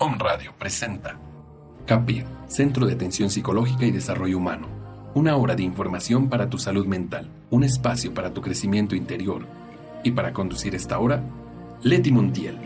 Om 0.00 0.16
Radio 0.16 0.54
presenta 0.56 1.18
CAPID, 1.84 2.22
Centro 2.46 2.86
de 2.86 2.92
Atención 2.92 3.30
Psicológica 3.30 3.84
y 3.84 3.90
Desarrollo 3.90 4.38
Humano. 4.38 4.68
Una 5.12 5.34
hora 5.34 5.56
de 5.56 5.64
información 5.64 6.28
para 6.28 6.48
tu 6.48 6.56
salud 6.56 6.86
mental, 6.86 7.28
un 7.50 7.64
espacio 7.64 8.14
para 8.14 8.32
tu 8.32 8.40
crecimiento 8.40 8.94
interior. 8.94 9.44
Y 10.04 10.12
para 10.12 10.32
conducir 10.32 10.76
esta 10.76 11.00
hora, 11.00 11.24
Leti 11.82 12.12
Montiel. 12.12 12.60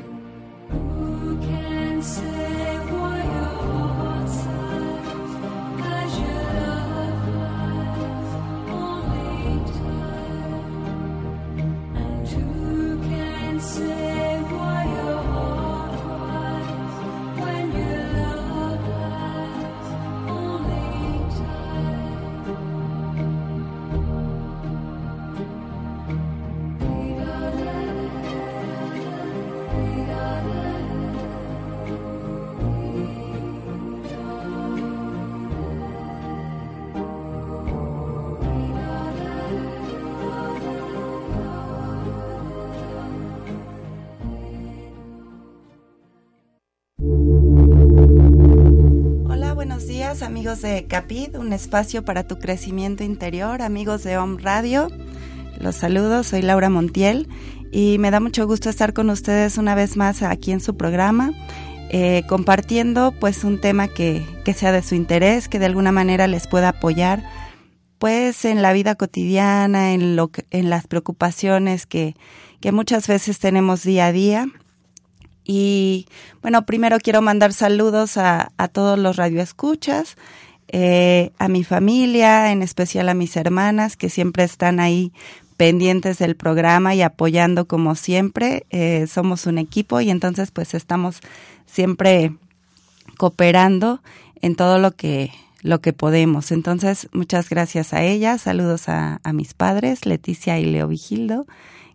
Espacio 51.53 52.05
para 52.05 52.25
tu 52.25 52.39
crecimiento 52.39 53.05
interior, 53.05 53.63
amigos 53.63 54.03
de 54.03 54.17
Home 54.19 54.41
Radio. 54.43 54.89
Los 55.59 55.77
saludo, 55.77 56.25
soy 56.25 56.43
Laura 56.43 56.71
Montiel 56.71 57.29
y 57.71 57.99
me 57.99 58.11
da 58.11 58.21
mucho 58.21 58.47
gusto 58.47 58.69
estar 58.69 58.93
con 58.93 59.11
ustedes 59.11 59.59
una 59.59 59.75
vez 59.75 59.97
más 59.97 60.23
aquí 60.23 60.53
en 60.53 60.61
su 60.61 60.77
programa, 60.77 61.33
eh, 61.91 62.25
compartiendo 62.29 63.13
pues 63.21 63.45
un 63.45 63.61
tema 63.61 63.89
que, 63.89 64.25
que 64.45 64.55
sea 64.55 64.73
de 64.73 64.83
su 64.83 64.95
interés, 64.95 65.49
que 65.49 65.59
de 65.59 65.67
alguna 65.67 65.93
manera 65.93 66.27
les 66.27 66.47
pueda 66.47 66.71
apoyar 66.71 67.23
pues 67.99 68.45
en 68.45 68.63
la 68.63 68.73
vida 68.73 68.97
cotidiana, 68.97 69.93
en, 69.93 70.17
lo 70.17 70.31
en 70.51 70.71
las 70.71 70.89
preocupaciones 70.89 71.87
que, 71.87 72.17
que 72.61 72.73
muchas 72.73 73.07
veces 73.07 73.39
tenemos 73.39 73.85
día 73.85 74.07
a 74.07 74.13
día. 74.13 74.47
Y 75.45 76.07
bueno, 76.41 76.67
primero 76.67 76.99
quiero 76.99 77.23
mandar 77.23 77.53
saludos 77.53 78.17
a, 78.17 78.53
a 78.57 78.69
todos 78.69 78.99
los 78.99 79.17
radioescuchas, 79.17 80.17
eh, 80.73 81.33
a 81.39 81.49
mi 81.49 81.65
familia, 81.65 82.51
en 82.51 82.63
especial 82.63 83.09
a 83.11 83.15
mis 83.15 83.37
hermanas 83.37 83.97
que 83.97 84.09
siempre 84.09 84.43
están 84.43 84.81
ahí 84.81 85.13
pendientes 85.59 86.19
del 86.19 86.35
programa 86.35 86.95
y 86.95 87.03
apoyando 87.03 87.67
como 87.67 87.95
siempre. 87.95 88.65
Eh, 88.71 89.07
somos 89.07 89.47
un 89.47 89.59
equipo 89.59 90.01
y 90.01 90.11
entonces 90.11 90.51
pues 90.51 90.75
estamos 90.75 91.21
siempre 91.67 92.33
cooperando 93.19 94.01
en 94.41 94.57
todo 94.57 94.79
lo 94.79 94.93
que 94.93 95.31
lo 95.61 95.81
que 95.81 95.93
podemos. 95.93 96.51
Entonces, 96.51 97.09
muchas 97.13 97.49
gracias 97.49 97.93
a 97.93 98.03
ellas. 98.03 98.43
Saludos 98.43 98.89
a, 98.89 99.21
a 99.23 99.33
mis 99.33 99.55
padres, 99.55 100.07
Leticia 100.07 100.59
y 100.59 100.65
Leo 100.65 100.89
Vigildo, 100.89 101.47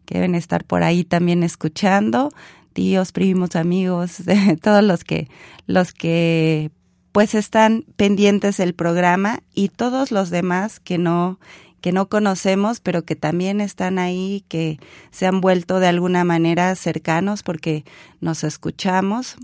que 0.05 0.15
deben 0.15 0.35
estar 0.35 0.63
por 0.63 0.83
ahí 0.83 1.03
también 1.03 1.43
escuchando 1.43 2.29
tíos, 2.77 3.11
primos, 3.11 3.55
amigos, 3.55 4.17
todos 4.61 4.83
los 4.83 5.03
que, 5.03 5.27
los 5.65 5.93
que 5.93 6.69
pues 7.17 7.33
están 7.33 7.83
pendientes 7.95 8.57
del 8.57 8.75
programa 8.75 9.41
y 9.51 9.69
todos 9.69 10.11
los 10.11 10.29
demás 10.29 10.79
que 10.79 10.99
no, 10.99 11.39
que 11.81 11.91
no 11.91 12.09
conocemos, 12.09 12.79
pero 12.79 13.05
que 13.05 13.15
también 13.15 13.59
están 13.59 13.97
ahí, 13.97 14.45
que 14.49 14.77
se 15.09 15.25
han 15.25 15.41
vuelto 15.41 15.79
de 15.79 15.87
alguna 15.87 16.23
manera 16.23 16.75
cercanos 16.75 17.41
porque 17.41 17.85
nos 18.21 18.43
escuchamos 18.43 19.37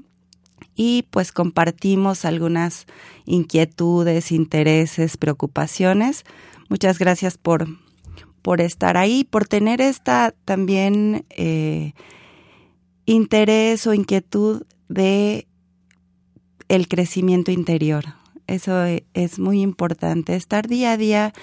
y 0.75 1.08
pues 1.09 1.31
compartimos 1.31 2.25
algunas 2.25 2.86
inquietudes, 3.25 4.31
intereses, 4.31 5.18
preocupaciones. 5.18 6.25
Muchas 6.69 7.00
gracias 7.00 7.40
por, 7.40 7.66
por 8.44 8.62
estar 8.62 8.98
ahí, 8.98 9.24
por 9.24 9.48
tener 9.48 9.81
esta 9.81 10.36
también 10.46 11.25
eh, 11.31 11.94
interés 13.08 13.88
o 13.88 13.96
inquietud 13.96 14.62
de 14.90 15.48
el 16.76 16.88
crecimiento 16.88 17.52
interior. 17.52 18.06
Eso 18.48 18.86
e, 18.86 19.06
es 19.14 19.40
muy 19.40 19.62
importante, 19.62 20.36
estar 20.36 20.68
día 20.68 20.94
a 20.94 20.98
día 20.98 21.34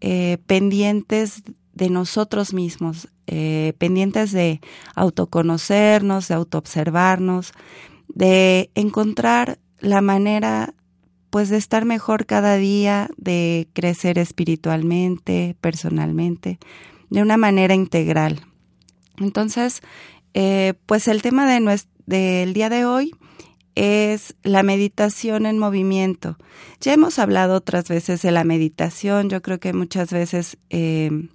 eh, 0.00 0.38
pendientes 0.46 1.42
de 1.74 1.90
nosotros 1.90 2.52
mismos, 2.52 3.08
eh, 3.26 3.72
pendientes 3.78 4.32
de 4.32 4.60
autoconocernos, 4.94 6.28
de 6.28 6.34
autoobservarnos, 6.34 7.52
de 8.08 8.70
encontrar 8.74 9.58
la 9.80 10.00
manera 10.00 10.74
pues 11.30 11.50
de 11.50 11.58
estar 11.58 11.84
mejor 11.84 12.24
cada 12.24 12.56
día, 12.56 13.10
de 13.18 13.68
crecer 13.74 14.18
espiritualmente, 14.18 15.56
personalmente, 15.60 16.58
de 17.10 17.20
una 17.20 17.36
manera 17.36 17.74
integral. 17.74 18.40
Entonces, 19.18 19.82
eh, 20.32 20.74
pues 20.86 21.06
el 21.06 21.20
tema 21.20 21.46
de 21.46 21.80
del 22.06 22.54
día 22.54 22.70
de 22.70 22.86
hoy 22.86 23.12
es 23.78 24.34
la 24.42 24.64
meditación 24.64 25.46
en 25.46 25.56
movimiento. 25.56 26.36
Ya 26.80 26.92
hemos 26.92 27.20
hablado 27.20 27.54
otras 27.54 27.86
veces 27.88 28.20
de 28.22 28.32
la 28.32 28.42
meditación, 28.42 29.30
yo 29.30 29.40
creo 29.40 29.60
que 29.60 29.72
muchas 29.72 30.10
veces 30.10 30.58
eh, 30.68 31.28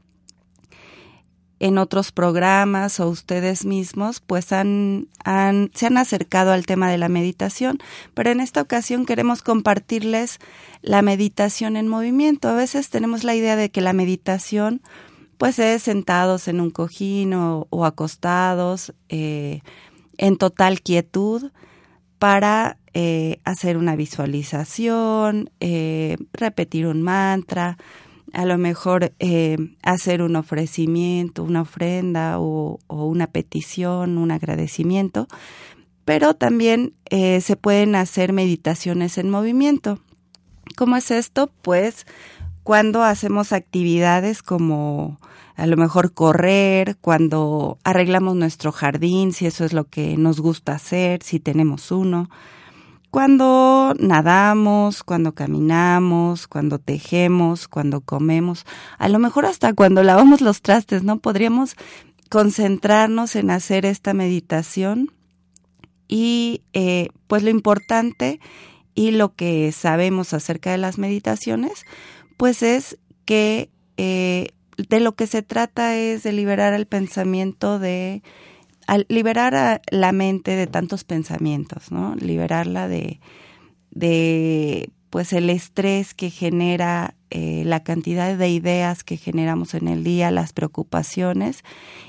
en 1.60 1.78
otros 1.78 2.12
programas 2.12 3.00
o 3.00 3.08
ustedes 3.08 3.64
mismos 3.64 4.20
pues 4.20 4.52
han, 4.52 5.08
han, 5.24 5.72
se 5.74 5.86
han 5.86 5.96
acercado 5.96 6.52
al 6.52 6.66
tema 6.66 6.92
de 6.92 6.98
la 6.98 7.08
meditación, 7.08 7.80
pero 8.14 8.30
en 8.30 8.42
esta 8.42 8.62
ocasión 8.62 9.06
queremos 9.06 9.42
compartirles 9.42 10.40
la 10.82 11.02
meditación 11.02 11.78
en 11.78 11.88
movimiento. 11.88 12.50
A 12.50 12.56
veces 12.56 12.90
tenemos 12.90 13.24
la 13.24 13.36
idea 13.36 13.56
de 13.56 13.72
que 13.72 13.80
la 13.80 13.94
meditación 13.94 14.82
pues 15.38 15.60
es 15.60 15.84
sentados 15.84 16.50
en 16.50 16.60
un 16.60 16.72
cojín 16.72 17.34
o, 17.34 17.86
acostados 17.86 18.94
eh, 19.08 19.62
en 20.18 20.36
total 20.36 20.82
quietud 20.82 21.52
para 22.24 22.78
eh, 22.94 23.42
hacer 23.44 23.76
una 23.76 23.98
visualización, 23.98 25.50
eh, 25.60 26.16
repetir 26.32 26.88
un 26.88 27.02
mantra, 27.02 27.78
a 28.32 28.46
lo 28.46 28.58
mejor 28.58 29.12
hacer 29.82 30.22
un 30.22 30.38
ofrecimiento, 30.38 31.44
una 31.44 31.64
ofrenda 31.64 32.40
o, 32.40 32.80
una 32.88 33.28
petición, 33.28 34.18
un 34.18 34.32
agradecimiento, 34.32 35.28
pero 36.06 36.34
también 36.34 36.94
se 37.12 37.58
pueden 37.58 37.94
hacer 37.94 38.32
meditaciones 38.32 39.18
en 39.18 39.30
movimiento. 39.30 40.00
¿Cómo 40.78 40.96
es 40.96 41.12
esto? 41.12 41.52
Pues 41.62 42.08
cuando 42.64 43.04
hacemos 43.04 43.52
actividades 43.52 44.42
como 44.42 45.20
a 45.56 45.68
lo 45.68 45.78
mejor 45.78 46.14
correr, 46.14 46.98
cuando 47.00 47.78
arreglamos 47.84 48.36
nuestro 48.36 48.72
jardín, 48.72 49.34
si 49.34 49.46
eso 49.46 49.66
es 49.66 49.74
lo 49.74 49.86
que 49.86 50.18
nos 50.18 50.40
gusta 50.40 50.74
hacer, 50.74 51.22
si 51.24 51.40
tenemos 51.40 51.92
uno, 51.92 52.30
cuando 53.12 53.94
nadamos, 54.00 55.04
cuando 55.04 55.34
caminamos, 55.34 56.48
cuando 56.48 56.80
tejemos, 56.80 57.68
cuando 57.68 58.02
comemos, 58.02 58.66
a 58.98 59.08
lo 59.08 59.20
mejor 59.20 59.46
hasta 59.46 59.74
cuando 59.74 60.02
lavamos 60.02 60.42
los 60.42 60.64
trastes, 60.64 61.04
¿no? 61.04 61.20
Podríamos 61.20 61.76
concentrarnos 62.30 63.36
en 63.36 63.52
hacer 63.52 63.86
esta 63.86 64.16
meditación 64.16 65.12
y 66.08 66.64
eh, 66.74 67.10
pues 67.28 67.44
lo 67.44 67.52
importante 67.52 68.40
y 68.96 69.12
lo 69.12 69.36
que 69.36 69.72
sabemos 69.72 70.34
acerca 70.34 70.72
de 70.72 70.80
las 70.80 70.98
meditaciones, 70.98 71.86
pues 72.38 72.64
es 72.64 72.98
que 73.26 73.70
eh, 73.98 74.50
de 74.78 75.00
lo 75.00 75.16
que 75.16 75.28
se 75.28 75.42
trata 75.42 75.96
es 75.96 76.24
de 76.24 76.34
liberar 76.34 76.74
el 76.74 76.86
pensamiento 76.86 77.80
de 77.80 78.24
liberar 79.08 79.56
a 79.56 79.82
la 79.92 80.12
mente 80.12 80.56
de 80.56 80.68
tantos 80.68 81.04
pensamientos, 81.04 81.92
¿no? 81.92 82.16
Liberarla 82.16 82.88
de, 82.88 83.20
de 83.92 84.92
pues 85.10 85.32
el 85.32 85.50
estrés 85.50 86.14
que 86.14 86.30
genera 86.30 87.16
eh, 87.30 87.64
la 87.66 87.84
cantidad 87.84 88.36
de 88.38 88.50
ideas 88.50 89.04
que 89.04 89.16
generamos 89.16 89.74
en 89.74 89.88
el 89.88 90.04
día, 90.04 90.32
las 90.32 90.54
preocupaciones 90.54 91.64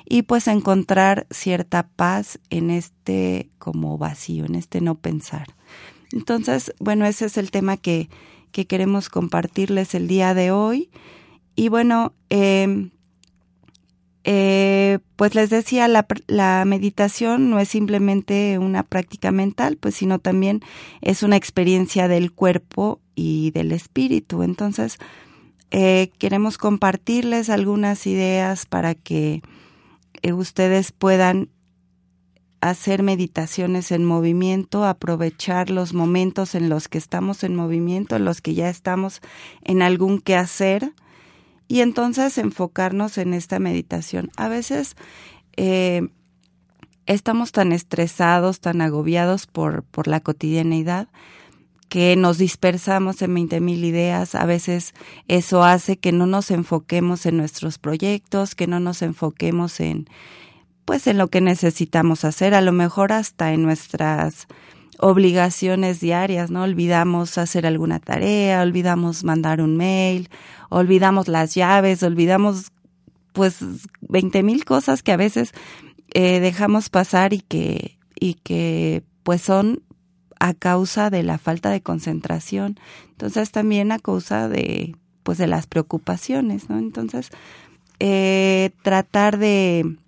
y 0.05 0.22
pues 0.22 0.49
encontrar 0.49 1.26
cierta 1.31 1.87
paz 1.96 2.38
en 2.50 2.70
este 2.70 3.50
como 3.58 3.99
vacío, 3.99 4.46
en 4.46 4.55
este 4.55 4.81
no 4.81 4.94
pensar. 4.96 5.49
Entonces, 6.12 6.72
bueno, 6.78 7.05
ese 7.06 7.26
es 7.26 7.37
el 7.37 7.50
tema 7.50 7.76
que, 7.76 8.08
que 8.52 8.66
queremos 8.66 9.08
compartirles 9.08 9.94
el 9.94 10.08
día 10.08 10.32
de 10.32 10.50
hoy. 10.50 10.90
Y 11.56 11.68
bueno, 11.68 12.12
em, 12.30 12.90
Eh, 14.26 15.00
pues 15.16 15.34
les 15.34 15.50
decía, 15.50 15.86
la, 15.86 16.06
la, 16.26 16.64
meditación 16.64 17.50
no 17.50 17.58
es 17.58 17.68
simplemente 17.68 18.58
una 18.58 18.82
práctica 18.82 19.30
mental, 19.32 19.76
pues 19.76 19.96
sino 19.96 20.18
también 20.18 20.62
es 21.02 21.22
una 21.22 21.36
experiencia 21.36 22.08
del 22.08 22.32
cuerpo 22.32 23.00
y 23.14 23.50
del 23.50 23.70
espíritu. 23.70 24.42
Entonces, 24.42 24.96
eh, 25.70 26.10
queremos 26.18 26.56
compartirles 26.56 27.50
algunas 27.50 28.06
ideas 28.06 28.64
para 28.64 28.94
que 28.94 29.42
eh, 30.22 30.32
ustedes 30.32 30.90
puedan 30.90 31.50
hacer 32.62 33.02
meditaciones 33.02 33.92
en 33.92 34.06
movimiento, 34.06 34.84
aprovechar 34.86 35.68
los 35.68 35.92
momentos 35.92 36.54
en 36.54 36.70
los 36.70 36.88
que 36.88 36.96
estamos 36.96 37.44
en 37.44 37.54
movimiento, 37.54 38.16
en 38.16 38.24
los 38.24 38.40
que 38.40 38.54
ya 38.54 38.70
estamos 38.70 39.20
en 39.62 39.82
algún 39.82 40.18
quehacer 40.20 40.94
y 41.69 41.81
entonces 41.81 42.38
enfocarnos 42.38 43.19
en 43.19 43.34
esta 43.34 43.58
meditación. 43.58 44.31
A 44.37 44.49
veces 44.49 44.96
eh, 45.56 46.08
estamos 47.06 47.52
tan 47.52 47.72
estresados, 47.72 48.61
tan 48.61 48.81
agobiados 48.81 49.46
por, 49.46 49.82
por 49.84 50.08
la 50.08 50.20
cotidianeidad 50.20 51.08
que 51.88 52.16
nos 52.16 52.38
dispersamos 52.38 53.22
en 53.22 53.34
20 53.34 53.61
mil 53.61 53.84
ideas. 53.84 54.34
A 54.34 54.46
veces 54.46 54.94
eso 55.28 55.62
hace 55.62 55.96
que 55.96 56.12
no 56.12 56.26
nos 56.26 56.50
enfoquemos 56.50 57.25
en 57.25 57.37
nuestros 57.37 57.78
proyectos, 57.78 58.55
que 58.55 58.66
no 58.66 58.81
nos 58.81 59.00
enfoquemos 59.02 59.78
en, 59.81 60.08
pues, 60.84 61.06
en 61.06 61.19
lo 61.19 61.28
que 61.28 61.40
necesitamos 61.40 62.25
hacer, 62.25 62.55
a 62.55 62.62
lo 62.62 62.72
mejor 62.72 63.12
hasta 63.12 63.52
en 63.52 63.62
nuestras 63.62 64.49
obligaciones 65.04 66.00
diarias, 66.00 66.50
¿no? 66.50 66.62
Olvidamos 66.62 67.36
hacer 67.36 67.66
alguna 67.66 68.00
tarea, 68.00 68.62
olvidamos 68.62 69.22
mandar 69.22 69.60
un 69.60 69.76
mail, 69.76 70.30
olvidamos 70.70 71.28
las 71.28 71.54
llaves, 71.54 72.02
olvidamos 72.02 72.72
pues 73.34 73.58
veinte 74.00 74.42
mil 74.42 74.64
cosas 74.64 75.02
que 75.02 75.12
a 75.12 75.18
veces 75.18 75.52
eh, 76.14 76.40
dejamos 76.40 76.88
pasar 76.88 77.34
y 77.34 77.40
que, 77.40 77.98
y 78.18 78.34
que 78.34 79.02
pues 79.24 79.42
son 79.42 79.82
a 80.40 80.54
causa 80.54 81.10
de 81.10 81.22
la 81.22 81.36
falta 81.36 81.68
de 81.68 81.82
concentración. 81.82 82.80
Entonces 83.10 83.50
también 83.50 83.92
a 83.92 83.98
causa 83.98 84.48
de 84.48 84.96
pues 85.22 85.36
de 85.36 85.48
las 85.48 85.66
preocupaciones, 85.66 86.70
¿no? 86.70 86.78
Entonces, 86.78 87.28
eh, 87.98 88.70
tratar 88.82 89.36
de 89.36 89.98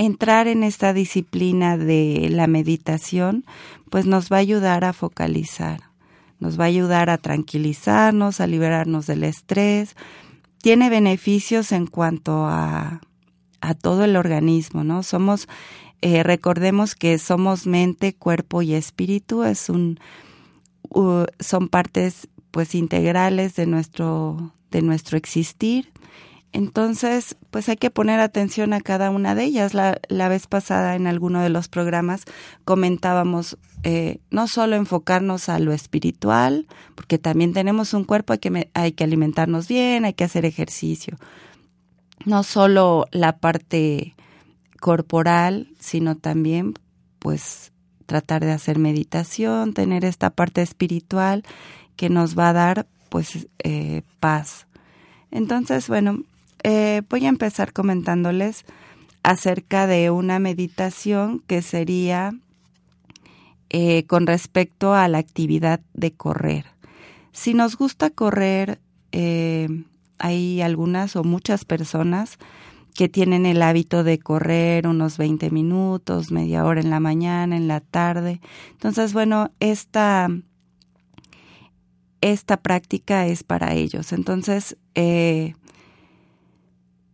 entrar 0.00 0.48
en 0.48 0.62
esta 0.62 0.94
disciplina 0.94 1.76
de 1.76 2.28
la 2.30 2.46
meditación, 2.46 3.44
pues 3.90 4.06
nos 4.06 4.32
va 4.32 4.36
a 4.36 4.40
ayudar 4.40 4.84
a 4.84 4.94
focalizar, 4.94 5.80
nos 6.38 6.58
va 6.58 6.64
a 6.64 6.68
ayudar 6.68 7.10
a 7.10 7.18
tranquilizarnos, 7.18 8.40
a 8.40 8.46
liberarnos 8.46 9.06
del 9.06 9.24
estrés. 9.24 9.96
Tiene 10.62 10.88
beneficios 10.88 11.70
en 11.72 11.86
cuanto 11.86 12.46
a, 12.46 13.02
a 13.60 13.74
todo 13.74 14.04
el 14.04 14.16
organismo, 14.16 14.84
¿no? 14.84 15.02
Somos, 15.02 15.48
eh, 16.00 16.22
recordemos 16.22 16.94
que 16.94 17.18
somos 17.18 17.66
mente, 17.66 18.14
cuerpo 18.14 18.62
y 18.62 18.72
espíritu, 18.72 19.44
es 19.44 19.68
un, 19.68 20.00
son 21.40 21.68
partes 21.68 22.26
pues 22.50 22.74
integrales 22.74 23.54
de 23.54 23.66
nuestro, 23.66 24.54
de 24.70 24.80
nuestro 24.80 25.18
existir 25.18 25.92
entonces, 26.52 27.36
pues 27.50 27.68
hay 27.68 27.76
que 27.76 27.90
poner 27.90 28.18
atención 28.18 28.72
a 28.72 28.80
cada 28.80 29.10
una 29.10 29.34
de 29.34 29.44
ellas. 29.44 29.72
La, 29.72 30.00
la 30.08 30.28
vez 30.28 30.46
pasada 30.48 30.96
en 30.96 31.06
alguno 31.06 31.42
de 31.42 31.48
los 31.48 31.68
programas 31.68 32.24
comentábamos 32.64 33.56
eh, 33.82 34.18
no 34.30 34.46
solo 34.46 34.76
enfocarnos 34.76 35.48
a 35.48 35.58
lo 35.58 35.72
espiritual, 35.72 36.66
porque 36.94 37.18
también 37.18 37.52
tenemos 37.52 37.94
un 37.94 38.04
cuerpo, 38.04 38.32
hay 38.32 38.40
que, 38.40 38.70
hay 38.74 38.92
que 38.92 39.04
alimentarnos 39.04 39.68
bien, 39.68 40.04
hay 40.04 40.12
que 40.12 40.24
hacer 40.24 40.44
ejercicio. 40.44 41.16
No 42.26 42.42
solo 42.42 43.06
la 43.10 43.38
parte 43.38 44.14
corporal, 44.80 45.68
sino 45.78 46.16
también 46.16 46.74
pues 47.20 47.72
tratar 48.06 48.44
de 48.44 48.52
hacer 48.52 48.78
meditación, 48.78 49.72
tener 49.72 50.04
esta 50.04 50.30
parte 50.30 50.62
espiritual 50.62 51.44
que 51.96 52.10
nos 52.10 52.36
va 52.36 52.50
a 52.50 52.54
dar 52.54 52.86
pues 53.08 53.46
eh, 53.62 54.02
paz. 54.18 54.66
Entonces, 55.30 55.88
bueno, 55.88 56.24
eh, 56.62 57.02
voy 57.08 57.26
a 57.26 57.28
empezar 57.28 57.72
comentándoles 57.72 58.64
acerca 59.22 59.86
de 59.86 60.10
una 60.10 60.38
meditación 60.38 61.40
que 61.46 61.62
sería 61.62 62.32
eh, 63.68 64.04
con 64.06 64.26
respecto 64.26 64.94
a 64.94 65.06
la 65.08 65.18
actividad 65.18 65.80
de 65.94 66.12
correr. 66.12 66.66
Si 67.32 67.54
nos 67.54 67.76
gusta 67.76 68.10
correr, 68.10 68.80
eh, 69.12 69.68
hay 70.18 70.60
algunas 70.60 71.16
o 71.16 71.24
muchas 71.24 71.64
personas 71.64 72.38
que 72.94 73.08
tienen 73.08 73.46
el 73.46 73.62
hábito 73.62 74.02
de 74.02 74.18
correr 74.18 74.86
unos 74.86 75.16
20 75.16 75.50
minutos, 75.50 76.32
media 76.32 76.64
hora 76.64 76.80
en 76.80 76.90
la 76.90 77.00
mañana, 77.00 77.56
en 77.56 77.68
la 77.68 77.80
tarde. 77.80 78.40
Entonces, 78.72 79.12
bueno, 79.12 79.52
esta, 79.60 80.28
esta 82.20 82.56
práctica 82.56 83.26
es 83.26 83.44
para 83.44 83.74
ellos. 83.74 84.12
Entonces, 84.12 84.76
eh, 84.94 85.54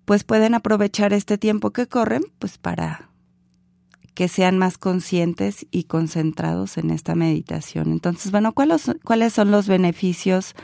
pues 0.06 0.24
pueden 0.24 0.54
aprovechar 0.54 1.12
este 1.12 1.36
tiempo 1.36 1.72
que 1.72 1.86
corren 1.86 2.22
pues 2.38 2.56
para 2.56 3.10
que 4.14 4.28
sean 4.28 4.56
más 4.56 4.78
conscientes 4.78 5.66
y 5.70 5.84
concentrados 5.84 6.78
en 6.78 6.90
esta 6.90 7.14
meditación. 7.14 7.92
Entonces, 7.92 8.32
bueno, 8.32 8.54
¿cuáles, 8.54 9.32
son 9.34 9.50
los 9.50 9.68
beneficios 9.68 10.54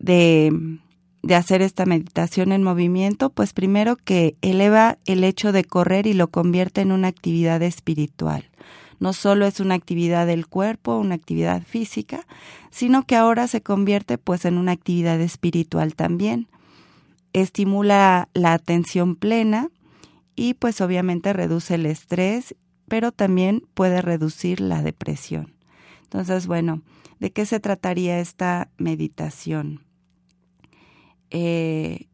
de, 0.00 0.50
de 1.22 1.34
hacer 1.36 1.62
esta 1.62 1.86
meditación 1.86 2.50
en 2.50 2.64
movimiento? 2.64 3.30
Pues 3.30 3.52
primero 3.52 3.94
que 3.94 4.36
eleva 4.42 4.98
el 5.04 5.22
hecho 5.22 5.52
de 5.52 5.62
correr 5.62 6.08
y 6.08 6.14
lo 6.14 6.28
convierte 6.28 6.80
en 6.80 6.90
una 6.90 7.06
actividad 7.06 7.62
espiritual. 7.62 8.50
No 8.98 9.12
solo 9.12 9.46
es 9.46 9.60
una 9.60 9.76
actividad 9.76 10.26
del 10.26 10.48
cuerpo, 10.48 10.98
una 10.98 11.14
actividad 11.14 11.62
física, 11.62 12.26
sino 12.70 13.06
que 13.06 13.14
ahora 13.14 13.46
se 13.46 13.60
convierte 13.60 14.18
pues 14.18 14.44
en 14.44 14.58
una 14.58 14.72
actividad 14.72 15.20
espiritual 15.20 15.94
también 15.94 16.48
estimula 17.40 18.28
la 18.34 18.52
atención 18.52 19.16
plena 19.16 19.70
y 20.36 20.54
pues 20.54 20.80
obviamente 20.80 21.32
reduce 21.32 21.74
el 21.74 21.86
estrés, 21.86 22.54
pero 22.88 23.12
también 23.12 23.66
puede 23.74 24.02
reducir 24.02 24.60
la 24.60 24.82
depresión. 24.82 25.54
Entonces, 26.04 26.46
bueno, 26.46 26.82
¿de 27.18 27.32
qué 27.32 27.44
se 27.44 27.60
trataría 27.60 28.20
esta 28.20 28.70
meditación? 28.78 29.84
Eh, 31.30 32.06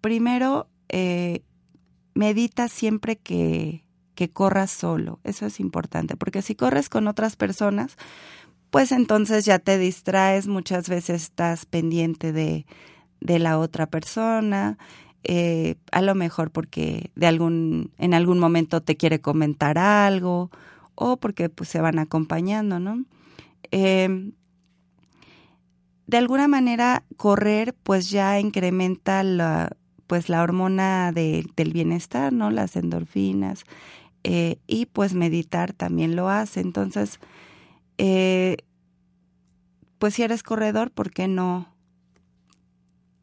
primero, 0.00 0.68
eh, 0.88 1.42
medita 2.14 2.68
siempre 2.68 3.16
que, 3.16 3.84
que 4.14 4.28
corras 4.28 4.70
solo. 4.70 5.20
Eso 5.24 5.46
es 5.46 5.60
importante, 5.60 6.16
porque 6.16 6.42
si 6.42 6.54
corres 6.54 6.88
con 6.88 7.08
otras 7.08 7.36
personas, 7.36 7.96
pues 8.70 8.92
entonces 8.92 9.44
ya 9.44 9.58
te 9.58 9.78
distraes, 9.78 10.46
muchas 10.46 10.88
veces 10.88 11.22
estás 11.22 11.64
pendiente 11.64 12.32
de, 12.32 12.66
de 13.20 13.38
la 13.38 13.58
otra 13.58 13.86
persona, 13.86 14.78
eh, 15.22 15.76
a 15.92 16.00
lo 16.02 16.14
mejor 16.14 16.50
porque 16.50 17.10
de 17.14 17.26
algún, 17.26 17.92
en 17.98 18.14
algún 18.14 18.38
momento 18.38 18.80
te 18.80 18.96
quiere 18.96 19.20
comentar 19.20 19.78
algo 19.78 20.50
o 20.94 21.18
porque 21.18 21.48
pues 21.48 21.68
se 21.68 21.80
van 21.80 21.98
acompañando, 21.98 22.78
¿no? 22.78 23.04
Em, 23.70 24.32
de 26.06 26.16
alguna 26.16 26.48
manera 26.48 27.04
correr 27.16 27.74
pues 27.82 28.10
ya 28.10 28.40
incrementa 28.40 29.22
la, 29.22 29.76
pues 30.06 30.28
la 30.28 30.42
hormona 30.42 31.12
de, 31.12 31.46
del 31.56 31.72
bienestar, 31.72 32.32
¿no? 32.32 32.50
Las 32.50 32.76
endorfinas 32.76 33.64
eh, 34.24 34.58
y 34.66 34.86
pues 34.86 35.14
meditar 35.14 35.72
también 35.72 36.16
lo 36.16 36.28
hace. 36.28 36.60
Entonces, 36.60 37.20
eh, 37.98 38.56
pues 39.98 40.14
si 40.14 40.22
eres 40.22 40.42
corredor, 40.42 40.90
¿por 40.90 41.10
qué 41.10 41.28
no 41.28 41.68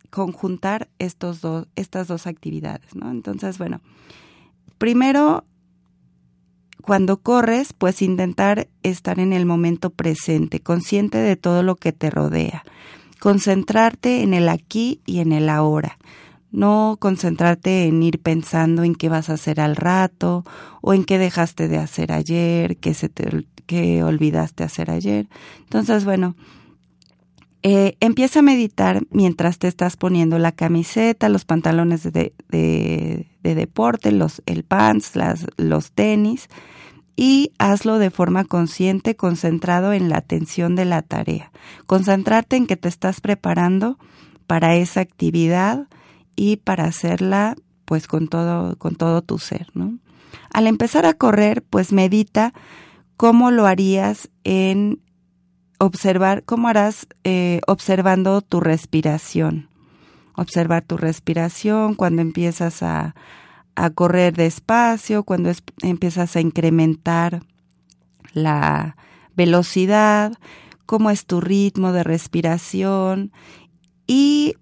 conjuntar 0.10 0.90
estos 1.00 1.42
dos, 1.42 1.68
estas 1.76 2.08
dos 2.08 2.28
actividades, 2.28 2.96
¿no? 2.96 3.10
Entonces, 3.12 3.58
bueno, 3.58 3.82
primero, 4.78 5.44
cuando 6.82 7.18
corres, 7.18 7.74
pues 7.74 8.02
intentar 8.02 8.70
estar 8.84 9.20
en 9.20 9.34
el 9.34 9.46
momento 9.46 9.90
presente, 9.90 10.62
consciente 10.62 11.18
de 11.18 11.36
todo 11.36 11.64
lo 11.64 11.76
que 11.76 11.92
te 11.92 12.10
rodea, 12.10 12.64
concentrarte 13.20 14.24
en 14.24 14.34
el 14.34 14.48
aquí 14.50 15.02
y 15.06 15.20
en 15.20 15.34
el 15.34 15.50
ahora. 15.50 15.98
No 16.50 16.96
concentrarte 17.00 17.88
en 17.88 18.02
ir 18.02 18.22
pensando 18.22 18.84
en 18.84 18.96
qué 18.96 19.10
vas 19.10 19.30
a 19.30 19.34
hacer 19.34 19.60
al 19.60 19.76
rato 19.76 20.46
o 20.82 20.94
en 20.94 21.04
qué 21.04 21.18
dejaste 21.18 21.68
de 21.68 21.78
hacer 21.78 22.14
ayer, 22.14 22.78
qué 22.78 22.94
se 22.94 23.10
te 23.10 23.46
qué 23.66 24.02
olvidaste 24.02 24.64
hacer 24.64 24.90
ayer. 24.90 25.28
Entonces, 25.60 26.06
bueno, 26.06 26.36
eh, 27.64 27.98
empieza 28.00 28.40
a 28.40 28.44
meditar 28.44 29.02
mientras 29.10 29.58
te 29.58 29.68
estás 29.68 29.98
poniendo 29.98 30.38
la 30.40 30.52
camiseta, 30.52 31.30
los 31.30 31.46
pantalones 31.46 32.04
de, 32.04 32.34
de, 32.50 33.28
deporte, 33.42 34.12
los, 34.12 34.42
el 34.46 34.64
pants, 34.64 35.14
los 35.58 35.92
tenis 35.92 36.50
y 37.16 37.52
hazlo 37.58 37.98
de 37.98 38.12
forma 38.12 38.46
consciente, 38.46 39.16
concentrado 39.16 39.94
en 39.94 40.10
la 40.10 40.18
atención 40.18 40.76
de 40.76 40.86
la 40.86 41.02
tarea. 41.02 41.52
Concentrarte 41.88 42.58
en 42.58 42.68
que 42.68 42.78
te 42.78 42.88
estás 42.88 43.22
preparando 43.22 43.98
para 44.46 44.76
esa 44.76 45.02
actividad 45.02 45.88
y 46.36 46.58
para 46.58 46.86
hacerla 46.86 47.56
pues 47.86 48.08
con 48.08 48.28
todo, 48.28 48.78
con 48.78 48.96
todo 48.96 49.22
tu 49.22 49.40
ser, 49.40 49.68
¿no? 49.74 49.98
Al 50.54 50.68
empezar 50.68 51.06
a 51.06 51.14
correr, 51.14 51.64
pues 51.64 51.92
medita 51.92 52.54
cómo 53.16 53.50
lo 53.50 53.66
harías 53.66 54.30
en 54.44 55.02
observar, 55.78 56.44
cómo 56.44 56.68
harás 56.68 57.08
eh, 57.24 57.62
observando 57.68 58.42
tu 58.42 58.60
respiración. 58.60 59.70
Observar 60.36 60.84
tu 60.84 60.98
respiración 60.98 61.96
cuando 61.96 62.22
empiezas 62.22 62.84
a, 62.84 63.16
a 63.76 63.90
correr 63.90 64.36
despacio, 64.36 65.24
cuando 65.24 65.52
empiezas 65.82 66.36
a 66.36 66.42
incrementar 66.42 67.44
la 68.34 68.98
velocidad, 69.36 70.34
cómo 70.86 71.12
es 71.12 71.26
tu 71.26 71.42
ritmo 71.42 71.92
de 71.92 72.04
respiración 72.04 73.32
y 74.08 74.56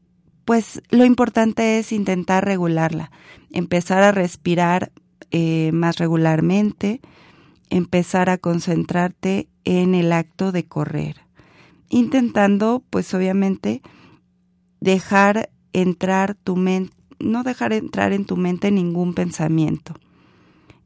pues 0.43 0.81
lo 0.89 1.05
importante 1.05 1.79
es 1.79 1.91
intentar 1.91 2.45
regularla, 2.45 3.12
empezar 3.51 4.03
a 4.03 4.12
respirar 4.12 4.91
eh, 5.31 5.72
más 5.74 5.98
regularmente, 5.98 7.01
empezar 7.69 8.29
a 8.29 8.38
concentrarte 8.38 9.48
en 9.65 9.95
el 9.95 10.13
acto 10.13 10.51
de 10.51 10.65
correr, 10.65 11.17
intentando 11.89 12.84
pues 12.89 13.13
obviamente 13.13 13.81
dejar 14.79 15.50
entrar 15.74 16.36
tu 16.36 16.55
mente, 16.55 16.95
no 17.19 17.43
dejar 17.43 17.74
entrar 17.74 18.13
en 18.13 18.25
tu 18.25 18.38
mente 18.38 18.72
ningún 18.72 19.13
pensamiento. 19.13 19.95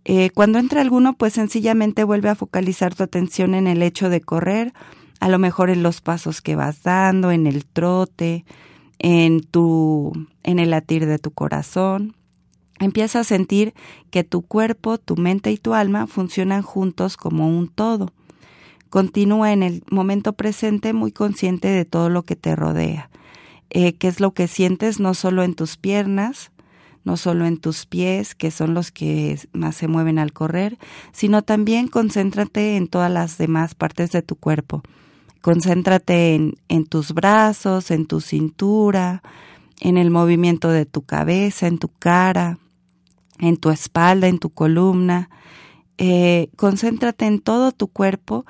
Eh, 0.05 0.31
cuando 0.31 0.57
entra 0.57 0.81
alguno, 0.81 1.13
pues 1.13 1.33
sencillamente 1.33 2.03
vuelve 2.03 2.29
a 2.29 2.36
focalizar 2.36 2.95
tu 2.95 3.03
atención 3.03 3.53
en 3.53 3.67
el 3.67 3.83
hecho 3.83 4.09
de 4.09 4.21
correr, 4.21 4.74
a 5.19 5.29
lo 5.29 5.38
mejor 5.38 5.69
en 5.69 5.83
los 5.83 6.01
pasos 6.01 6.41
que 6.41 6.55
vas 6.55 6.81
dando, 6.81 7.31
en 7.31 7.45
el 7.45 7.65
trote, 7.65 8.45
en 8.98 9.41
tu, 9.41 10.13
en 10.43 10.59
el 10.59 10.71
latir 10.71 11.05
de 11.05 11.19
tu 11.19 11.31
corazón. 11.31 12.15
Empieza 12.79 13.19
a 13.19 13.25
sentir 13.25 13.74
que 14.09 14.24
tu 14.24 14.41
cuerpo, 14.41 14.98
tu 14.98 15.17
mente 15.17 15.51
y 15.51 15.57
tu 15.57 15.74
alma 15.74 16.07
funcionan 16.07 16.62
juntos 16.62 17.17
como 17.17 17.50
un 17.50 17.67
todo. 17.67 18.13
Continúa 18.89 19.53
en 19.53 19.63
el 19.63 19.84
momento 19.89 20.34
presente 20.34 20.93
muy 20.93 21.12
consciente 21.12 21.67
de 21.67 21.86
todo 21.86 22.10
lo 22.10 22.24
que 22.24 22.36
te 22.36 22.55
rodea. 22.55 23.10
Eh, 23.69 23.93
qué 23.93 24.08
es 24.08 24.19
lo 24.19 24.34
que 24.34 24.48
sientes 24.48 25.00
no 25.00 25.13
solo 25.13 25.43
en 25.43 25.53
tus 25.53 25.77
piernas, 25.77 26.51
no 27.03 27.17
solo 27.17 27.46
en 27.46 27.58
tus 27.58 27.86
pies, 27.86 28.36
que 28.36 28.51
son 28.51 28.74
los 28.74 28.91
que 28.91 29.39
más 29.53 29.75
se 29.75 29.88
mueven 29.88 30.19
al 30.19 30.34
correr, 30.34 30.77
sino 31.12 31.43
también 31.43 31.88
concéntrate 31.88 32.77
en 32.77 32.88
todas 32.88 33.12
las 33.12 33.38
demás 33.38 33.75
partes 33.75 34.12
de 34.12 34.22
tu 34.22 34.36
cuerpo. 34.36 34.81
Concéntrate 35.41 36.36
en, 36.67 36.86
tus 36.86 37.13
brazos, 37.13 37.91
en 37.91 38.08
tu 38.08 38.19
cintura, 38.19 39.24
en 39.79 39.98
el 39.98 40.12
movimiento 40.12 40.69
de 40.69 40.86
tu 40.86 41.03
cabeza, 41.03 41.67
en 41.67 41.77
tu 41.77 41.89
cara, 42.00 42.58
en 43.39 43.55
tu 43.55 43.69
espalda, 43.69 44.27
en 44.27 44.39
tu 44.39 44.50
columna. 44.50 45.29
Eh, 45.98 46.50
concéntrate 46.58 47.25
en 47.25 47.39
todo 47.39 47.72
tu 47.72 47.88
cuerpo 47.88 48.46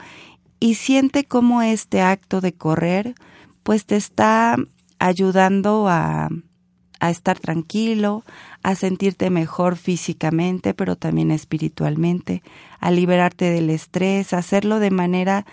y 0.60 0.76
siente 0.76 1.24
cómo 1.24 1.62
este 1.62 2.02
acto 2.02 2.42
de 2.42 2.54
correr 2.54 3.16
pues 3.64 3.86
te 3.86 3.96
está 3.96 4.58
ayudando 4.98 5.88
a, 5.88 6.30
estar 7.02 7.40
tranquilo, 7.40 8.24
a 8.62 8.76
sentirte 8.76 9.30
mejor 9.30 9.78
físicamente, 9.78 10.74
pero 10.74 10.98
también 10.98 11.32
espiritualmente, 11.32 12.44
a 12.80 12.92
liberarte 12.92 13.50
del 13.50 13.70
estrés, 13.70 14.34
a 14.34 14.40
hacerlo 14.40 14.80
de 14.80 14.92
manera 14.92 15.46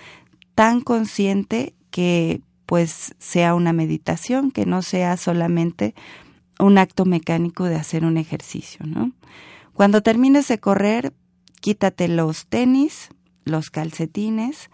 tan 0.57 0.81
consciente 0.81 1.75
que 1.91 2.41
pues 2.65 3.15
sea 3.19 3.55
una 3.55 3.73
meditación, 3.73 4.51
que 4.51 4.67
no 4.67 4.83
sea 4.83 5.17
solamente 5.17 5.95
un 6.59 6.79
acto 6.79 7.05
mecánico 7.05 7.65
de 7.65 7.77
hacer 7.77 8.05
un 8.05 8.17
ejercicio, 8.17 8.85
¿no? 8.85 9.13
Cuando 9.73 10.03
termines 10.03 10.49
de 10.49 10.59
correr, 10.59 11.13
quítate 11.61 12.09
los 12.09 12.47
tenis, 12.47 13.11
los 13.45 13.71
calcetines 13.71 14.71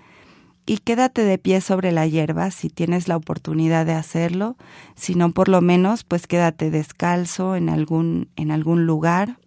y 0.64 0.78
quédate 0.78 1.24
de 1.24 1.38
pie 1.38 1.60
sobre 1.60 1.90
la 1.92 2.06
hierba 2.06 2.50
si 2.50 2.68
tienes 2.68 3.08
la 3.08 3.16
oportunidad 3.16 3.84
de 3.84 3.92
hacerlo, 3.92 4.56
si 4.94 5.14
no 5.14 5.32
por 5.32 5.48
lo 5.48 5.60
menos 5.60 6.04
pues 6.04 6.26
quédate 6.26 6.70
descalzo 6.70 7.56
en 7.56 7.68
algún, 7.68 8.28
en 8.36 8.50
algún 8.50 8.86
lugar. 8.86 9.38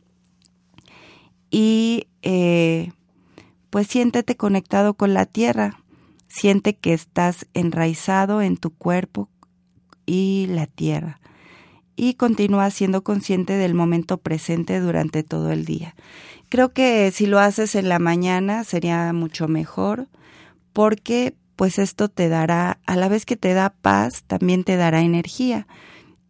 Y 1.50 2.08
eh, 2.22 2.92
pues 3.70 3.88
siéntete 3.88 4.36
conectado 4.36 4.96
con 4.96 5.14
la 5.14 5.26
tierra, 5.26 5.80
siente 6.28 6.76
que 6.76 6.94
estás 6.94 7.48
enraizado 7.54 8.42
en 8.42 8.58
tu 8.58 8.72
cuerpo 8.72 9.30
y 10.06 10.48
la 10.50 10.68
tierra. 10.68 11.22
Y 11.96 12.16
continúa 12.16 12.70
siendo 12.72 13.06
consciente 13.06 13.54
del 13.54 13.74
momento 13.74 14.18
presente 14.18 14.82
durante 14.82 15.24
todo 15.24 15.52
el 15.54 15.64
día. 15.64 15.96
Creo 16.50 16.74
que 16.74 17.10
si 17.12 17.26
lo 17.26 17.40
haces 17.40 17.76
en 17.76 17.88
la 17.88 18.00
mañana 18.00 18.66
sería 18.66 19.14
mucho 19.14 19.48
mejor 19.48 20.10
porque 20.76 21.38
pues 21.56 21.80
esto 21.80 22.10
te 22.10 22.28
dará, 22.28 22.80
a 22.86 22.98
la 22.98 23.08
vez 23.08 23.26
que 23.26 23.38
te 23.38 23.54
da 23.54 23.70
paz, 23.70 24.26
también 24.28 24.66
te 24.66 24.76
dará 24.76 25.00
energía 25.00 25.68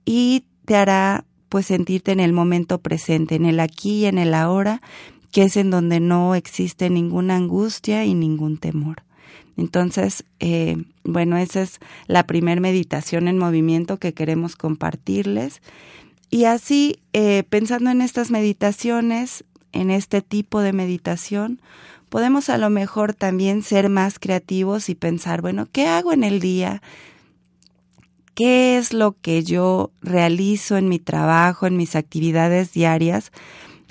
y 0.05 0.45
te 0.65 0.75
hará 0.75 1.25
pues 1.49 1.65
sentirte 1.65 2.11
en 2.11 2.19
el 2.19 2.31
momento 2.31 2.77
presente, 2.77 3.33
en 3.33 3.47
el 3.47 3.59
aquí 3.59 4.01
y 4.01 4.05
en 4.05 4.19
el 4.19 4.35
ahora, 4.35 4.83
que 5.31 5.41
es 5.41 5.57
en 5.57 5.71
donde 5.71 5.99
no 5.99 6.35
existe 6.35 6.91
ninguna 6.91 7.37
angustia 7.37 8.05
y 8.05 8.13
ningún 8.13 8.59
temor. 8.59 9.01
Entonces, 9.57 10.25
eh, 10.39 10.77
bueno, 11.03 11.37
esa 11.37 11.63
es 11.63 11.79
la 12.05 12.27
primer 12.27 12.61
meditación 12.61 13.27
en 13.27 13.39
movimiento 13.39 13.97
que 13.97 14.13
queremos 14.13 14.55
compartirles. 14.55 15.63
Y 16.29 16.45
así, 16.45 16.99
eh, 17.13 17.45
pensando 17.49 17.89
en 17.89 18.01
estas 18.01 18.29
meditaciones, 18.29 19.43
en 19.71 19.89
este 19.89 20.21
tipo 20.21 20.61
de 20.61 20.71
meditación, 20.71 21.61
podemos 22.15 22.47
a 22.47 22.57
lo 22.57 22.69
mejor 22.69 23.13
también 23.13 23.61
ser 23.61 23.89
más 23.89 24.19
creativos 24.19 24.87
y 24.87 24.95
pensar, 24.95 25.41
bueno, 25.41 25.67
¿qué 25.69 25.85
hago 25.87 26.13
en 26.13 26.23
el 26.23 26.39
día? 26.39 26.81
¿Qué 28.35 28.77
es 28.77 28.93
lo 28.93 29.17
que 29.19 29.43
yo 29.43 29.91
realizo 30.01 30.77
en 30.77 30.87
mi 30.87 30.97
trabajo, 30.97 31.67
en 31.67 31.75
mis 31.75 31.93
actividades 31.97 32.71
diarias? 32.71 33.33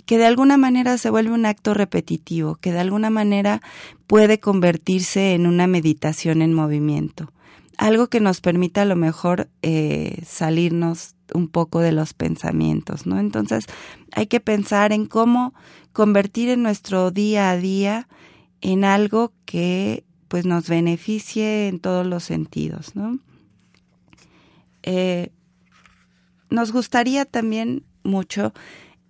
que 0.07 0.17
de 0.17 0.25
alguna 0.25 0.57
manera 0.57 0.97
se 0.97 1.11
vuelve 1.11 1.33
un 1.33 1.45
acto 1.45 1.75
repetitivo, 1.75 2.55
que 2.57 2.73
de 2.73 2.81
alguna 2.81 3.11
manera 3.11 3.61
puede 4.07 4.41
convertirse 4.41 5.35
en 5.35 5.47
una 5.47 5.67
meditación 5.67 6.41
en 6.41 6.55
movimiento, 6.55 7.31
algo 7.77 8.07
que 8.07 8.21
nos 8.21 8.41
permita 8.41 8.83
a 8.83 8.87
lo 8.87 8.97
mejor 8.97 9.49
eh, 9.61 10.23
salirnos 10.27 11.15
un 11.35 11.49
poco 11.49 11.81
de 11.81 11.93
los 11.93 12.15
pensamientos, 12.15 13.07
¿no? 13.07 13.19
Entonces 13.19 13.67
hay 14.13 14.29
que 14.29 14.41
pensar 14.41 14.93
en 14.93 15.07
cómo 15.07 15.55
convertir 15.95 16.51
en 16.51 16.63
nuestro 16.63 17.11
día 17.11 17.51
a 17.51 17.57
día 17.57 18.09
en 18.61 18.85
algo 18.85 19.33
que 19.47 20.05
pues 20.29 20.45
nos 20.45 20.69
beneficie 20.69 21.69
en 21.69 21.79
todos 21.79 22.05
los 22.05 22.25
sentidos, 22.25 22.97
¿no? 22.97 23.21
Eh, 24.83 25.31
nos 26.51 26.73
gustaría 26.73 27.25
también 27.25 27.85
mucho 28.03 28.53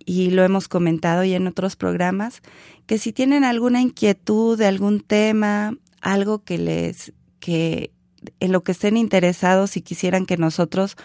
y 0.05 0.29
lo 0.29 0.43
hemos 0.43 0.67
comentado 0.67 1.23
ya 1.23 1.37
en 1.37 1.47
otros 1.47 1.75
programas, 1.75 2.41
que 2.85 2.99
si 2.99 3.11
tienen 3.11 3.43
alguna 3.43 3.81
inquietud 3.81 4.57
de 4.57 4.67
algún 4.67 4.99
tema, 4.99 5.75
algo 6.01 6.43
que 6.43 6.59
les, 6.59 7.13
que 7.39 7.91
en 8.39 8.51
lo 8.51 8.63
que 8.63 8.73
estén 8.73 8.95
interesados 8.95 9.75
y 9.75 9.81
quisieran 9.81 10.27
que 10.27 10.37
nosotros 10.37 10.95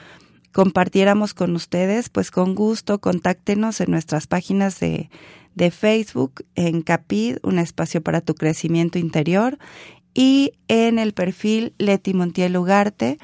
compartiéramos 0.53 1.33
con 1.33 1.57
ustedes, 1.57 2.11
pues 2.11 2.31
con 2.31 2.55
gusto 2.55 3.01
contáctenos 3.01 3.81
en 3.81 3.91
nuestras 3.91 4.27
páginas 4.27 4.79
de, 4.81 5.09
de 5.55 5.71
Facebook, 5.71 6.45
en 6.55 6.83
Capid, 6.83 7.39
un 7.43 7.59
espacio 7.59 8.03
para 8.03 8.21
tu 8.21 8.35
crecimiento 8.35 8.99
interior, 8.99 9.59
y 10.15 10.53
en 10.69 10.99
el 10.99 11.13
perfil 11.13 11.75
Leti 11.79 12.15
Montiel 12.15 12.57
Ugarte 12.57 13.19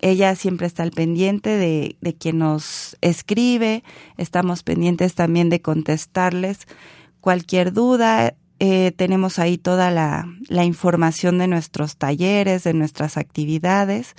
ella 0.00 0.36
siempre 0.36 0.66
está 0.66 0.84
al 0.84 0.92
pendiente 0.92 1.50
de, 1.50 1.96
de 2.00 2.14
quien 2.14 2.38
nos 2.38 2.96
escribe, 3.00 3.82
estamos 4.16 4.62
pendientes 4.62 5.14
también 5.14 5.48
de 5.48 5.60
contestarles 5.60 6.66
cualquier 7.20 7.72
duda. 7.72 8.34
Eh, 8.60 8.92
tenemos 8.96 9.38
ahí 9.38 9.58
toda 9.58 9.90
la, 9.90 10.26
la, 10.48 10.64
información 10.64 11.38
de 11.38 11.48
nuestros 11.48 11.96
talleres, 11.96 12.64
de 12.64 12.74
nuestras 12.74 13.16
actividades. 13.16 14.14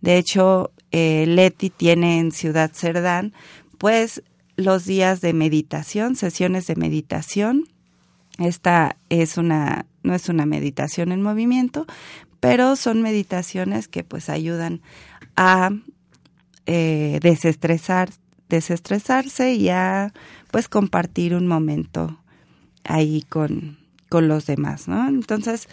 De 0.00 0.18
hecho, 0.18 0.72
eh, 0.90 1.26
Leti 1.26 1.70
tiene 1.70 2.18
en 2.18 2.32
Ciudad 2.32 2.70
Cerdán, 2.72 3.32
pues, 3.78 4.22
los 4.56 4.84
días 4.84 5.20
de 5.20 5.32
meditación, 5.32 6.16
sesiones 6.16 6.66
de 6.66 6.76
meditación. 6.76 7.68
Esta 8.38 8.96
es 9.08 9.36
una, 9.36 9.86
no 10.02 10.14
es 10.14 10.28
una 10.28 10.46
meditación 10.46 11.12
en 11.12 11.22
movimiento, 11.22 11.86
pero 12.40 12.76
son 12.76 13.02
meditaciones 13.02 13.88
que 13.88 14.04
pues 14.04 14.28
ayudan 14.28 14.82
a 15.36 15.70
eh, 16.66 17.18
desestresar, 17.22 18.10
desestresarse 18.48 19.54
y 19.54 19.68
a 19.68 20.12
pues 20.50 20.68
compartir 20.68 21.34
un 21.34 21.46
momento 21.46 22.18
ahí 22.84 23.24
con, 23.28 23.78
con 24.08 24.28
los 24.28 24.46
demás, 24.46 24.88
¿no? 24.88 25.08
Entonces, 25.08 25.68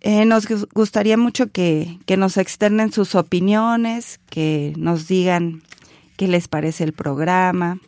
eh, 0.00 0.24
nos 0.24 0.46
gustaría 0.72 1.16
mucho 1.16 1.50
que, 1.50 1.98
que 2.06 2.16
nos 2.16 2.36
externen 2.36 2.92
sus 2.92 3.14
opiniones, 3.14 4.20
que 4.30 4.72
nos 4.76 5.08
digan 5.08 5.62
qué 6.16 6.28
les 6.28 6.48
parece 6.48 6.84
el 6.84 6.92
programa 6.92 7.80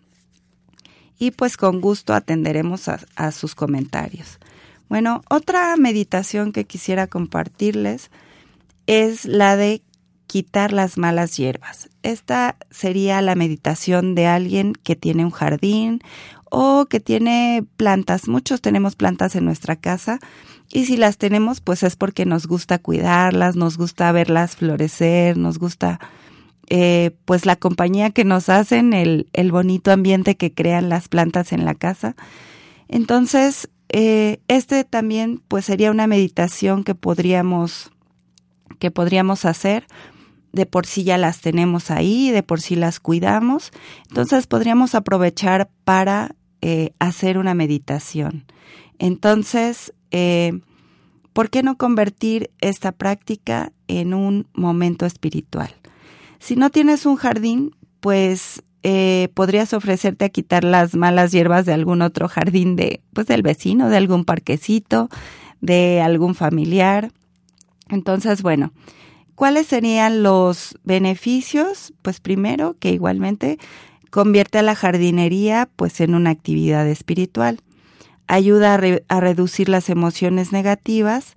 y 1.20 1.32
pues 1.32 1.58
con 1.58 1.82
gusto 1.82 2.14
atenderemos 2.14 2.88
a, 2.88 3.30
sus 3.30 3.54
comentarios. 3.54 4.38
Bueno, 4.88 5.22
otra 5.28 5.76
meditación 5.76 6.50
que 6.50 6.64
quisiera 6.64 7.06
compartirles 7.06 8.10
es 8.86 9.26
la 9.26 9.54
de 9.54 9.82
quitar 10.26 10.72
las 10.72 10.96
malas 10.96 11.36
hierbas. 11.36 11.90
Esta 12.02 12.56
sería 12.70 13.20
la 13.20 13.34
meditación 13.34 14.14
de 14.14 14.26
alguien 14.26 14.72
que 14.72 14.96
tiene 14.96 15.24
un 15.26 15.30
jardín 15.30 16.00
o 16.50 16.86
que 16.86 17.00
tiene 17.00 17.66
plantas. 17.76 18.26
Muchos 18.26 18.62
tenemos 18.62 18.96
plantas 18.96 19.36
en 19.36 19.44
nuestra 19.44 19.76
casa 19.76 20.20
y 20.72 20.86
si 20.86 20.96
las 20.96 21.18
tenemos 21.18 21.60
pues 21.60 21.82
es 21.82 21.96
porque 21.96 22.24
nos 22.24 22.46
gusta 22.46 22.78
cuidarlas, 22.78 23.56
nos 23.56 23.76
gusta 23.76 24.10
verlas 24.10 24.56
florecer, 24.56 25.36
nos 25.36 25.58
gusta 25.58 26.00
eh, 26.72 27.16
pues 27.24 27.46
la 27.46 27.56
compañía 27.56 28.10
que 28.10 28.24
nos 28.24 28.48
hacen, 28.48 28.92
el, 28.92 29.26
bonito 29.50 29.90
ambiente 29.90 30.36
que 30.36 30.54
crean 30.54 30.88
las 30.88 31.08
plantas 31.08 31.52
en 31.52 31.64
la 31.64 31.74
casa. 31.74 32.14
Entonces, 32.86 33.68
eh, 33.88 34.40
este 34.46 34.84
también 34.84 35.42
pues 35.48 35.64
sería 35.64 35.90
una 35.90 36.06
meditación 36.06 36.84
que 36.84 36.94
podríamos, 36.94 37.90
que 38.78 38.92
podríamos 38.92 39.44
hacer. 39.44 39.88
De 40.52 40.64
por 40.64 40.86
sí 40.86 41.02
ya 41.02 41.18
las 41.18 41.40
tenemos 41.40 41.90
ahí, 41.90 42.30
de 42.30 42.44
por 42.44 42.60
sí 42.60 42.76
las 42.76 43.00
cuidamos. 43.00 43.72
Entonces 44.08 44.46
podríamos 44.46 44.94
aprovechar 44.94 45.70
para 45.82 46.36
eh, 46.60 46.92
hacer 47.00 47.36
una 47.36 47.54
meditación. 47.54 48.44
Entonces, 49.00 49.92
¿por 51.32 51.50
qué 51.50 51.64
no 51.64 51.76
convertir 51.76 52.50
esta 52.60 52.92
práctica 52.92 53.72
en 53.88 54.14
un 54.14 54.46
momento 54.54 55.04
espiritual? 55.04 55.79
Si 56.40 56.56
no 56.56 56.70
tienes 56.70 57.06
un 57.06 57.16
jardín, 57.16 57.76
pues 58.00 58.62
eh, 58.82 59.28
podrías 59.34 59.74
ofrecerte 59.74 60.24
a 60.24 60.30
quitar 60.30 60.64
las 60.64 60.94
malas 60.96 61.32
hierbas 61.32 61.66
de 61.66 61.74
algún 61.74 62.00
otro 62.00 62.28
jardín 62.28 62.76
de, 62.76 63.02
pues 63.12 63.26
del 63.26 63.42
vecino, 63.42 63.90
de 63.90 63.98
algún 63.98 64.24
parquecito, 64.24 65.10
de 65.60 66.00
algún 66.00 66.34
familiar. 66.34 67.12
Entonces, 67.90 68.40
bueno, 68.40 68.72
¿cuáles 69.34 69.66
serían 69.66 70.22
los 70.22 70.78
beneficios? 70.82 71.92
Pues 72.00 72.20
primero, 72.20 72.74
que 72.80 72.90
igualmente 72.90 73.58
convierte 74.08 74.58
a 74.58 74.62
la 74.62 74.74
jardinería 74.74 75.68
pues 75.76 76.00
en 76.00 76.14
una 76.14 76.30
actividad 76.30 76.88
espiritual. 76.88 77.60
Ayuda 78.28 78.74
a, 78.74 78.80
a 79.14 79.20
reducir 79.20 79.68
las 79.68 79.90
emociones 79.90 80.52
negativas 80.52 81.34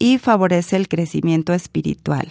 y 0.00 0.18
favorece 0.18 0.74
el 0.74 0.88
crecimiento 0.88 1.54
espiritual. 1.54 2.28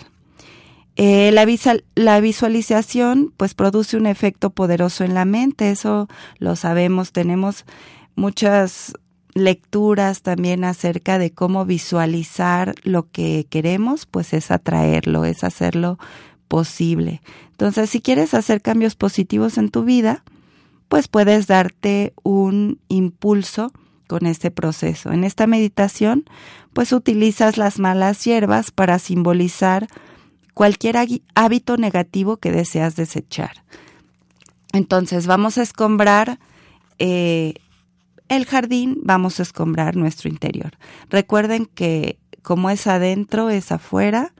Eh, 0.98 1.32
la, 1.32 1.48
la, 1.96 2.20
visualización 2.20 3.34
pues 3.38 3.54
produce 3.54 3.96
un 3.96 4.06
efecto 4.06 4.50
poderoso 4.50 5.04
en 5.04 5.14
la 5.14 5.26
mente, 5.26 5.72
eso 5.72 6.10
lo 6.38 6.56
sabemos, 6.56 7.14
tenemos 7.14 7.66
muchas 8.16 8.94
lecturas 9.34 10.22
también 10.22 10.66
acerca 10.66 11.18
de 11.18 11.32
cómo 11.32 11.66
visualizar 11.66 12.76
lo 12.84 13.10
que 13.10 13.48
queremos, 13.50 14.06
pues 14.06 14.34
es 14.34 14.52
atraerlo, 14.52 15.24
es 15.24 15.44
hacerlo 15.44 15.98
posible. 16.48 17.22
Entonces, 17.52 17.90
si 17.90 18.02
quieres 18.02 18.34
hacer 18.34 18.62
cambios 18.62 18.96
positivos 18.96 19.58
en 19.58 19.70
tu 19.70 19.84
vida, 19.84 20.24
pues 20.90 21.08
puedes 21.08 21.48
darte 21.48 22.14
un 22.24 22.80
impulso 22.90 23.72
con 24.08 24.26
este 24.26 24.52
proceso. 24.52 25.14
En 25.14 25.24
esta 25.24 25.48
meditación, 25.48 26.26
pues 26.74 26.92
utilizas 26.92 27.58
las 27.58 27.80
malas 27.80 28.26
hierbas 28.26 28.72
para 28.72 29.00
simbolizar 29.00 29.88
cualquier 30.54 30.98
hábito 31.36 31.78
negativo 31.78 32.38
que 32.38 32.52
deseas 32.52 32.96
desechar. 32.96 33.64
Entonces 34.74 35.28
vamos 35.28 35.58
a 35.58 35.64
escombrar 35.64 36.40
eh, 37.00 37.56
el 38.30 38.46
jardín, 38.46 39.00
vamos 39.04 39.40
a 39.40 39.44
escombrar 39.44 39.96
nuestro 39.96 40.30
interior. 40.30 40.72
Recuerden 41.10 41.66
que 41.66 42.18
como 42.42 42.70
es 42.70 42.88
adentro, 42.88 43.50
es 43.50 43.72
afuera, 43.72 44.34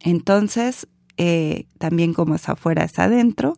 entonces 0.00 0.88
eh, 1.16 1.66
también 1.78 2.12
como 2.12 2.34
es 2.34 2.48
afuera, 2.48 2.84
es 2.84 2.98
adentro. 2.98 3.56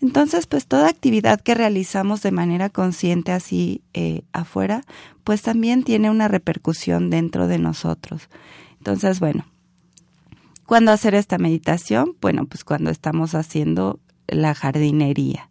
Entonces, 0.00 0.46
pues 0.46 0.66
toda 0.66 0.88
actividad 0.88 1.40
que 1.40 1.54
realizamos 1.54 2.22
de 2.22 2.30
manera 2.30 2.68
consciente 2.68 3.32
así 3.32 3.82
eh, 3.94 4.22
afuera, 4.32 4.82
pues 5.24 5.42
también 5.42 5.84
tiene 5.84 6.10
una 6.10 6.28
repercusión 6.28 7.08
dentro 7.08 7.48
de 7.48 7.58
nosotros. 7.58 8.28
Entonces, 8.78 9.20
bueno, 9.20 9.46
¿Cuándo 10.66 10.90
hacer 10.90 11.14
esta 11.14 11.38
meditación? 11.38 12.16
Bueno, 12.20 12.46
pues 12.46 12.64
cuando 12.64 12.90
estamos 12.90 13.34
haciendo 13.34 14.00
la 14.26 14.54
jardinería. 14.54 15.48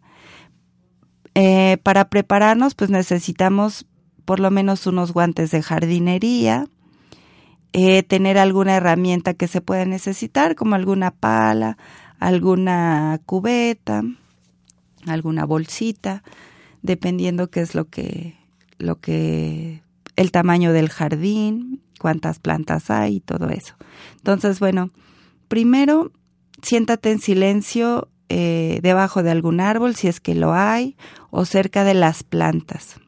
Eh, 1.34 1.78
para 1.82 2.08
prepararnos, 2.08 2.74
pues 2.74 2.90
necesitamos 2.90 3.86
por 4.26 4.40
lo 4.40 4.50
menos 4.50 4.86
unos 4.86 5.12
guantes 5.12 5.50
de 5.52 5.62
jardinería, 5.62 6.66
eh, 7.72 8.02
tener 8.02 8.38
alguna 8.38 8.76
herramienta 8.76 9.34
que 9.34 9.48
se 9.48 9.60
pueda 9.60 9.84
necesitar, 9.84 10.54
como 10.54 10.74
alguna 10.74 11.10
pala, 11.12 11.78
alguna 12.18 13.20
cubeta, 13.24 14.02
alguna 15.06 15.44
bolsita, 15.44 16.22
dependiendo 16.82 17.48
qué 17.48 17.60
es 17.60 17.74
lo 17.74 17.88
que, 17.88 18.36
lo 18.78 19.00
que, 19.00 19.82
el 20.16 20.30
tamaño 20.32 20.72
del 20.72 20.88
jardín, 20.88 21.82
cuántas 21.98 22.38
plantas 22.38 22.90
hay 22.90 23.16
y 23.16 23.20
todo 23.20 23.50
eso. 23.50 23.74
Entonces, 24.16 24.58
bueno, 24.58 24.90
primero 25.48 26.12
siéntate 26.62 27.10
en 27.10 27.20
silencio 27.20 28.08
eh, 28.28 28.80
debajo 28.82 29.22
de 29.22 29.30
algún 29.30 29.60
árbol, 29.60 29.94
si 29.94 30.08
es 30.08 30.20
que 30.20 30.34
lo 30.34 30.52
hay, 30.52 30.96
o 31.30 31.44
cerca 31.44 31.84
de 31.84 31.94
las 31.94 32.22
plantas. 32.22 33.00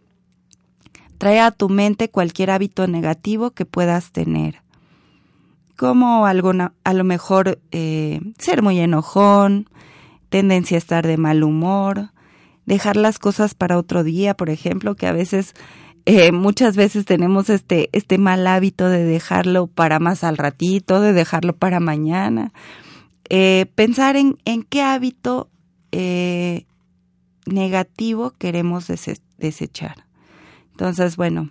Trae 1.19 1.41
a 1.41 1.51
tu 1.51 1.69
mente 1.69 2.11
cualquier 2.11 2.51
hábito 2.51 2.87
negativo 2.87 3.51
que 3.51 3.65
puedas 3.65 4.13
tener, 4.13 4.63
como 5.77 6.27
alguna, 6.27 6.75
a 6.85 6.93
lo 6.95 7.05
mejor 7.05 7.61
eh, 7.73 8.21
ser 8.39 8.63
muy 8.63 8.79
enojón, 8.79 9.69
tendencia 10.29 10.77
a 10.77 10.79
estar 10.79 11.07
de 11.07 11.17
mal 11.17 11.43
humor, 11.43 12.11
dejar 12.67 12.97
las 12.97 13.19
cosas 13.19 13.55
para 13.55 13.79
otro 13.79 14.05
día, 14.05 14.35
por 14.35 14.51
ejemplo, 14.51 14.95
que 14.95 15.07
a 15.07 15.13
veces 15.13 15.55
eh, 16.11 16.33
muchas 16.33 16.75
veces 16.75 17.05
tenemos 17.05 17.51
este, 17.51 17.91
este 17.93 18.17
mal 18.17 18.47
hábito 18.47 18.89
de 18.89 19.05
dejarlo 19.05 19.67
para 19.67 19.99
más 19.99 20.25
al 20.25 20.39
ratito, 20.39 21.03
de 21.03 21.13
dejarlo 21.13 21.55
para 21.55 21.81
mañana. 21.81 22.55
Eh, 23.29 23.67
pensar 23.75 24.17
en, 24.17 24.39
en, 24.47 24.63
qué 24.63 24.81
hábito 24.81 25.51
eh, 25.93 26.65
negativo 27.45 28.31
queremos 28.39 28.87
desechar. 29.37 30.07
Entonces, 30.71 31.17
bueno, 31.17 31.51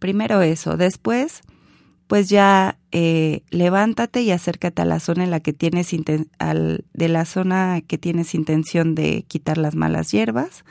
primero 0.00 0.42
eso. 0.42 0.76
Después, 0.76 1.42
pues 2.08 2.28
ya 2.30 2.80
levántate 3.52 4.22
y 4.22 4.32
acércate 4.32 4.82
a 4.82 4.86
la 4.86 4.98
zona 4.98 5.22
en 5.22 5.30
la 5.30 5.38
que 5.38 5.52
tienes 5.52 5.94
al, 6.40 6.84
de 6.94 7.08
la 7.08 7.24
zona 7.26 7.80
que 7.80 7.96
tienes 7.96 8.34
intención 8.34 8.96
de 8.96 9.24
quitar 9.28 9.56
las 9.56 9.76
malas 9.76 10.10
hierbas 10.10 10.64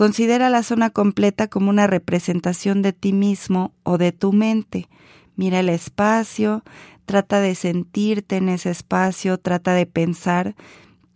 Considera 0.00 0.48
la 0.48 0.62
zona 0.62 0.88
completa 0.88 1.48
como 1.48 1.68
una 1.68 1.86
representación 1.86 2.80
de 2.80 2.94
ti 2.94 3.12
mismo 3.12 3.74
o 3.82 3.98
de 3.98 4.12
tu 4.12 4.32
mente. 4.32 4.88
Mira 5.36 5.60
el 5.60 5.68
espacio, 5.68 6.64
trata 7.04 7.38
de 7.40 7.54
sentirte 7.54 8.38
en 8.38 8.48
ese 8.48 8.70
espacio, 8.70 9.36
trata 9.36 9.74
de 9.74 9.84
pensar 9.84 10.56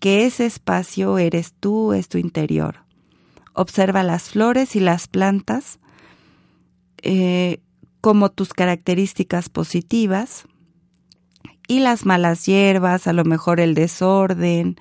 que 0.00 0.26
ese 0.26 0.44
espacio 0.44 1.16
eres 1.16 1.54
tú, 1.58 1.94
es 1.94 2.10
tu 2.10 2.18
interior. 2.18 2.84
Observa 3.54 4.02
las 4.02 4.24
flores 4.24 4.76
y 4.76 4.80
las 4.80 5.08
plantas 5.08 5.80
eh, 7.00 7.62
como 8.02 8.32
tus 8.32 8.52
características 8.52 9.48
positivas 9.48 10.44
y 11.66 11.80
las 11.80 12.04
malas 12.04 12.44
hierbas, 12.44 13.06
a 13.06 13.14
lo 13.14 13.24
mejor 13.24 13.60
el 13.60 13.72
desorden, 13.72 14.76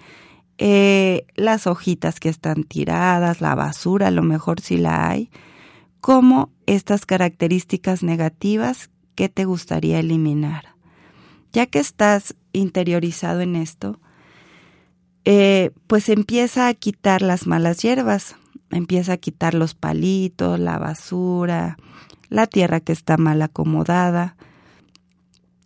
eh, 0.65 1.27
las 1.35 1.67
hojitas 1.67 2.21
que 2.21 2.29
están 2.29 2.63
tiradas, 2.63 3.41
la 3.41 3.53
basura, 3.53 4.07
a 4.07 4.11
lo 4.11 4.23
mejor 4.23 4.61
si 4.61 4.77
la 4.77 5.09
hay, 5.09 5.29
como 5.99 6.51
estas 6.67 7.05
características 7.05 8.01
negativas 8.01 8.89
que 9.13 9.27
te 9.27 9.43
gustaría 9.43 9.99
eliminar. 9.99 10.75
Ya 11.51 11.65
que 11.65 11.79
estás 11.79 12.37
interiorizado 12.53 13.41
en 13.41 13.57
esto, 13.57 13.99
eh, 15.25 15.71
pues 15.87 16.07
empieza 16.07 16.69
a 16.69 16.73
quitar 16.73 17.23
las 17.23 17.45
malas 17.45 17.81
hierbas, 17.81 18.37
empieza 18.71 19.11
a 19.11 19.17
quitar 19.17 19.55
los 19.55 19.75
palitos, 19.75 20.61
la 20.61 20.77
basura, 20.79 21.77
la 22.29 22.47
tierra 22.47 22.79
que 22.79 22.93
está 22.93 23.17
mal 23.17 23.41
acomodada. 23.41 24.37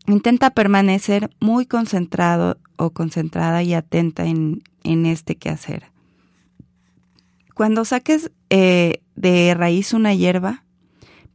Intenta 0.08 0.52
permanecer 0.52 1.30
muy 1.39 1.65
concentrado 1.65 2.58
o 2.78 2.91
concentrada 2.91 3.62
y 3.63 3.74
atenta 3.74 4.26
en, 4.26 4.63
en 4.84 5.06
este 5.06 5.36
quehacer. 5.36 5.91
Cuando 7.54 7.86
saques 7.86 8.32
eh, 8.50 9.02
de 9.15 9.54
raíz 9.54 9.93
una 9.93 10.13
hierba, 10.13 10.63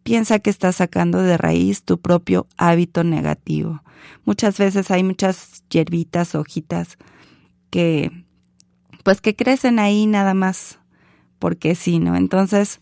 piensa 0.03 0.39
que 0.39 0.51
estás 0.51 0.77
sacando 0.77 1.19
de 1.19 1.37
raíz 1.37 1.83
tu 1.83 2.01
propio 2.01 2.47
hábito 2.57 3.05
negativo. 3.05 3.83
Muchas 4.25 4.59
veces 4.59 4.91
hay 4.91 5.03
muchas 5.03 5.65
hierbitas, 5.69 6.35
hojitas 6.35 6.97
que 7.71 8.25
pues 9.03 9.21
que 9.21 9.35
crecen 9.35 9.79
ahí 9.79 10.07
nada 10.07 10.33
más 10.33 10.79
porque 11.39 11.75
sí, 11.75 11.99
¿no? 11.99 12.15
Entonces, 12.15 12.81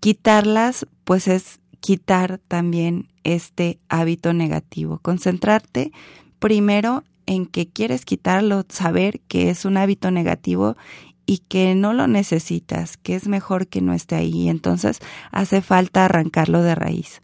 quitarlas, 0.00 0.86
pues 1.04 1.28
es 1.28 1.60
quitar 1.86 2.40
también 2.48 3.06
este 3.22 3.78
hábito 3.88 4.32
negativo. 4.32 4.98
Concentrarte 5.02 5.92
primero 6.40 7.04
en 7.26 7.46
que 7.46 7.68
quieres 7.68 8.04
quitarlo, 8.04 8.64
saber 8.68 9.20
que 9.28 9.50
es 9.50 9.64
un 9.64 9.76
hábito 9.76 10.10
negativo 10.10 10.76
y 11.26 11.38
que 11.46 11.76
no 11.76 11.92
lo 11.92 12.08
necesitas, 12.08 12.96
que 12.96 13.14
es 13.14 13.28
mejor 13.28 13.68
que 13.68 13.82
no 13.82 13.92
esté 13.92 14.16
ahí. 14.16 14.48
Entonces 14.48 14.98
hace 15.30 15.62
falta 15.62 16.04
arrancarlo 16.04 16.60
de 16.60 16.74
raíz. 16.74 17.22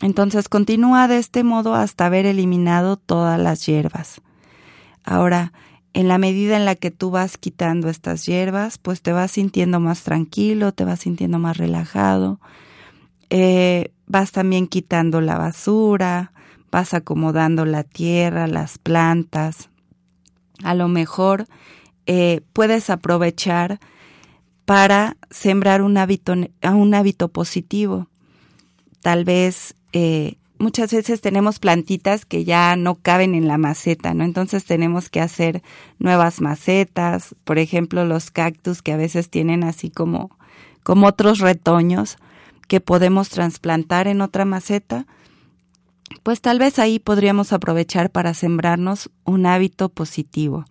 Entonces 0.00 0.48
continúa 0.48 1.06
de 1.06 1.18
este 1.18 1.44
modo 1.44 1.74
hasta 1.74 2.06
haber 2.06 2.24
eliminado 2.24 2.96
todas 2.96 3.38
las 3.38 3.66
hierbas. 3.66 4.22
Ahora, 5.04 5.52
en 5.92 6.08
la 6.08 6.16
medida 6.16 6.56
en 6.56 6.64
la 6.64 6.76
que 6.76 6.90
tú 6.90 7.10
vas 7.10 7.36
quitando 7.36 7.90
estas 7.90 8.24
hierbas, 8.24 8.78
pues 8.78 9.02
te 9.02 9.12
vas 9.12 9.32
sintiendo 9.32 9.80
más 9.80 10.02
tranquilo, 10.02 10.72
te 10.72 10.86
vas 10.86 11.00
sintiendo 11.00 11.38
más 11.38 11.58
relajado, 11.58 12.40
eh, 13.34 13.94
vas 14.06 14.30
también 14.30 14.66
quitando 14.66 15.22
la 15.22 15.38
basura, 15.38 16.32
vas 16.70 16.92
acomodando 16.92 17.64
la 17.64 17.82
tierra, 17.82 18.46
las 18.46 18.76
plantas. 18.76 19.70
A 20.62 20.74
lo 20.74 20.86
mejor 20.88 21.46
eh, 22.04 22.42
puedes 22.52 22.90
aprovechar 22.90 23.80
para 24.66 25.16
sembrar 25.30 25.80
un 25.80 25.96
hábito, 25.96 26.34
un 26.34 26.94
hábito 26.94 27.28
positivo. 27.28 28.06
Tal 29.00 29.24
vez 29.24 29.76
eh, 29.94 30.34
muchas 30.58 30.92
veces 30.92 31.22
tenemos 31.22 31.58
plantitas 31.58 32.26
que 32.26 32.44
ya 32.44 32.76
no 32.76 32.96
caben 32.96 33.34
en 33.34 33.48
la 33.48 33.56
maceta, 33.56 34.12
¿no? 34.12 34.24
Entonces 34.24 34.66
tenemos 34.66 35.08
que 35.08 35.22
hacer 35.22 35.62
nuevas 35.98 36.42
macetas, 36.42 37.34
por 37.44 37.58
ejemplo, 37.58 38.04
los 38.04 38.30
cactus 38.30 38.82
que 38.82 38.92
a 38.92 38.98
veces 38.98 39.30
tienen 39.30 39.64
así 39.64 39.88
como, 39.88 40.36
como 40.82 41.06
otros 41.06 41.38
retoños 41.38 42.18
que 42.72 42.80
podemos 42.80 43.28
trasplantar 43.28 44.08
en 44.08 44.22
otra 44.22 44.46
maceta, 44.46 45.06
pues 46.22 46.40
tal 46.40 46.58
vez 46.58 46.78
ahí 46.78 46.98
podríamos 46.98 47.52
aprovechar 47.52 48.08
para 48.08 48.32
sembrarnos 48.32 49.10
un 49.24 49.44
hábito 49.44 49.90
positivo. 49.90 50.64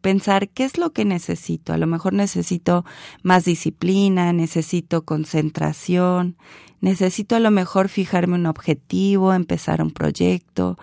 Pensar 0.00 0.48
qué 0.48 0.64
es 0.64 0.78
lo 0.78 0.92
que 0.92 1.04
necesito. 1.04 1.72
A 1.72 1.78
lo 1.78 1.86
mejor 1.86 2.12
necesito 2.12 2.84
más 3.22 3.44
disciplina, 3.44 4.32
necesito 4.32 5.04
concentración, 5.04 6.36
necesito 6.80 7.36
a 7.36 7.38
lo 7.38 7.52
mejor 7.52 7.88
fijarme 7.88 8.34
un 8.34 8.46
objetivo, 8.46 9.32
empezar 9.32 9.80
un 9.80 9.92
proyecto, 9.92 10.76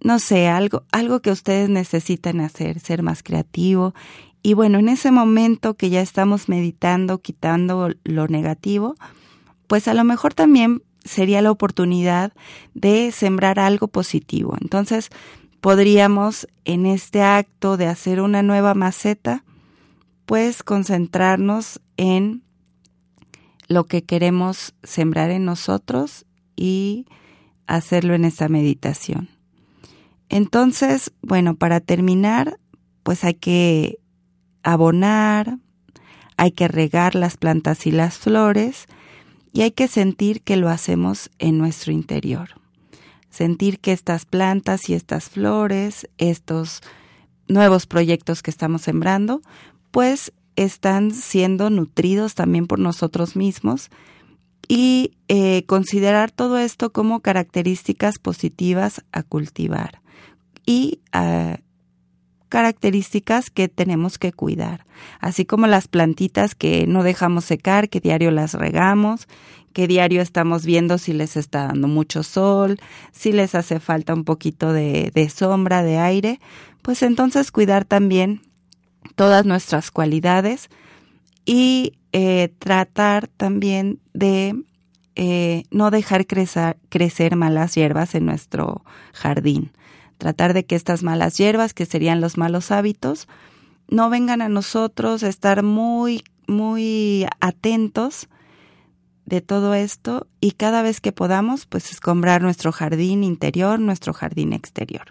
no 0.00 0.18
sé, 0.18 0.48
algo, 0.48 0.82
algo 0.90 1.22
que 1.22 1.30
ustedes 1.30 1.68
necesitan 1.68 2.40
hacer, 2.40 2.80
ser 2.80 3.04
más 3.04 3.22
creativo. 3.22 3.94
Y 4.42 4.54
bueno, 4.54 4.80
en 4.80 4.88
ese 4.88 5.12
momento 5.12 5.74
que 5.74 5.90
ya 5.90 6.00
estamos 6.00 6.48
meditando, 6.48 7.18
quitando 7.18 7.90
lo 8.02 8.26
negativo, 8.26 8.96
pues 9.66 9.88
a 9.88 9.94
lo 9.94 10.04
mejor 10.04 10.34
también 10.34 10.82
sería 11.04 11.42
la 11.42 11.50
oportunidad 11.50 12.32
de 12.74 13.10
sembrar 13.12 13.58
algo 13.58 13.88
positivo. 13.88 14.56
Entonces, 14.60 15.10
podríamos 15.60 16.48
en 16.64 16.86
este 16.86 17.22
acto 17.22 17.76
de 17.76 17.86
hacer 17.86 18.20
una 18.20 18.42
nueva 18.42 18.74
maceta, 18.74 19.44
pues 20.26 20.62
concentrarnos 20.62 21.80
en 21.96 22.42
lo 23.68 23.86
que 23.86 24.04
queremos 24.04 24.74
sembrar 24.82 25.30
en 25.30 25.44
nosotros 25.44 26.26
y 26.56 27.06
hacerlo 27.66 28.14
en 28.14 28.24
esa 28.24 28.48
meditación. 28.48 29.28
Entonces, 30.28 31.12
bueno, 31.22 31.56
para 31.56 31.80
terminar, 31.80 32.58
pues 33.02 33.24
hay 33.24 33.34
que 33.34 33.98
abonar, 34.62 35.58
hay 36.36 36.52
que 36.52 36.68
regar 36.68 37.14
las 37.14 37.36
plantas 37.36 37.86
y 37.86 37.90
las 37.90 38.18
flores 38.18 38.86
y 39.52 39.62
hay 39.62 39.72
que 39.72 39.88
sentir 39.88 40.42
que 40.42 40.56
lo 40.56 40.68
hacemos 40.68 41.30
en 41.38 41.58
nuestro 41.58 41.92
interior. 41.92 42.50
Sentir 43.30 43.78
que 43.78 43.92
estas 43.92 44.24
plantas 44.24 44.88
y 44.88 44.94
estas 44.94 45.28
flores, 45.28 46.08
estos 46.18 46.80
nuevos 47.48 47.86
proyectos 47.86 48.42
que 48.42 48.50
estamos 48.50 48.82
sembrando, 48.82 49.42
pues 49.90 50.32
están 50.56 51.12
siendo 51.12 51.70
nutridos 51.70 52.34
también 52.34 52.66
por 52.66 52.78
nosotros 52.78 53.36
mismos 53.36 53.90
y 54.68 55.12
eh, 55.28 55.64
considerar 55.66 56.30
todo 56.30 56.58
esto 56.58 56.92
como 56.92 57.20
características 57.20 58.18
positivas 58.18 59.04
a 59.12 59.22
cultivar 59.22 60.00
y 60.66 61.00
a 61.12 61.58
características 62.52 63.48
que 63.48 63.68
tenemos 63.68 64.18
que 64.18 64.30
cuidar, 64.30 64.84
así 65.20 65.46
como 65.46 65.66
las 65.66 65.88
plantitas 65.88 66.54
que 66.54 66.86
no 66.86 67.02
dejamos 67.02 67.46
secar, 67.46 67.88
que 67.88 67.98
diario 67.98 68.30
las 68.30 68.52
regamos, 68.52 69.26
que 69.72 69.88
diario 69.88 70.20
estamos 70.20 70.66
viendo 70.66 70.98
si 70.98 71.14
les 71.14 71.38
está 71.38 71.68
dando 71.68 71.88
mucho 71.88 72.22
sol, 72.22 72.78
si 73.10 73.32
les 73.32 73.54
hace 73.54 73.80
falta 73.80 74.12
un 74.12 74.24
poquito 74.24 74.70
de, 74.74 75.32
sombra, 75.34 75.82
de 75.82 75.96
aire, 75.96 76.40
pues 76.82 77.02
entonces 77.02 77.52
cuidar 77.52 77.86
también 77.86 78.42
todas 79.14 79.46
nuestras 79.46 79.90
cualidades 79.90 80.68
y 81.46 81.94
eh, 82.12 82.52
tratar 82.58 83.28
también 83.28 83.98
de 84.12 84.62
eh, 85.14 85.62
no 85.70 85.90
dejar 85.90 86.26
crecer 86.26 87.34
malas 87.34 87.74
hierbas 87.76 88.14
en 88.14 88.26
nuestro 88.26 88.84
jardín. 89.14 89.70
Tratar 90.22 90.54
de 90.54 90.64
que 90.64 90.76
estas 90.76 91.02
malas 91.02 91.36
hierbas, 91.36 91.74
que 91.74 91.84
serían 91.84 92.20
los 92.20 92.38
malos 92.38 92.70
hábitos, 92.70 93.26
no 93.88 94.08
vengan 94.08 94.40
a 94.40 94.48
nosotros, 94.48 95.24
estar 95.24 95.64
muy, 95.64 96.22
muy 96.46 97.26
atentos 97.40 98.28
de 99.26 99.40
todo 99.40 99.74
esto 99.74 100.28
y 100.40 100.52
cada 100.52 100.82
vez 100.82 101.00
que 101.00 101.10
podamos, 101.10 101.66
pues 101.66 101.90
escombrar 101.90 102.40
nuestro 102.40 102.70
jardín 102.70 103.24
interior, 103.24 103.80
nuestro 103.80 104.12
jardín 104.12 104.52
exterior. 104.52 105.06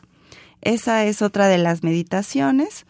Esa 0.61 1.03
es 1.03 1.21
otra 1.21 1.47
de 1.47 1.57
las 1.57 1.83
meditaciones 1.83 2.85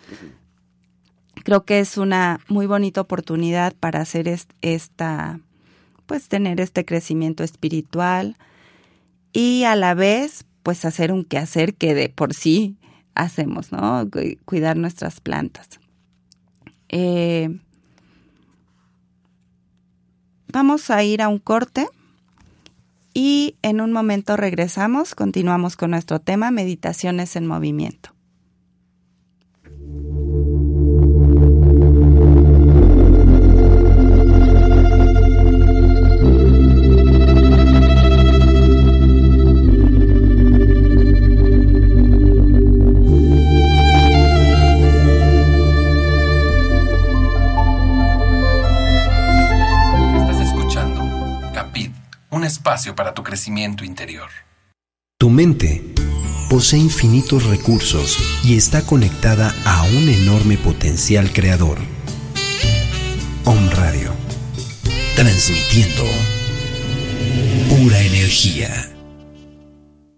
creo 1.44 1.66
que 1.66 1.80
es 1.80 1.98
una 1.98 2.40
muy 2.48 2.66
bonita 2.66 3.02
oportunidad 3.02 3.74
para 3.74 4.02
hacer 4.02 4.28
esta, 4.62 5.40
pues 6.06 6.28
tener 6.28 6.62
este 6.62 6.86
crecimiento 6.86 7.44
espiritual 7.44 8.38
y 9.34 9.64
a 9.64 9.76
la 9.76 9.94
vez, 9.94 10.46
pues 10.63 10.86
hacer 10.86 11.12
un 11.12 11.24
quehacer 11.24 11.76
que 11.76 11.93
de 11.93 12.10
por 12.10 12.34
sí 12.34 12.78
hacemos, 13.15 13.71
¿no? 13.71 14.08
Cuidar 14.45 14.78
nuestras 14.78 15.19
plantas. 15.19 15.80
Eh, 16.89 17.60
vamos 20.47 20.89
a 20.89 21.04
ir 21.04 21.21
a 21.21 21.30
un 21.30 21.39
corte 21.39 21.88
y 23.13 23.56
en 23.62 23.82
un 23.82 23.91
momento 23.91 24.38
regresamos, 24.38 25.15
continuamos 25.15 25.76
con 25.76 25.91
nuestro 25.91 26.19
tema, 26.19 26.52
meditaciones 26.52 27.36
en 27.36 27.47
movimiento. 27.47 28.13
Espacio 52.72 52.96
para 52.96 53.14
tu 53.14 53.22
crecimiento 53.22 53.84
interior. 53.84 54.30
Tu 55.20 55.30
mente 55.30 55.84
posee 56.50 56.80
infinitos 56.80 57.46
recursos 57.46 58.18
y 58.46 58.56
está 58.56 58.82
conectada 58.82 59.54
a 59.66 59.84
un 59.84 60.08
enorme 60.08 60.58
potencial 60.58 61.34
creador. 61.34 61.80
Om 63.44 63.70
Radio, 63.72 64.14
transmitiendo 65.18 66.06
pura 67.68 68.00
energía. 68.00 68.90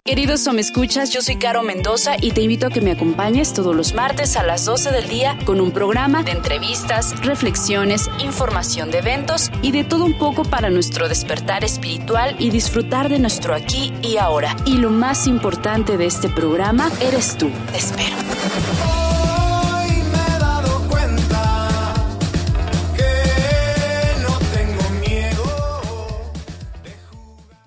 Queridos 0.06 0.46
Escuchas, 0.48 1.12
yo 1.12 1.22
soy 1.22 1.38
Caro 1.38 1.64
Mendoza 1.64 2.18
y 2.20 2.32
te 2.32 2.42
invito 2.42 2.68
a 2.68 2.70
que 2.70 2.82
me 2.82 2.92
acompañes 2.92 3.54
todos 3.54 3.74
los 3.74 3.94
martes 3.94 4.36
a 4.36 4.44
las 4.44 4.66
12 4.66 4.92
del 4.92 5.08
día 5.08 5.40
con 5.46 5.62
un 5.62 5.72
programa 5.72 6.24
de 6.24 6.32
entrevistas, 6.32 7.26
reflexiones, 7.26 8.10
información 8.20 8.92
de 8.92 8.98
eventos 8.98 9.50
y 9.62 9.72
de 9.72 9.86
todo 9.86 10.04
un 10.04 10.18
poco 10.18 10.44
para 10.44 10.70
nuestro 10.70 11.08
despertar 11.08 11.64
espiritual 11.64 12.36
y 12.38 12.50
disfrutar 12.50 13.08
de 13.08 13.20
nuestro 13.20 13.56
aquí 13.56 13.94
y 14.02 14.18
ahora. 14.18 14.58
Y 14.66 14.76
lo 14.76 14.90
más 14.90 15.26
importante 15.26 15.96
de 15.96 16.08
este 16.08 16.28
programa 16.28 16.92
eres 17.00 17.38
tú. 17.38 17.50
Te 17.72 17.78
espero. 17.78 18.18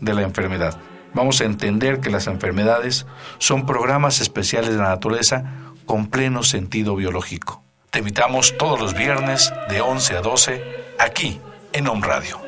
de 0.00 0.14
la 0.14 0.22
enfermedad. 0.22 0.78
Vamos 1.14 1.40
a 1.40 1.44
entender 1.44 2.00
que 2.00 2.10
las 2.10 2.26
enfermedades 2.26 3.06
son 3.38 3.66
programas 3.66 4.20
especiales 4.20 4.70
de 4.70 4.78
la 4.78 4.90
naturaleza 4.90 5.44
con 5.86 6.06
pleno 6.08 6.42
sentido 6.42 6.96
biológico. 6.96 7.62
Te 7.90 8.00
invitamos 8.00 8.56
todos 8.58 8.78
los 8.78 8.94
viernes 8.94 9.52
de 9.70 9.80
11 9.80 10.16
a 10.16 10.20
12 10.20 10.64
aquí 10.98 11.40
en 11.72 11.88
Home 11.88 12.06
Radio. 12.06 12.47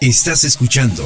Estás 0.00 0.44
escuchando 0.44 1.04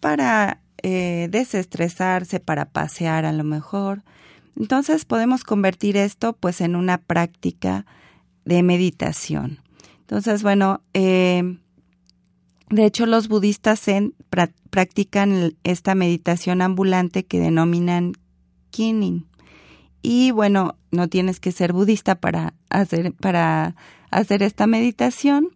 para 0.00 0.60
eh, 0.82 1.28
desestresarse, 1.30 2.38
para 2.38 2.66
pasear 2.66 3.24
a 3.24 3.32
lo 3.32 3.42
mejor. 3.42 4.04
Entonces 4.54 5.06
podemos 5.06 5.44
convertir 5.44 5.96
esto 5.96 6.34
pues 6.34 6.60
en 6.60 6.76
una 6.76 6.98
práctica 6.98 7.86
de 8.44 8.62
meditación. 8.62 9.60
Entonces, 10.00 10.42
bueno, 10.42 10.82
eh, 10.92 11.56
de 12.68 12.84
hecho 12.84 13.06
los 13.06 13.28
budistas 13.28 13.86
practican 14.68 15.54
esta 15.64 15.94
meditación 15.94 16.60
ambulante 16.60 17.24
que 17.24 17.40
denominan 17.40 18.12
kinin. 18.70 19.26
Y 20.02 20.30
bueno, 20.30 20.76
no 20.90 21.08
tienes 21.08 21.40
que 21.40 21.52
ser 21.52 21.72
budista 21.72 22.14
para 22.14 22.54
hacer, 22.70 23.12
para 23.12 23.74
hacer 24.10 24.42
esta 24.42 24.66
meditación 24.66 25.50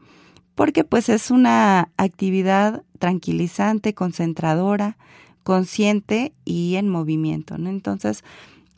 porque 0.54 0.84
pues 0.84 1.08
es 1.08 1.30
una 1.30 1.90
actividad 1.96 2.82
tranquilizante, 2.98 3.94
concentradora, 3.94 4.96
consciente 5.42 6.32
y 6.44 6.76
en 6.76 6.88
movimiento, 6.88 7.58
¿no? 7.58 7.70
Entonces, 7.70 8.22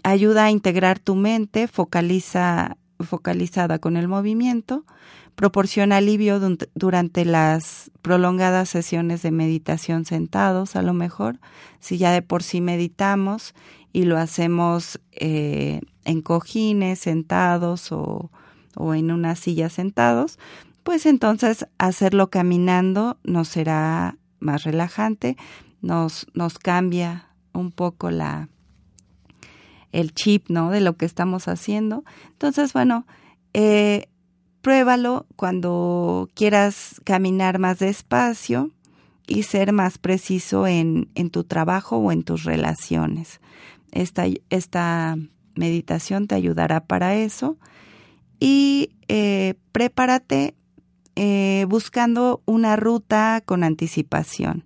ayuda 0.03 0.44
a 0.44 0.50
integrar 0.50 0.98
tu 0.98 1.14
mente, 1.14 1.68
focaliza, 1.68 2.77
focalizada 3.00 3.79
con 3.79 3.96
el 3.96 4.09
movimiento, 4.09 4.85
proporciona 5.35 5.96
alivio 5.96 6.40
durante 6.74 7.24
las 7.24 7.90
prolongadas 8.03 8.68
sesiones 8.68 9.22
de 9.22 9.33
meditación 9.33 10.05
sentados, 10.05 10.77
a 10.77 10.83
lo 10.83 10.94
mejor, 10.94 11.40
si 11.81 11.98
ya 11.98 12.12
de 12.12 12.22
por 12.22 12.42
sí 12.42 12.61
meditamos 12.61 13.55
y 13.94 14.04
lo 14.04 14.18
hacemos 14.18 15.00
eh, 15.12 15.80
en 16.04 16.20
cojines, 16.20 16.98
sentados 16.98 17.92
o, 17.92 18.30
o 18.74 18.92
en 18.92 19.12
una 19.12 19.37
silla 19.37 19.70
sentados, 19.70 20.38
pues 20.83 21.07
entonces 21.07 21.66
hacerlo 21.78 22.28
caminando 22.28 23.16
nos 23.22 23.48
será 23.48 24.18
más 24.40 24.64
relajante, 24.64 25.37
nos, 25.80 26.26
nos 26.35 26.59
cambia 26.59 27.28
un 27.54 27.70
poco 27.70 28.11
la 28.11 28.48
el 29.92 30.12
chip, 30.12 30.50
¿no? 30.50 30.70
De 30.70 30.80
lo 30.80 30.96
que 30.96 31.07
estamos 31.07 31.46
haciendo. 31.46 32.02
Entonces, 32.33 32.72
bueno, 32.72 33.07
eh, 33.52 34.09
pruébalo 34.61 35.24
cuando 35.37 36.28
quieras 36.35 37.00
caminar 37.04 37.61
más 37.61 37.78
despacio 37.78 38.72
y 39.28 39.44
ser 39.44 39.72
más 39.72 39.98
preciso 39.98 40.66
en, 40.66 41.11
en 41.14 41.30
tu 41.30 41.44
trabajo 41.44 41.98
o 41.98 42.11
en 42.11 42.24
tus 42.24 42.42
relaciones. 42.42 43.40
Esta, 43.94 44.24
esta 44.50 45.16
meditación 45.54 46.26
te 46.26 46.35
ayudará 46.35 46.80
para 46.85 47.14
eso 47.14 47.57
y 48.40 48.90
eh, 49.09 49.54
prepárate 49.70 50.54
eh, 51.14 51.64
buscando 51.68 52.42
una 52.44 52.74
ruta 52.74 53.40
con 53.46 53.62
anticipación, 53.62 54.64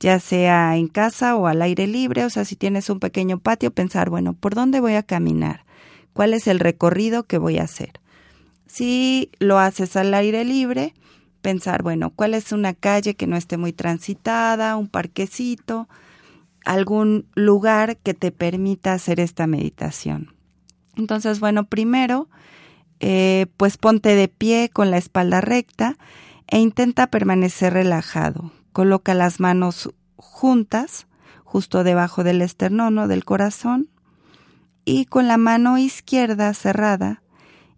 ya 0.00 0.18
sea 0.20 0.74
en 0.76 0.88
casa 0.88 1.36
o 1.36 1.46
al 1.46 1.60
aire 1.60 1.86
libre, 1.86 2.24
o 2.24 2.30
sea, 2.30 2.46
si 2.46 2.56
tienes 2.56 2.88
un 2.88 2.98
pequeño 2.98 3.38
patio, 3.38 3.70
pensar, 3.72 4.08
bueno, 4.08 4.32
¿por 4.32 4.54
dónde 4.54 4.80
voy 4.80 4.94
a 4.94 5.02
caminar? 5.02 5.66
¿Cuál 6.14 6.32
es 6.32 6.46
el 6.46 6.58
recorrido 6.58 7.24
que 7.24 7.36
voy 7.36 7.58
a 7.58 7.64
hacer? 7.64 7.92
Si 8.66 9.30
lo 9.38 9.58
haces 9.58 9.96
al 9.96 10.14
aire 10.14 10.46
libre, 10.46 10.94
pensar, 11.42 11.82
bueno, 11.82 12.08
¿cuál 12.08 12.32
es 12.32 12.52
una 12.52 12.72
calle 12.72 13.14
que 13.14 13.26
no 13.26 13.36
esté 13.36 13.58
muy 13.58 13.74
transitada, 13.74 14.76
un 14.76 14.88
parquecito, 14.88 15.88
algún 16.64 17.26
lugar 17.34 17.96
que 17.98 18.14
te 18.14 18.30
permita 18.32 18.92
hacer 18.92 19.20
esta 19.20 19.46
meditación? 19.46 20.34
Entonces, 20.96 21.40
bueno, 21.40 21.64
primero 21.64 22.28
eh, 23.04 23.46
pues 23.56 23.78
ponte 23.78 24.14
de 24.14 24.28
pie 24.28 24.70
con 24.72 24.92
la 24.92 24.96
espalda 24.96 25.40
recta 25.40 25.98
e 26.46 26.60
intenta 26.60 27.08
permanecer 27.08 27.72
relajado. 27.72 28.52
Coloca 28.72 29.14
las 29.14 29.40
manos 29.40 29.90
juntas, 30.16 31.08
justo 31.42 31.82
debajo 31.82 32.22
del 32.22 32.40
esternón 32.42 32.98
o 32.98 33.08
del 33.08 33.24
corazón. 33.24 33.88
y 34.84 35.04
con 35.04 35.28
la 35.28 35.36
mano 35.36 35.78
izquierda 35.78 36.52
cerrada 36.54 37.22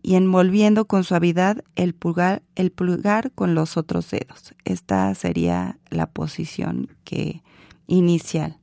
y 0.03 0.14
envolviendo 0.14 0.87
con 0.87 1.05
suavidad 1.05 1.62
el 1.77 1.94
pulgar, 1.94 2.42
el 2.55 2.70
pulgar 2.70 3.31
con 3.33 3.55
los 3.55 3.77
otros 3.77 4.11
dedos. 4.11 4.55
Esta 4.64 5.14
sería 5.14 5.79
la 5.90 6.07
posición 6.07 6.88
que 7.05 7.42
inicial. 7.87 8.59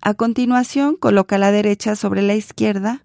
A 0.00 0.14
continuación, 0.14 0.96
coloca 0.96 1.38
la 1.38 1.50
derecha 1.50 1.96
sobre 1.96 2.22
la 2.22 2.34
izquierda 2.34 3.02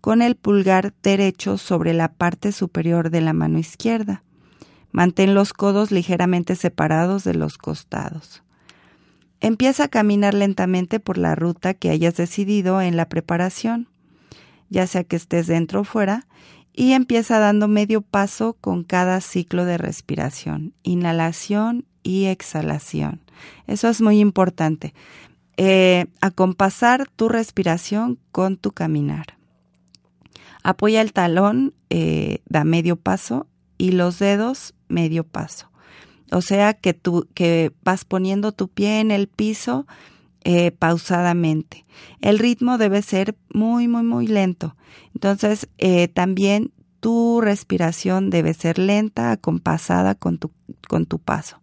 con 0.00 0.22
el 0.22 0.36
pulgar 0.36 0.94
derecho 1.02 1.58
sobre 1.58 1.92
la 1.92 2.08
parte 2.08 2.52
superior 2.52 3.10
de 3.10 3.20
la 3.20 3.32
mano 3.32 3.58
izquierda. 3.58 4.22
Mantén 4.92 5.34
los 5.34 5.52
codos 5.52 5.90
ligeramente 5.90 6.56
separados 6.56 7.24
de 7.24 7.34
los 7.34 7.58
costados. 7.58 8.42
Empieza 9.40 9.84
a 9.84 9.88
caminar 9.88 10.34
lentamente 10.34 11.00
por 11.00 11.18
la 11.18 11.34
ruta 11.34 11.74
que 11.74 11.90
hayas 11.90 12.16
decidido 12.16 12.80
en 12.80 12.96
la 12.96 13.08
preparación, 13.08 13.88
ya 14.70 14.86
sea 14.86 15.04
que 15.04 15.16
estés 15.16 15.46
dentro 15.46 15.80
o 15.80 15.84
fuera, 15.84 16.26
y 16.72 16.92
empieza 16.92 17.38
dando 17.38 17.66
medio 17.66 18.02
paso 18.02 18.56
con 18.60 18.84
cada 18.84 19.20
ciclo 19.20 19.64
de 19.64 19.78
respiración, 19.78 20.74
inhalación 20.84 21.84
y 22.02 22.26
exhalación. 22.26 23.20
Eso 23.66 23.88
es 23.88 24.00
muy 24.00 24.20
importante. 24.20 24.94
Eh, 25.60 26.06
acompasar 26.20 27.08
tu 27.08 27.28
respiración 27.28 28.18
con 28.30 28.56
tu 28.56 28.70
caminar. 28.70 29.36
Apoya 30.62 31.00
el 31.00 31.12
talón, 31.12 31.74
eh, 31.90 32.42
da 32.46 32.62
medio 32.62 32.94
paso 32.96 33.48
y 33.76 33.90
los 33.90 34.20
dedos 34.20 34.74
medio 34.88 35.24
paso. 35.24 35.70
O 36.30 36.42
sea 36.42 36.74
que 36.74 36.94
tú 36.94 37.26
que 37.34 37.72
vas 37.82 38.04
poniendo 38.04 38.52
tu 38.52 38.68
pie 38.68 39.00
en 39.00 39.10
el 39.10 39.26
piso 39.26 39.86
eh, 40.44 40.70
pausadamente. 40.70 41.84
El 42.20 42.38
ritmo 42.38 42.78
debe 42.78 43.02
ser 43.02 43.34
muy, 43.52 43.88
muy, 43.88 44.02
muy 44.02 44.26
lento. 44.26 44.76
Entonces, 45.12 45.68
eh, 45.78 46.06
también 46.08 46.72
tu 47.00 47.40
respiración 47.40 48.30
debe 48.30 48.54
ser 48.54 48.78
lenta, 48.78 49.32
acompasada 49.32 50.14
con 50.14 50.38
tu, 50.38 50.52
con 50.88 51.06
tu 51.06 51.18
paso. 51.18 51.60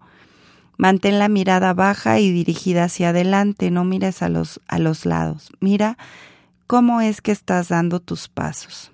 Mantén 0.78 1.20
la 1.20 1.30
mirada 1.30 1.74
baja 1.74 2.20
y 2.20 2.32
dirigida 2.32 2.86
hacia 2.86 3.10
adelante, 3.10 3.72
no 3.72 3.86
mires 3.86 4.22
a 4.22 4.30
los, 4.30 4.62
a 4.68 4.80
los 4.80 5.06
lados. 5.06 5.50
Mira 5.60 5.98
cómo 6.68 7.02
es 7.02 7.22
que 7.22 7.32
estás 7.32 7.70
dando 7.70 8.00
tus 8.00 8.28
pasos. 8.28 8.92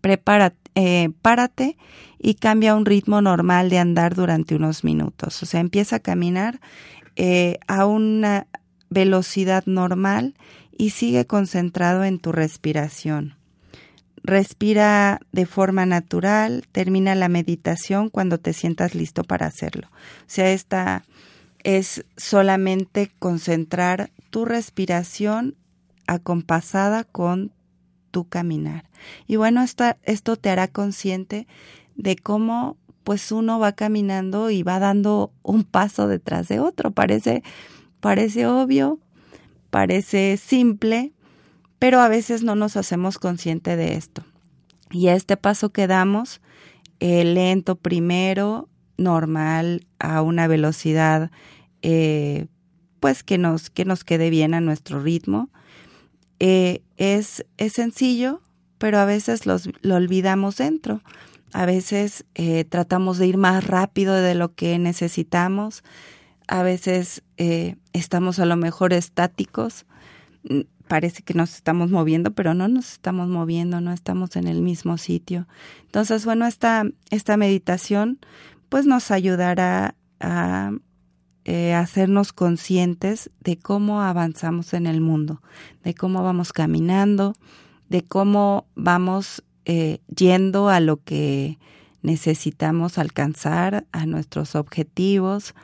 Prepárate, 0.00 0.56
eh, 0.74 1.10
párate 1.20 1.76
y 2.18 2.34
cambia 2.34 2.74
un 2.74 2.86
ritmo 2.86 3.20
normal 3.20 3.68
de 3.68 3.78
andar 3.78 4.14
durante 4.14 4.54
unos 4.54 4.84
minutos. 4.84 5.42
O 5.42 5.46
sea, 5.46 5.60
empieza 5.60 5.96
a 5.96 6.00
caminar 6.00 6.60
eh, 7.16 7.58
a 7.66 7.84
una 7.84 8.46
velocidad 8.88 9.64
normal 9.66 10.34
y 10.76 10.90
sigue 10.90 11.26
concentrado 11.26 12.04
en 12.04 12.18
tu 12.18 12.32
respiración. 12.32 13.36
Respira 14.24 15.20
de 15.32 15.46
forma 15.46 15.84
natural, 15.84 16.64
termina 16.70 17.14
la 17.14 17.28
meditación 17.28 18.08
cuando 18.08 18.38
te 18.38 18.52
sientas 18.52 18.94
listo 18.94 19.24
para 19.24 19.46
hacerlo. 19.46 19.88
O 19.90 20.28
sea, 20.28 20.52
esta 20.52 21.04
es 21.64 22.04
solamente 22.16 23.10
concentrar 23.18 24.10
tu 24.30 24.44
respiración 24.44 25.56
acompasada 26.06 27.04
con 27.04 27.52
tu 28.10 28.28
caminar. 28.28 28.88
Y 29.26 29.36
bueno, 29.36 29.62
esto, 29.62 29.84
esto 30.04 30.36
te 30.36 30.50
hará 30.50 30.68
consciente 30.68 31.46
de 31.96 32.16
cómo 32.16 32.76
pues 33.04 33.32
uno 33.32 33.58
va 33.58 33.72
caminando 33.72 34.50
y 34.50 34.62
va 34.62 34.78
dando 34.78 35.32
un 35.42 35.64
paso 35.64 36.06
detrás 36.06 36.48
de 36.48 36.60
otro. 36.60 36.92
Parece, 36.92 37.42
parece 38.00 38.46
obvio, 38.46 39.00
parece 39.70 40.36
simple, 40.36 41.12
pero 41.82 42.00
a 42.00 42.06
veces 42.06 42.44
no 42.44 42.54
nos 42.54 42.76
hacemos 42.76 43.18
consciente 43.18 43.74
de 43.74 43.94
esto. 43.94 44.22
Y 44.92 45.08
este 45.08 45.36
paso 45.36 45.70
que 45.70 45.88
damos, 45.88 46.40
lento 47.00 47.74
primero, 47.74 48.68
normal, 48.98 49.84
a 49.98 50.22
una 50.22 50.46
velocidad 50.46 51.32
eh, 51.82 52.46
pues 53.00 53.24
que 53.24 53.36
nos, 53.36 53.68
que 53.68 53.84
nos 53.84 54.04
quede 54.04 54.30
bien 54.30 54.54
a 54.54 54.60
nuestro 54.60 55.02
ritmo, 55.02 55.50
eh, 56.38 56.84
es, 56.98 57.44
es 57.56 57.72
sencillo, 57.72 58.42
pero 58.78 59.00
a 59.00 59.04
veces 59.04 59.44
los, 59.44 59.68
lo 59.80 59.96
olvidamos 59.96 60.58
dentro. 60.58 61.02
A 61.52 61.66
veces 61.66 62.24
eh, 62.36 62.64
tratamos 62.64 63.18
de 63.18 63.26
ir 63.26 63.38
más 63.38 63.66
rápido 63.66 64.14
de 64.14 64.36
lo 64.36 64.54
que 64.54 64.78
necesitamos. 64.78 65.82
A 66.46 66.62
veces 66.62 67.24
estamos 67.92 68.38
a 68.38 68.46
lo 68.46 68.54
mejor 68.54 68.92
estáticos. 68.92 69.84
Parece 70.88 71.22
que 71.22 71.34
nos 71.34 71.54
estamos 71.54 71.90
moviendo, 71.90 72.32
pero 72.32 72.54
no 72.54 72.68
nos 72.68 72.92
estamos 72.92 73.28
moviendo, 73.28 73.80
no 73.80 73.92
estamos 73.92 74.36
en 74.36 74.46
el 74.46 74.62
mismo 74.62 74.98
sitio. 74.98 75.46
Entonces, 75.82 76.24
bueno, 76.24 76.46
esta, 76.46 76.84
esta 77.10 77.36
meditación 77.36 78.18
pues 78.68 78.86
nos 78.86 79.10
ayudará 79.10 79.94
a 80.20 80.72
eh, 81.44 81.74
hacernos 81.74 82.32
conscientes 82.32 83.30
de 83.40 83.58
cómo 83.58 84.00
avanzamos 84.00 84.74
en 84.74 84.86
el 84.86 85.00
mundo, 85.00 85.42
de 85.82 85.92
cómo 85.92 86.22
vamos 86.22 86.52
caminando, 86.52 87.34
de 87.88 88.02
cómo 88.02 88.66
vamos 88.74 89.42
eh, 89.64 89.98
yendo 90.14 90.68
a 90.68 90.80
lo 90.80 91.02
que 91.02 91.58
necesitamos 92.00 92.96
alcanzar, 92.96 93.86
a 93.92 94.06
nuestros 94.06 94.54
objetivos, 94.54 95.54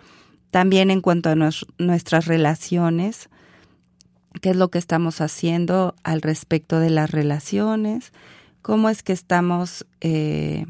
también 0.51 0.91
en 0.91 1.01
cuanto 1.01 1.31
a 1.31 1.37
nuestras 1.79 2.27
relaciones, 2.27 3.29
qué 4.41 4.51
es 4.51 4.57
lo 4.57 4.69
que 4.71 4.79
estamos 4.79 5.21
haciendo 5.21 5.95
al 6.03 6.23
respecto 6.23 6.81
de 6.81 6.91
las 6.91 7.11
relaciones, 7.11 8.13
cómo 8.63 8.89
es 8.89 9.03
que 9.03 9.13
estamos 9.13 9.87
eh, 10.01 10.67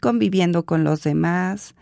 conviviendo 0.00 0.64
con 0.64 0.84
los 0.84 1.02
demás, 1.02 1.74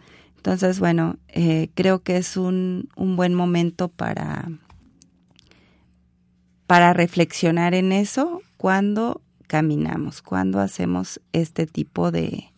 entonces, 0.46 0.78
bueno, 0.78 1.16
eh, 1.26 1.70
creo 1.74 2.04
que 2.04 2.18
es 2.18 2.36
un, 2.36 2.88
un 2.94 3.16
buen 3.16 3.34
momento 3.34 3.88
para, 3.88 4.48
para 6.68 6.92
reflexionar 6.92 7.74
en 7.74 7.90
eso 7.90 8.42
cuando 8.56 9.22
caminamos, 9.48 10.22
cuando 10.22 10.60
hacemos 10.60 11.20
este 11.32 11.66
tipo 11.66 12.12
de, 12.12 12.52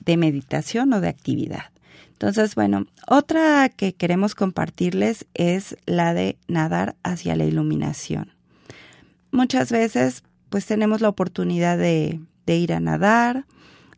de 0.00 0.16
meditación 0.16 0.94
o 0.94 1.02
de 1.02 1.08
actividad. 1.08 1.72
Entonces, 2.18 2.56
bueno, 2.56 2.86
otra 3.06 3.68
que 3.68 3.94
queremos 3.94 4.34
compartirles 4.34 5.28
es 5.34 5.76
la 5.86 6.14
de 6.14 6.36
nadar 6.48 6.96
hacia 7.04 7.36
la 7.36 7.44
iluminación. 7.44 8.32
Muchas 9.30 9.70
veces, 9.70 10.24
pues 10.48 10.66
tenemos 10.66 11.00
la 11.00 11.10
oportunidad 11.10 11.78
de, 11.78 12.18
ir 12.48 12.72
a 12.72 12.80
nadar, 12.80 13.44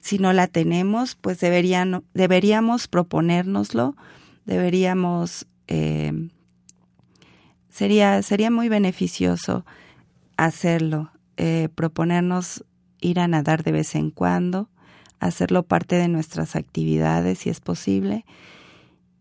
si 0.01 0.19
no 0.19 0.35
la 0.35 0.49
tenemos, 0.49 1.15
pues 1.15 1.41
deberían, 1.41 2.05
deberíamos 2.13 2.89
proponérnoslo, 2.89 3.97
deberíamos, 4.45 5.47
eh, 5.67 6.29
sería, 7.71 8.23
sería 8.23 8.51
muy 8.51 8.69
beneficioso 8.69 9.65
hacerlo, 10.37 11.11
eh, 11.39 11.71
proponernos 11.75 12.67
ir 13.01 13.19
a 13.19 13.29
nadar 13.29 13.63
de 13.63 13.73
vez 13.73 13.95
en 13.95 14.11
cuando, 14.11 14.69
hacerlo 15.21 15.63
parte 15.63 15.97
de 15.97 16.09
nuestras 16.09 16.57
actividades 16.57 17.39
si 17.39 17.51
es 17.51 17.61
posible 17.61 18.25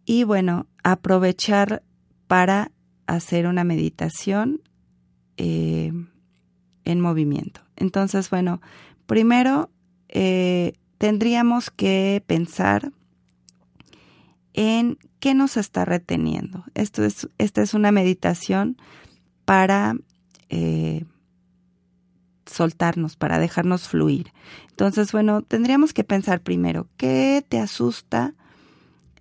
y 0.06 0.24
bueno, 0.24 0.66
aprovechar 0.84 1.84
para 2.28 2.72
hacer 3.06 3.46
una 3.46 3.64
meditación 3.64 4.62
eh, 5.38 5.92
en 6.84 7.00
movimiento. 7.00 7.62
Entonces, 7.76 8.30
bueno, 8.32 8.60
primero 9.06 9.70
eh, 10.08 10.74
tendríamos 10.98 11.70
que 11.70 12.24
pensar 12.26 12.92
en 14.54 14.98
qué 15.20 15.34
nos 15.34 15.58
está 15.58 15.86
reteniendo. 15.86 16.66
Esto 16.74 17.04
es, 17.04 17.30
esta 17.38 17.62
es 17.62 17.74
una 17.74 17.92
meditación 17.92 18.78
para 19.46 19.96
eh, 20.50 21.06
soltarnos, 22.50 23.16
para 23.16 23.40
dejarnos 23.40 23.88
fluir. 23.88 24.34
Entonces, 24.70 25.12
bueno, 25.12 25.42
tendríamos 25.42 25.94
que 25.94 26.04
pensar 26.04 26.42
primero, 26.42 26.88
¿qué 26.98 27.46
te 27.48 27.60
asusta? 27.60 28.34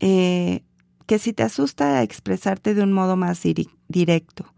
Eh, 0.00 0.62
que 1.06 1.18
si 1.18 1.32
te 1.32 1.42
asusta 1.42 2.02
expresarte 2.02 2.74
de 2.74 2.82
un 2.82 2.92
modo 2.92 3.16
más 3.16 3.42
directo, 3.88 4.52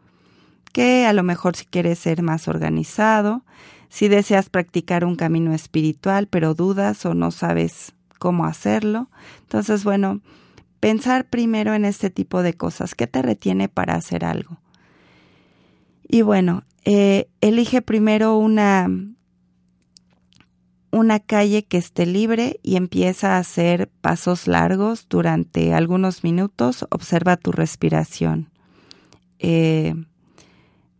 que 0.72 1.06
a 1.06 1.12
lo 1.12 1.22
mejor 1.22 1.56
si 1.56 1.64
quieres 1.64 1.98
ser 1.98 2.22
más 2.22 2.48
organizado, 2.48 3.44
si 3.88 4.08
deseas 4.08 4.50
practicar 4.50 5.04
un 5.04 5.16
camino 5.16 5.52
espiritual, 5.52 6.26
pero 6.28 6.54
dudas 6.54 7.04
o 7.06 7.14
no 7.14 7.30
sabes 7.30 7.92
cómo 8.18 8.46
hacerlo. 8.46 9.10
Entonces, 9.42 9.84
bueno, 9.84 10.20
pensar 10.80 11.28
primero 11.28 11.74
en 11.74 11.84
este 11.84 12.10
tipo 12.10 12.42
de 12.42 12.54
cosas. 12.54 12.94
¿Qué 12.94 13.06
te 13.06 13.22
retiene 13.22 13.68
para 13.68 13.94
hacer 13.94 14.24
algo? 14.24 14.58
Y 16.08 16.22
bueno, 16.22 16.64
eh, 16.84 17.28
elige 17.40 17.82
primero 17.82 18.36
una, 18.36 18.88
una 20.90 21.20
calle 21.20 21.64
que 21.64 21.78
esté 21.78 22.06
libre 22.06 22.60
y 22.62 22.76
empieza 22.76 23.36
a 23.36 23.38
hacer 23.38 23.88
pasos 24.00 24.46
largos 24.46 25.06
durante 25.08 25.74
algunos 25.74 26.24
minutos. 26.24 26.86
Observa 26.90 27.36
tu 27.36 27.52
respiración. 27.52 28.50
Eh, 29.38 29.94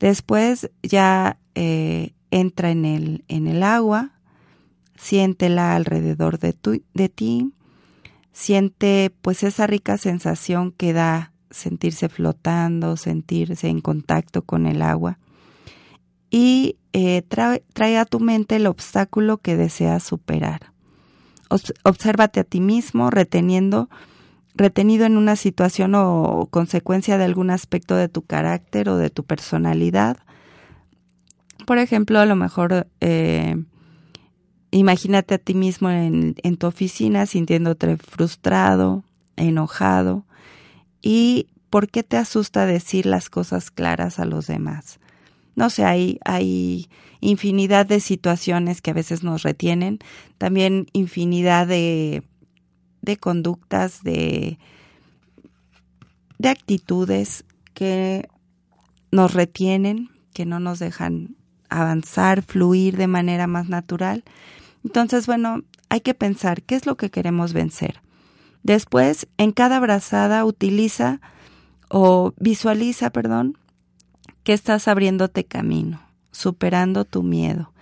Después 0.01 0.71
ya 0.83 1.39
eh, 1.55 2.15
entra 2.31 2.71
en 2.71 2.87
el, 2.87 3.25
en 3.29 3.47
el 3.47 3.63
agua, 3.63 4.13
siéntela 4.97 5.77
alrededor 5.77 6.39
de, 6.39 6.55
tu, 6.55 6.83
de 6.95 7.11
ti, 7.11 7.53
siente 8.33 9.15
pues 9.21 9.43
esa 9.43 9.67
rica 9.67 9.99
sensación 9.99 10.73
que 10.73 10.95
da 10.95 11.35
sentirse 11.51 12.09
flotando, 12.09 12.97
sentirse 12.97 13.69
en 13.69 13.83
contacto 13.83 14.43
con 14.43 14.67
el 14.67 14.81
agua 14.81 15.19
y 16.31 16.77
eh, 16.93 17.23
trae, 17.23 17.99
a 17.99 18.05
tu 18.05 18.21
mente 18.21 18.57
el 18.57 18.67
obstáculo 18.67 19.39
que 19.39 19.57
deseas 19.57 20.03
superar. 20.03 20.73
obsérvate 21.83 22.41
a 22.41 22.45
ti 22.45 22.61
mismo 22.61 23.11
reteniendo, 23.11 23.91
retenido 24.55 25.05
en 25.05 25.17
una 25.17 25.37
situación 25.37 25.95
o 25.97 26.49
consecuencia 26.51 27.19
de 27.19 27.25
algún 27.25 27.51
aspecto 27.51 27.97
de 27.97 28.09
tu 28.09 28.23
carácter 28.23 28.89
o 28.89 28.97
de 28.97 29.11
tu 29.11 29.25
personalidad. 29.25 30.19
Por 31.67 31.79
ejemplo, 31.79 32.21
a 32.21 32.27
lo 32.27 32.37
mejor 32.37 32.87
eh, 33.01 33.57
imagínate 34.71 35.35
a 35.35 35.39
ti 35.39 35.55
mismo 35.55 35.91
en, 35.91 36.37
en 36.43 36.57
tu 36.57 36.69
oficina 36.69 37.27
sintiéndote 37.27 37.97
frustrado, 37.97 39.05
enojado 39.37 40.25
y 41.03 41.49
por 41.71 41.89
qué 41.89 42.03
te 42.03 42.17
asusta 42.17 42.67
decir 42.67 43.07
las 43.07 43.31
cosas 43.31 43.71
claras 43.71 44.19
a 44.19 44.25
los 44.25 44.47
demás 44.47 45.01
no 45.61 45.69
sé, 45.69 45.85
hay, 45.85 46.19
hay 46.25 46.89
infinidad 47.21 47.85
de 47.85 48.01
situaciones 48.01 48.81
que 48.81 48.93
a 48.93 48.95
veces 48.95 49.23
nos 49.23 49.43
retienen, 49.43 49.99
también 50.39 50.87
infinidad 50.95 51.67
de, 51.67 52.23
de 53.03 53.19
conductas, 53.19 54.03
de, 54.03 54.59
de 56.39 56.49
actitudes 56.49 57.45
que 57.75 58.27
nos 59.13 59.35
retienen, 59.35 60.09
que 60.33 60.47
no 60.47 60.61
nos 60.61 60.79
dejan 60.79 61.37
avanzar, 61.69 62.41
fluir 62.41 62.97
de 62.97 63.07
manera 63.07 63.47
más 63.47 63.69
natural. 63.69 64.25
Entonces, 64.83 65.27
bueno, 65.27 65.61
hay 65.91 66.01
que 66.01 66.15
pensar 66.15 66.63
qué 66.63 66.75
es 66.75 66.87
lo 66.87 66.97
que 66.97 67.11
queremos 67.11 67.53
vencer. 67.53 68.01
Después, 68.63 69.29
en 69.37 69.53
cada 69.53 69.77
abrazada 69.77 70.43
utiliza 70.47 71.21
o 71.91 72.33
visualiza, 72.39 73.11
perdón, 73.11 73.59
que 74.43 74.53
estás 74.53 74.89
abriéndote 74.89 75.45
camino, 75.45 76.01
superando 76.31 77.05
tu 77.05 77.23
miedo. 77.23 77.73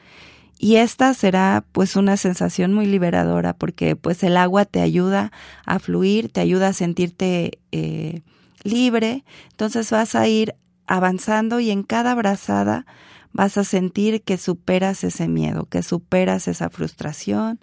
Y 0.58 0.76
esta 0.76 1.14
será 1.14 1.64
pues 1.70 1.94
una 1.94 2.16
sensación 2.16 2.74
muy 2.74 2.86
liberadora 2.86 3.54
porque 3.54 3.94
pues 3.94 4.24
el 4.24 4.36
agua 4.36 4.64
te 4.64 4.80
ayuda 4.80 5.30
a 5.64 5.78
fluir, 5.78 6.30
te 6.30 6.40
ayuda 6.40 6.68
a 6.68 6.72
sentirte 6.72 7.60
eh, 7.70 8.22
libre. 8.64 9.24
Entonces 9.52 9.90
vas 9.90 10.16
a 10.16 10.26
ir 10.26 10.56
avanzando 10.88 11.60
y 11.60 11.70
en 11.70 11.84
cada 11.84 12.12
abrazada 12.12 12.86
vas 13.32 13.56
a 13.56 13.62
sentir 13.62 14.22
que 14.22 14.36
superas 14.36 15.04
ese 15.04 15.28
miedo, 15.28 15.66
que 15.66 15.84
superas 15.84 16.48
esa 16.48 16.70
frustración, 16.70 17.60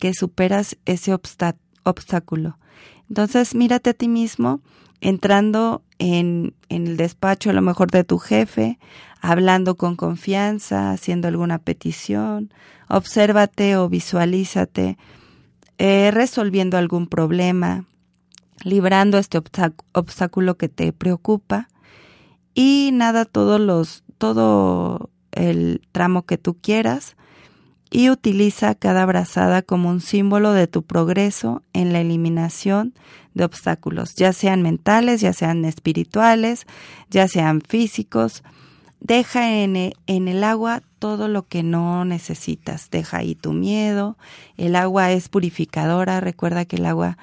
que 0.00 0.12
superas 0.12 0.76
ese 0.84 1.14
obstáculo. 1.14 2.58
Entonces 3.08 3.54
mírate 3.54 3.90
a 3.90 3.94
ti 3.94 4.08
mismo 4.08 4.62
entrando 5.00 5.82
en, 6.02 6.54
el 6.68 6.96
despacho 6.96 7.50
a 7.50 7.52
lo 7.52 7.62
mejor 7.62 7.90
de 7.90 8.02
tu 8.02 8.18
jefe, 8.18 8.78
hablando 9.20 9.76
con 9.76 9.94
confianza, 9.94 10.90
haciendo 10.90 11.28
alguna 11.28 11.58
petición, 11.58 12.52
obsérvate 12.88 13.76
o 13.76 13.88
visualízate, 13.88 14.98
eh, 15.78 16.10
resolviendo 16.12 16.76
algún 16.76 17.06
problema, 17.06 17.84
librando 18.64 19.16
este 19.18 19.38
obstáculo 19.92 20.56
que 20.56 20.68
te 20.68 20.92
preocupa. 20.92 21.68
Y 22.52 22.90
nada 22.92 23.24
todos 23.24 23.60
los 23.60 24.02
todo 24.18 25.08
el 25.30 25.80
tramo 25.92 26.22
que 26.26 26.36
tú 26.36 26.54
quieras 26.60 27.16
y 27.92 28.08
utiliza 28.08 28.74
cada 28.74 29.02
abrazada 29.02 29.60
como 29.60 29.90
un 29.90 30.00
símbolo 30.00 30.52
de 30.52 30.66
tu 30.66 30.82
progreso 30.82 31.62
en 31.74 31.92
la 31.92 32.00
eliminación 32.00 32.94
de 33.34 33.44
obstáculos, 33.44 34.14
ya 34.14 34.32
sean 34.32 34.62
mentales, 34.62 35.20
ya 35.20 35.34
sean 35.34 35.64
espirituales, 35.66 36.66
ya 37.10 37.28
sean 37.28 37.60
físicos. 37.60 38.42
Deja 39.00 39.52
en, 39.52 39.92
en 40.06 40.28
el 40.28 40.42
agua 40.42 40.82
todo 40.98 41.28
lo 41.28 41.46
que 41.46 41.62
no 41.62 42.04
necesitas. 42.04 42.88
Deja 42.90 43.18
ahí 43.18 43.34
tu 43.34 43.52
miedo. 43.52 44.16
El 44.56 44.76
agua 44.76 45.10
es 45.12 45.28
purificadora. 45.28 46.20
Recuerda 46.20 46.64
que 46.64 46.76
el 46.76 46.86
agua 46.86 47.18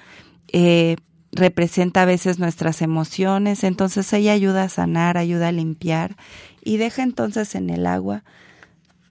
eh, 0.52 0.98
representa 1.32 2.02
a 2.02 2.06
veces 2.06 2.38
nuestras 2.38 2.82
emociones. 2.82 3.64
Entonces 3.64 4.12
ella 4.12 4.34
ayuda 4.34 4.64
a 4.64 4.70
sanar, 4.70 5.18
ayuda 5.18 5.48
a 5.48 5.54
limpiar. 5.54 6.18
Y 6.62 6.78
deja 6.78 7.02
entonces 7.02 7.56
en 7.56 7.70
el 7.70 7.88
agua 7.88 8.24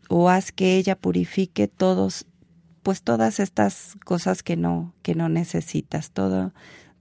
o 0.08 0.28
haz 0.28 0.52
que 0.52 0.76
ella 0.76 0.96
purifique 0.96 1.68
todos 1.68 2.26
pues 2.82 3.02
todas 3.02 3.40
estas 3.40 3.96
cosas 4.04 4.42
que 4.42 4.56
no 4.56 4.94
que 5.02 5.14
no 5.14 5.28
necesitas. 5.28 6.10
Todo 6.10 6.52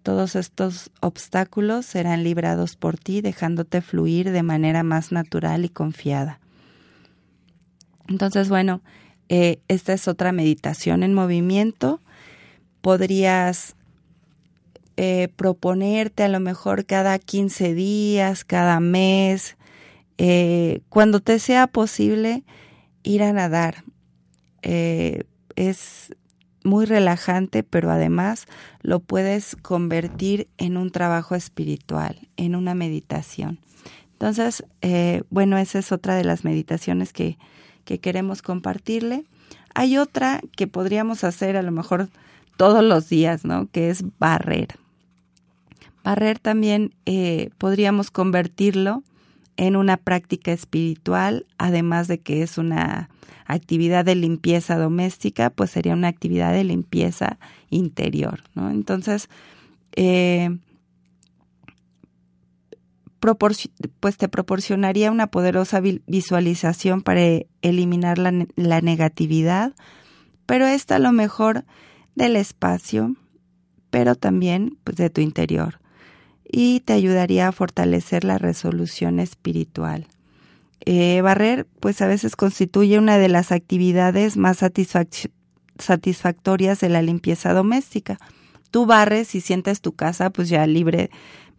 todos 0.03 0.35
estos 0.35 0.91
obstáculos 1.01 1.85
serán 1.85 2.23
librados 2.23 2.75
por 2.75 2.97
ti 2.97 3.21
dejándote 3.21 3.81
fluir 3.81 4.31
de 4.31 4.43
manera 4.43 4.83
más 4.83 5.11
natural 5.11 5.65
y 5.65 5.69
confiada. 5.69 6.39
Entonces 8.07 8.49
bueno 8.49 8.81
eh, 9.29 9.59
esta 9.67 9.93
es 9.93 10.07
otra 10.07 10.31
meditación 10.31 11.03
en 11.03 11.13
movimiento. 11.13 12.01
Podrías 12.81 13.75
eh, 14.97 15.29
proponerte 15.35 16.23
a 16.23 16.27
lo 16.27 16.39
mejor 16.39 16.85
cada 16.85 17.19
15 17.19 17.73
días 17.73 18.43
cada 18.43 18.79
mes 18.79 19.55
eh, 20.17 20.81
cuando 20.89 21.19
te 21.19 21.37
sea 21.37 21.67
posible 21.67 22.43
ir 23.07 23.23
a 23.23 23.33
nadar. 23.33 23.83
Eh, 24.61 25.23
es 25.55 26.15
muy 26.63 26.85
relajante, 26.85 27.63
pero 27.63 27.89
además 27.89 28.47
lo 28.81 28.99
puedes 28.99 29.55
convertir 29.55 30.47
en 30.57 30.77
un 30.77 30.91
trabajo 30.91 31.35
espiritual, 31.35 32.27
en 32.35 32.55
una 32.55 32.75
meditación. 32.75 33.59
Entonces, 34.11 34.65
eh, 34.81 35.21
bueno, 35.29 35.57
esa 35.57 35.79
es 35.79 35.91
otra 35.91 36.15
de 36.15 36.23
las 36.23 36.43
meditaciones 36.43 37.13
que, 37.13 37.37
que 37.85 37.99
queremos 37.99 38.41
compartirle. 38.41 39.23
Hay 39.73 39.97
otra 39.97 40.41
que 40.55 40.67
podríamos 40.67 41.23
hacer 41.23 41.55
a 41.55 41.61
lo 41.61 41.71
mejor 41.71 42.09
todos 42.57 42.83
los 42.83 43.07
días, 43.07 43.45
¿no? 43.45 43.69
Que 43.71 43.89
es 43.89 44.03
barrer. 44.19 44.79
Barrer 46.03 46.39
también 46.39 46.95
eh, 47.05 47.51
podríamos 47.57 48.11
convertirlo 48.11 49.03
en 49.57 49.75
una 49.75 49.97
práctica 49.97 50.51
espiritual, 50.51 51.45
además 51.57 52.07
de 52.07 52.19
que 52.19 52.43
es 52.43 52.57
una 52.57 53.09
actividad 53.45 54.05
de 54.05 54.15
limpieza 54.15 54.77
doméstica, 54.77 55.49
pues 55.49 55.71
sería 55.71 55.93
una 55.93 56.07
actividad 56.07 56.53
de 56.53 56.63
limpieza 56.63 57.39
interior, 57.69 58.43
¿no? 58.53 58.69
Entonces, 58.69 59.29
eh, 59.95 60.57
pues 63.99 64.17
te 64.17 64.29
proporcionaría 64.29 65.11
una 65.11 65.27
poderosa 65.27 65.81
visualización 65.81 67.01
para 67.01 67.21
eliminar 67.61 68.17
la, 68.19 68.81
negatividad, 68.81 69.73
pero 70.45 70.65
esta 70.65 70.95
a 70.95 70.99
lo 70.99 71.11
mejor 71.11 71.65
del 72.15 72.35
espacio, 72.35 73.15
pero 73.89 74.15
también 74.15 74.77
pues 74.83 74.97
de 74.97 75.09
tu 75.09 75.19
interior 75.21 75.79
y 76.49 76.79
te 76.81 76.93
ayudaría 76.93 77.47
a 77.47 77.51
fortalecer 77.51 78.23
la 78.23 78.37
resolución 78.37 79.19
espiritual. 79.19 80.07
Eh, 80.85 81.21
barrer, 81.21 81.67
pues 81.79 82.01
a 82.01 82.07
veces 82.07 82.35
constituye 82.35 82.97
una 82.97 83.17
de 83.17 83.27
las 83.27 83.51
actividades 83.51 84.37
más 84.37 84.59
satisfactorias 85.79 86.79
de 86.79 86.89
la 86.89 87.01
limpieza 87.01 87.53
doméstica. 87.53 88.19
Tú 88.71 88.85
barres 88.85 89.35
y 89.35 89.41
sientes 89.41 89.81
tu 89.81 89.93
casa 89.93 90.29
pues 90.29 90.49
ya 90.49 90.65
libre 90.65 91.09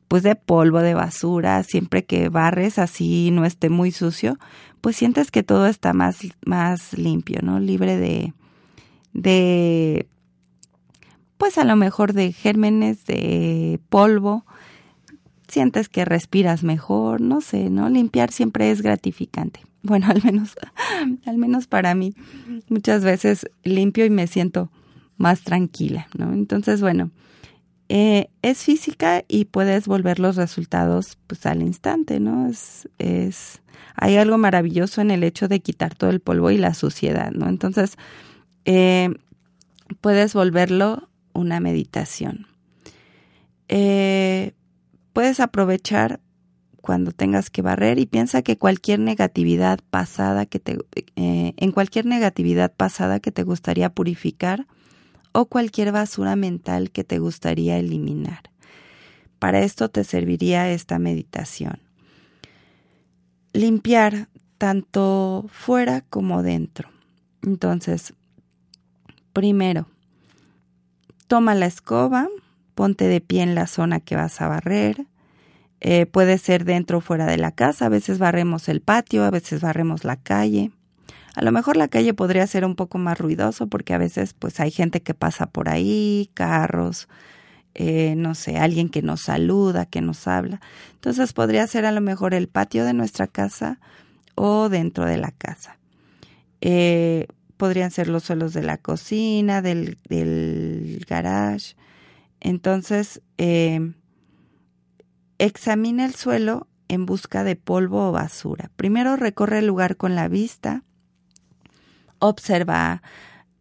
pues 0.08 0.22
de 0.22 0.34
polvo, 0.34 0.78
de 0.80 0.94
basura, 0.94 1.62
siempre 1.62 2.06
que 2.06 2.30
barres 2.30 2.78
así 2.78 3.30
no 3.30 3.44
esté 3.44 3.68
muy 3.68 3.92
sucio, 3.92 4.38
pues 4.80 4.96
sientes 4.96 5.30
que 5.30 5.42
todo 5.42 5.66
está 5.66 5.92
más, 5.92 6.20
más 6.46 6.96
limpio, 6.96 7.40
¿no? 7.42 7.60
Libre 7.60 7.98
de, 7.98 8.32
de, 9.12 10.08
pues 11.36 11.58
a 11.58 11.64
lo 11.64 11.76
mejor 11.76 12.14
de 12.14 12.32
gérmenes, 12.32 13.04
de 13.04 13.80
polvo, 13.90 14.46
sientes 15.48 15.88
que 15.88 16.04
respiras 16.04 16.62
mejor, 16.62 17.20
no 17.20 17.40
sé, 17.40 17.70
¿no? 17.70 17.88
Limpiar 17.88 18.30
siempre 18.30 18.70
es 18.70 18.82
gratificante. 18.82 19.60
Bueno, 19.80 20.08
al 20.08 20.22
menos, 20.24 20.56
al 21.24 21.38
menos 21.38 21.68
para 21.68 21.94
mí, 21.94 22.12
muchas 22.68 23.04
veces 23.04 23.48
limpio 23.62 24.04
y 24.04 24.10
me 24.10 24.26
siento 24.26 24.70
más 25.16 25.42
tranquila, 25.42 26.08
¿no? 26.18 26.32
Entonces, 26.32 26.80
bueno, 26.80 27.12
eh, 27.88 28.28
es 28.42 28.64
física 28.64 29.24
y 29.28 29.46
puedes 29.46 29.86
volver 29.86 30.18
los 30.18 30.34
resultados 30.34 31.16
pues 31.28 31.46
al 31.46 31.62
instante, 31.62 32.18
¿no? 32.18 32.48
Es, 32.48 32.88
es, 32.98 33.62
hay 33.94 34.16
algo 34.16 34.36
maravilloso 34.36 35.00
en 35.00 35.12
el 35.12 35.22
hecho 35.22 35.46
de 35.46 35.60
quitar 35.60 35.94
todo 35.94 36.10
el 36.10 36.20
polvo 36.20 36.50
y 36.50 36.58
la 36.58 36.74
suciedad, 36.74 37.30
¿no? 37.30 37.48
Entonces, 37.48 37.96
eh, 38.64 39.14
puedes 40.00 40.34
volverlo 40.34 41.08
una 41.32 41.60
meditación. 41.60 42.46
Eh, 43.68 44.52
puedes 45.12 45.40
aprovechar 45.40 46.20
cuando 46.80 47.12
tengas 47.12 47.50
que 47.50 47.62
barrer 47.62 47.98
y 47.98 48.06
piensa 48.06 48.42
que 48.42 48.56
cualquier 48.56 49.00
negatividad 49.00 49.80
pasada 49.90 50.46
que 50.46 50.58
te 50.58 50.78
eh, 51.16 51.52
en 51.56 51.72
cualquier 51.72 52.06
negatividad 52.06 52.72
pasada 52.72 53.20
que 53.20 53.30
te 53.32 53.42
gustaría 53.42 53.90
purificar 53.90 54.66
o 55.32 55.46
cualquier 55.46 55.92
basura 55.92 56.36
mental 56.36 56.90
que 56.90 57.04
te 57.04 57.18
gustaría 57.18 57.78
eliminar. 57.78 58.50
Para 59.38 59.60
esto 59.60 59.88
te 59.88 60.02
serviría 60.04 60.70
esta 60.70 60.98
meditación. 60.98 61.80
Limpiar 63.52 64.28
tanto 64.56 65.46
fuera 65.48 66.00
como 66.02 66.42
dentro. 66.42 66.90
Entonces, 67.42 68.14
primero, 69.32 69.86
toma 71.28 71.54
la 71.54 71.66
escoba, 71.66 72.28
ponte 72.78 73.08
de 73.08 73.20
pie 73.20 73.42
en 73.42 73.56
la 73.56 73.66
zona 73.66 73.98
que 73.98 74.14
vas 74.14 74.40
a 74.40 74.46
barrer. 74.46 75.08
Eh, 75.80 76.06
puede 76.06 76.38
ser 76.38 76.64
dentro 76.64 76.98
o 76.98 77.00
fuera 77.00 77.26
de 77.26 77.36
la 77.36 77.50
casa, 77.50 77.86
a 77.86 77.88
veces 77.88 78.20
barremos 78.20 78.68
el 78.68 78.82
patio, 78.82 79.24
a 79.24 79.32
veces 79.32 79.60
barremos 79.60 80.04
la 80.04 80.14
calle. 80.14 80.70
A 81.34 81.42
lo 81.42 81.50
mejor 81.50 81.76
la 81.76 81.88
calle 81.88 82.14
podría 82.14 82.46
ser 82.46 82.64
un 82.64 82.76
poco 82.76 82.98
más 82.98 83.18
ruidoso 83.18 83.66
porque 83.66 83.94
a 83.94 83.98
veces 83.98 84.32
pues 84.32 84.60
hay 84.60 84.70
gente 84.70 85.02
que 85.02 85.12
pasa 85.12 85.46
por 85.46 85.68
ahí, 85.68 86.30
carros, 86.34 87.08
eh, 87.74 88.14
no 88.16 88.36
sé, 88.36 88.58
alguien 88.58 88.90
que 88.90 89.02
nos 89.02 89.22
saluda, 89.22 89.84
que 89.84 90.00
nos 90.00 90.28
habla. 90.28 90.60
Entonces 90.92 91.32
podría 91.32 91.66
ser 91.66 91.84
a 91.84 91.90
lo 91.90 92.00
mejor 92.00 92.32
el 92.32 92.46
patio 92.46 92.84
de 92.84 92.92
nuestra 92.92 93.26
casa 93.26 93.80
o 94.36 94.68
dentro 94.68 95.04
de 95.04 95.16
la 95.16 95.32
casa. 95.32 95.78
Eh, 96.60 97.26
podrían 97.56 97.90
ser 97.90 98.06
los 98.06 98.22
suelos 98.22 98.52
de 98.52 98.62
la 98.62 98.76
cocina, 98.76 99.62
del, 99.62 99.98
del 100.08 101.04
garage. 101.08 101.74
Entonces, 102.40 103.22
eh, 103.36 103.92
examina 105.38 106.04
el 106.04 106.14
suelo 106.14 106.66
en 106.88 107.06
busca 107.06 107.44
de 107.44 107.56
polvo 107.56 108.08
o 108.08 108.12
basura. 108.12 108.70
Primero 108.76 109.16
recorre 109.16 109.58
el 109.60 109.66
lugar 109.66 109.96
con 109.96 110.14
la 110.14 110.28
vista, 110.28 110.82
observa 112.18 113.02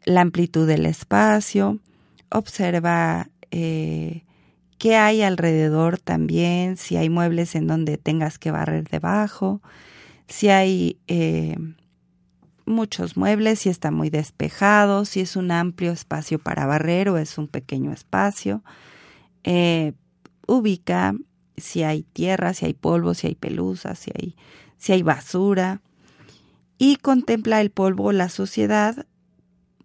la 0.05 0.21
amplitud 0.21 0.67
del 0.67 0.85
espacio, 0.85 1.79
observa 2.29 3.29
eh, 3.51 4.23
qué 4.77 4.95
hay 4.95 5.21
alrededor 5.21 5.99
también, 5.99 6.77
si 6.77 6.95
hay 6.95 7.09
muebles 7.09 7.55
en 7.55 7.67
donde 7.67 7.97
tengas 7.97 8.39
que 8.39 8.51
barrer 8.51 8.87
debajo, 8.89 9.61
si 10.27 10.49
hay 10.49 10.99
eh, 11.07 11.57
muchos 12.67 13.17
muebles, 13.17 13.59
si 13.59 13.69
está 13.69 13.91
muy 13.91 14.09
despejado, 14.09 15.05
si 15.05 15.21
es 15.21 15.35
un 15.35 15.51
amplio 15.51 15.91
espacio 15.91 16.39
para 16.39 16.65
barrer 16.65 17.09
o 17.09 17.17
es 17.17 17.37
un 17.37 17.47
pequeño 17.47 17.91
espacio. 17.91 18.63
Eh, 19.43 19.93
ubica 20.47 21.15
si 21.55 21.83
hay 21.83 22.03
tierra, 22.03 22.53
si 22.53 22.65
hay 22.65 22.73
polvo, 22.73 23.13
si 23.13 23.27
hay 23.27 23.35
pelusa, 23.35 23.95
si 23.95 24.11
hay, 24.13 24.35
si 24.77 24.93
hay 24.93 25.03
basura. 25.03 25.81
Y 26.77 26.97
contempla 26.97 27.61
el 27.61 27.71
polvo, 27.71 28.11
la 28.11 28.29
suciedad, 28.29 29.07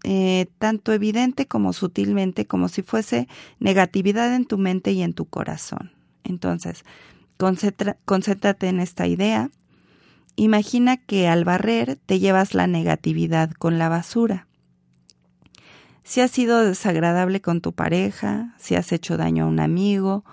eh, 0.05 0.47
tanto 0.59 0.93
evidente 0.93 1.47
como 1.47 1.73
sutilmente, 1.73 2.47
como 2.47 2.69
si 2.69 2.83
fuese 2.83 3.29
negatividad 3.61 4.35
en 4.35 4.45
tu 4.45 4.59
mente 4.59 4.93
y 4.93 5.03
en 5.03 5.15
tu 5.15 5.27
corazón. 5.27 5.93
Entonces, 6.25 6.85
concéntrate 8.05 8.69
en 8.69 8.81
esta 8.81 9.07
idea. 9.07 9.51
Imagina 10.37 10.97
que 10.97 11.29
al 11.29 11.45
barrer 11.45 11.99
te 12.07 12.19
llevas 12.19 12.55
la 12.55 12.67
negatividad 12.67 13.51
con 13.53 13.79
la 13.79 13.89
basura. 13.89 14.47
Si 16.05 16.21
has 16.21 16.31
sido 16.31 16.65
desagradable 16.65 17.41
con 17.41 17.61
tu 17.61 17.73
pareja, 17.73 18.55
si 18.59 18.75
has 18.75 18.93
hecho 18.93 19.17
daño 19.17 19.45
a 19.45 19.49
un 19.49 19.61
amigo, 19.61 20.25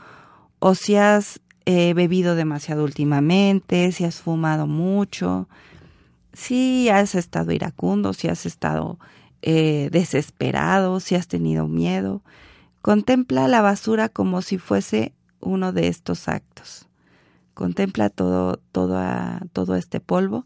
o 0.59 0.75
si 0.75 0.95
has 0.95 1.41
eh, 1.65 1.93
bebido 1.93 2.35
demasiado 2.35 2.83
últimamente, 2.83 3.91
si 3.91 4.03
has 4.03 4.21
fumado 4.21 4.67
mucho, 4.67 5.47
si 6.33 6.89
has 6.89 7.15
estado 7.15 7.51
iracundo, 7.51 8.13
si 8.13 8.27
has 8.27 8.45
estado 8.45 8.99
eh, 9.41 9.89
desesperado, 9.91 10.99
si 10.99 11.15
has 11.15 11.27
tenido 11.27 11.67
miedo. 11.67 12.23
Contempla 12.81 13.47
la 13.47 13.61
basura 13.61 14.09
como 14.09 14.41
si 14.41 14.57
fuese 14.57 15.13
uno 15.39 15.71
de 15.71 15.87
estos 15.87 16.27
actos. 16.27 16.88
Contempla 17.59 18.09
todo, 18.09 18.55
todo, 18.71 18.97
todo 19.51 19.75
este 19.75 19.99
polvo, 19.99 20.45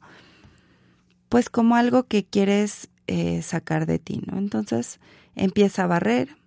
pues 1.29 1.51
como 1.51 1.75
algo 1.75 2.07
que 2.07 2.25
quieres 2.25 2.89
eh, 3.05 3.43
sacar 3.43 3.85
de 3.85 3.99
ti, 3.99 4.23
¿no? 4.25 4.39
Entonces 4.39 4.99
empieza 5.35 5.83
a 5.83 5.87
barrer, 5.87 6.37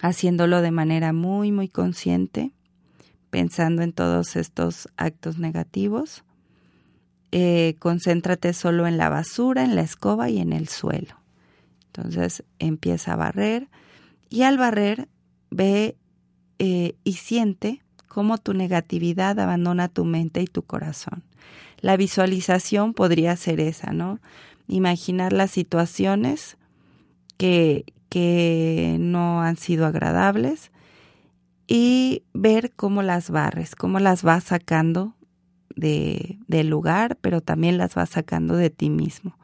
haciéndolo 0.00 0.60
de 0.60 0.72
manera 0.72 1.12
muy, 1.12 1.52
muy 1.52 1.68
consciente, 1.68 2.50
pensando 3.30 3.82
en 3.82 3.92
todos 3.92 4.34
estos 4.34 4.88
actos 4.96 5.38
negativos. 5.38 6.24
Eh, 7.30 7.76
concéntrate 7.78 8.54
solo 8.54 8.88
en 8.88 8.96
la 8.96 9.08
basura, 9.08 9.62
en 9.62 9.76
la 9.76 9.82
escoba 9.82 10.30
y 10.30 10.40
en 10.40 10.52
el 10.52 10.66
suelo. 10.66 11.20
Entonces 11.86 12.42
empieza 12.58 13.12
a 13.12 13.16
barrer 13.18 13.68
y 14.28 14.42
al 14.42 14.58
barrer 14.58 15.08
ve 15.50 15.96
eh, 16.58 16.96
y 17.04 17.12
siente 17.12 17.83
cómo 18.14 18.38
tu 18.38 18.54
negatividad 18.54 19.40
abandona 19.40 19.88
tu 19.88 20.04
mente 20.04 20.40
y 20.40 20.46
tu 20.46 20.62
corazón. 20.62 21.24
La 21.80 21.96
visualización 21.96 22.94
podría 22.94 23.34
ser 23.34 23.58
esa, 23.58 23.92
¿no? 23.92 24.20
Imaginar 24.68 25.32
las 25.32 25.50
situaciones 25.50 26.56
que, 27.36 27.84
que 28.10 28.98
no 29.00 29.42
han 29.42 29.56
sido 29.56 29.84
agradables 29.84 30.70
y 31.66 32.22
ver 32.32 32.70
cómo 32.76 33.02
las 33.02 33.30
barres, 33.30 33.74
cómo 33.74 33.98
las 33.98 34.22
vas 34.22 34.44
sacando 34.44 35.16
de, 35.74 36.38
del 36.46 36.68
lugar, 36.68 37.18
pero 37.20 37.40
también 37.40 37.78
las 37.78 37.96
vas 37.96 38.10
sacando 38.10 38.54
de 38.54 38.70
ti 38.70 38.90
mismo, 38.90 39.36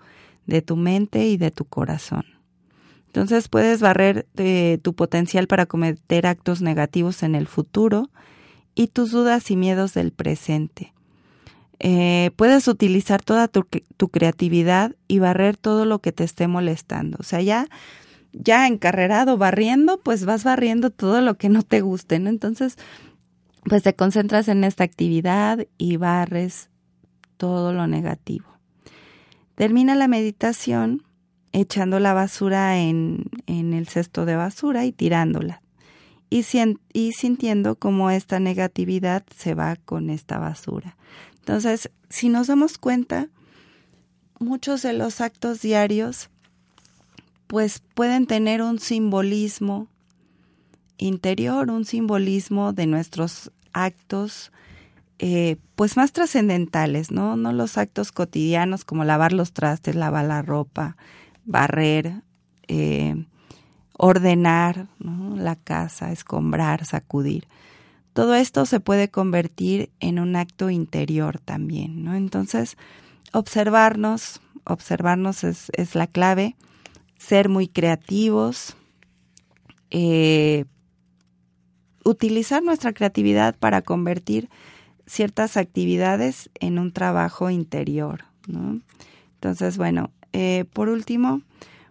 de 0.47 0.63
tu 0.63 0.77
mente 0.77 1.27
y 1.27 1.39
de 1.39 1.51
tu 1.51 1.65
corazón. 1.65 2.25
Entonces 3.09 3.49
puedes 3.49 3.81
barrer 3.81 4.29
de 4.35 4.79
tu 4.81 4.95
potencial 4.95 5.49
para 5.49 5.67
cometer 5.67 6.29
actos 6.29 6.63
negativos 6.63 7.25
en 7.25 7.35
el 7.35 7.49
futuro 7.49 8.11
y 8.75 8.89
tus 8.89 9.11
dudas 9.11 9.51
y 9.51 9.57
miedos 9.57 9.95
del 9.95 10.13
presente. 10.13 10.93
Eh, 11.83 12.31
puedes 12.37 12.69
utilizar 12.69 13.23
toda 13.23 13.49
tu, 13.49 13.67
creatividad 14.11 14.95
y 15.09 15.19
barrer 15.19 15.57
todo 15.57 15.87
lo 15.87 16.01
que 16.01 16.13
te 16.13 16.25
esté 16.25 16.47
molestando. 16.47 17.17
O 17.21 17.23
sea, 17.23 17.41
ya, 17.41 17.69
ya 18.33 18.67
encarrerado 18.67 19.39
barriendo, 19.39 19.99
pues 19.99 20.27
vas 20.27 20.45
barriendo 20.45 20.91
todo 20.91 21.23
lo 21.23 21.39
que 21.39 21.49
no 21.49 21.63
te 21.63 21.81
guste, 21.81 22.19
¿no? 22.19 22.29
Entonces, 22.29 22.77
pues 23.65 23.83
te 23.83 23.95
concentras 23.95 24.49
en 24.49 24.63
esta 24.63 24.85
actividad 24.85 25.67
y 25.79 25.97
barres 25.97 26.69
todo 27.39 27.73
lo 27.73 27.87
negativo. 27.87 28.47
Termina 29.55 29.95
la 29.95 30.07
meditación 30.07 31.03
echando 31.53 31.99
la 31.99 32.13
basura 32.13 32.79
en, 32.79 33.25
en 33.47 33.73
el 33.73 33.89
cesto 33.89 34.27
de 34.27 34.37
basura 34.37 34.85
y 34.85 34.93
tirándola. 34.93 35.63
Y, 36.33 36.45
sintiendo 36.45 37.75
cómo 37.75 38.11
esta 38.11 38.39
negatividad 38.39 39.25
se 39.37 39.55
va 39.55 39.75
con 39.75 40.11
esta 40.11 40.39
basura. 40.39 40.97
Entonces, 41.41 41.91
si 42.09 42.29
nos 42.29 42.47
damos 42.47 42.79
cuenta, 42.79 43.29
muchos 44.39 44.83
de 44.83 44.93
los 44.93 45.21
actos 45.21 45.61
diarios 45.61 46.31
pues 47.49 47.83
pueden 47.95 48.27
tener 48.27 48.63
un 48.63 48.79
simbolismo 48.79 49.89
interior, 50.99 51.69
un 51.71 51.85
simbolismo 51.85 52.73
de 52.73 52.87
nuestros 52.87 53.51
actos 53.73 54.53
eh, 55.19 55.57
pues 55.75 55.97
más 55.97 56.13
trascendentales, 56.13 57.11
¿no? 57.11 57.37
No 57.37 57.53
los 57.53 57.77
actos 57.77 58.13
cotidianos 58.13 58.85
como 58.85 59.05
lavar 59.05 59.33
los 59.33 59.53
trastes, 59.53 59.97
lavar 59.97 60.27
la 60.27 60.43
ropa, 60.43 60.97
barrer, 61.45 62.23
eh, 62.69 63.27
ordenar 64.03 64.87
la 64.99 65.57
casa, 65.57 66.11
escombrar, 66.11 66.87
sacudir. 66.87 67.47
Todo 68.15 68.35
esto 68.35 68.65
se 68.65 68.81
puede 68.81 69.11
convertir 69.11 69.91
en 70.01 70.19
un 70.19 70.37
acto 70.37 70.71
interior 70.71 71.39
también. 71.39 72.09
Entonces, 72.09 72.79
observarnos, 73.35 74.41
observarnos 74.65 75.45
es, 75.45 75.95
la 75.95 76.07
clave, 76.07 76.57
ser 77.19 77.51
muy 77.51 77.69
creativos, 77.69 78.75
eh, 79.91 80.65
utilizar 82.03 82.63
nuestra 82.63 82.95
creatividad 82.95 83.55
para 83.55 83.83
convertir 83.83 84.49
ciertas 85.05 85.59
actividades 85.59 86.49
en 86.59 86.79
un 86.79 86.93
trabajo 86.93 87.51
interior. 87.51 88.25
Entonces, 89.35 89.77
bueno, 89.77 90.11
eh, 90.33 90.65
por 90.73 90.89
último, 90.89 91.43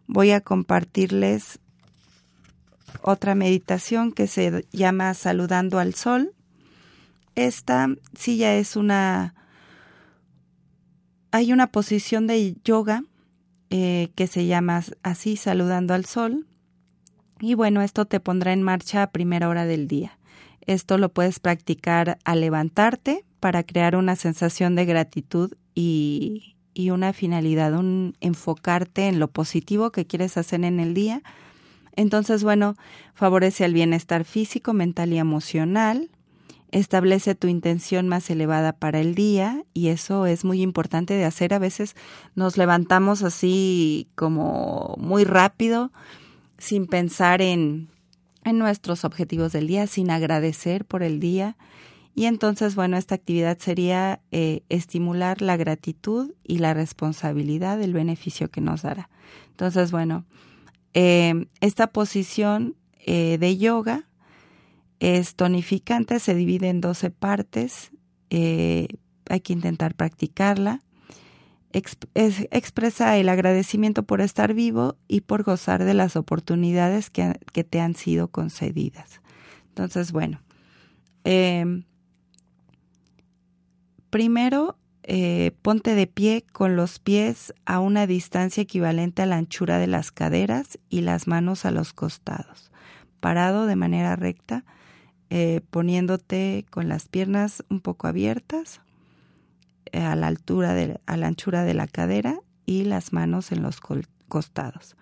voy 0.08 0.32
a 0.32 0.42
compartirles 0.42 1.60
otra 3.02 3.36
meditación 3.36 4.12
que 4.12 4.28
se 4.28 4.66
llama 4.72 5.14
Saludando 5.14 5.80
al 5.80 5.94
Sol. 5.94 6.34
Esta 7.36 7.88
sí 8.18 8.38
ya 8.38 8.56
es 8.56 8.76
una... 8.76 9.36
Hay 11.32 11.54
una 11.54 11.68
posición 11.68 12.26
de 12.26 12.56
yoga 12.64 13.04
eh, 13.70 14.10
que 14.16 14.28
se 14.28 14.48
llama 14.48 14.84
así, 15.04 15.38
Saludando 15.38 15.94
al 15.94 16.06
Sol. 16.06 16.48
Y 17.40 17.54
bueno, 17.54 17.82
esto 17.82 18.06
te 18.06 18.20
pondrá 18.20 18.52
en 18.52 18.64
marcha 18.64 19.04
a 19.04 19.12
primera 19.12 19.48
hora 19.48 19.66
del 19.66 19.88
día. 19.88 20.18
Esto 20.62 20.98
lo 20.98 21.10
puedes 21.10 21.40
practicar 21.40 22.18
al 22.26 22.42
levantarte, 22.42 23.26
para 23.40 23.64
crear 23.64 23.96
una 23.96 24.16
sensación 24.16 24.76
de 24.76 24.86
gratitud 24.86 25.54
y, 25.74 26.56
y 26.74 26.90
una 26.90 27.14
finalidad, 27.14 27.74
un 27.74 28.16
enfocarte 28.20 29.08
en 29.08 29.20
lo 29.20 29.30
positivo 29.30 29.92
que 29.92 30.06
quieres 30.06 30.38
hacer 30.38 30.64
en 30.64 30.80
el 30.80 30.94
día. 30.94 31.22
Entonces, 32.00 32.46
bueno, 32.46 32.76
favorece 33.14 33.66
el 33.66 33.74
bienestar 33.74 34.24
físico, 34.24 34.72
mental 34.72 35.12
y 35.12 35.18
emocional, 35.18 36.10
establece 36.72 37.36
tu 37.36 37.50
intención 37.50 38.08
más 38.08 38.30
elevada 38.30 38.72
para 38.72 39.02
el 39.02 39.16
día 39.16 39.66
y 39.74 39.90
eso 39.90 40.26
es 40.26 40.46
muy 40.46 40.62
importante 40.62 41.16
de 41.16 41.26
hacer. 41.26 41.54
A 41.54 41.60
veces 41.60 41.98
nos 42.36 42.56
levantamos 42.56 43.22
así 43.22 44.08
como 44.16 44.96
muy 44.98 45.26
rápido, 45.26 45.92
sin 46.58 46.88
pensar 46.88 47.42
en, 47.42 47.90
en 48.46 48.60
nuestros 48.60 49.04
objetivos 49.04 49.52
del 49.52 49.68
día, 49.68 49.86
sin 49.86 50.10
agradecer 50.10 50.86
por 50.86 51.04
el 51.04 51.20
día. 51.20 51.58
Y 52.16 52.28
entonces, 52.28 52.76
bueno, 52.76 52.96
esta 52.96 53.16
actividad 53.16 53.58
sería 53.58 54.22
eh, 54.32 54.64
estimular 54.70 55.42
la 55.42 55.58
gratitud 55.58 56.32
y 56.46 56.60
la 56.60 56.74
responsabilidad 56.74 57.78
del 57.78 57.92
beneficio 57.92 58.50
que 58.50 58.62
nos 58.62 58.84
dará. 58.84 59.10
Entonces, 59.50 59.92
bueno, 59.92 60.24
eh, 60.94 61.48
esta 61.62 61.88
posición 61.88 62.76
eh, 63.06 63.38
de 63.40 63.58
yoga 63.58 64.06
es 65.00 65.36
tonificante, 65.36 66.20
se 66.20 66.36
divide 66.36 66.70
en 66.70 66.82
12 66.82 67.10
partes, 67.10 67.92
hay 68.32 69.40
que 69.42 69.54
intentar 69.54 69.96
practicarla. 69.96 70.82
expresa 71.72 73.18
el 73.18 73.30
agradecimiento 73.30 74.04
por 74.04 74.22
estar 74.22 74.54
vivo 74.54 74.98
y 75.08 75.22
por 75.22 75.44
gozar 75.44 75.86
de 75.86 75.94
las 75.94 76.16
oportunidades 76.16 77.10
que, 77.10 77.40
que 77.54 77.64
te 77.64 77.80
han 77.80 77.96
sido 77.96 78.28
concedidas. 78.28 79.22
Entonces, 79.70 80.12
bueno, 80.12 80.42
Primero, 84.10 84.78
eh, 85.12 85.54
ponte 85.64 85.96
de 85.96 86.06
pie 86.06 86.46
con 86.52 86.76
los 86.76 87.00
pies 87.00 87.56
a 87.66 87.80
una 87.80 88.06
distancia 88.06 88.62
equivalente 88.62 89.24
a 89.24 89.26
la 89.26 89.38
anchura 89.38 89.80
de 89.80 89.88
las 89.88 90.12
caderas 90.12 90.78
y 90.88 91.02
las 91.02 91.26
manos 91.26 91.66
a 91.66 91.72
los 91.72 91.94
costados. 91.94 92.72
Parado 93.20 93.66
de 93.66 93.76
manera 93.76 94.16
recta, 94.16 94.66
eh, 95.32 95.62
poniéndote 95.72 96.64
con 96.70 96.90
las 96.90 97.08
piernas 97.08 97.64
un 97.72 97.80
poco 97.80 98.06
abiertas 98.06 98.82
eh, 99.92 100.00
a 100.00 100.16
la 100.16 100.28
altura 100.28 100.76
de, 100.76 101.02
a 101.08 101.18
la 101.18 101.26
anchura 101.26 101.64
de 101.64 101.74
la 101.74 101.88
cadera 101.88 102.40
y 102.68 102.84
las 102.84 103.12
manos 103.12 103.52
en 103.52 103.64
los 103.64 103.82
costados. 104.28 104.96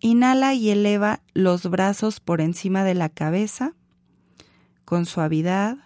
Inhala 0.00 0.54
y 0.54 0.70
eleva 0.70 1.20
los 1.34 1.68
brazos 1.68 2.20
por 2.20 2.40
encima 2.40 2.84
de 2.84 2.94
la 2.94 3.10
cabeza 3.10 3.74
con 4.86 5.04
suavidad 5.04 5.76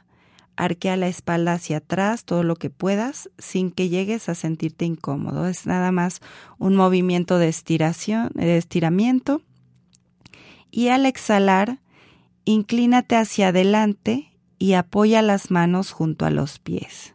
arquea 0.58 0.96
la 0.96 1.06
espalda 1.06 1.52
hacia 1.52 1.78
atrás 1.78 2.24
todo 2.24 2.42
lo 2.42 2.56
que 2.56 2.68
puedas 2.68 3.30
sin 3.38 3.70
que 3.70 3.88
llegues 3.88 4.28
a 4.28 4.34
sentirte 4.34 4.84
incómodo. 4.84 5.46
Es 5.46 5.66
nada 5.66 5.92
más 5.92 6.20
un 6.58 6.74
movimiento 6.74 7.38
de 7.38 7.48
estiración, 7.48 8.30
de 8.34 8.56
estiramiento. 8.56 9.40
Y 10.72 10.88
al 10.88 11.06
exhalar, 11.06 11.78
inclínate 12.44 13.16
hacia 13.16 13.48
adelante 13.48 14.32
y 14.58 14.72
apoya 14.72 15.22
las 15.22 15.52
manos 15.52 15.92
junto 15.92 16.26
a 16.26 16.30
los 16.30 16.58
pies. 16.58 17.14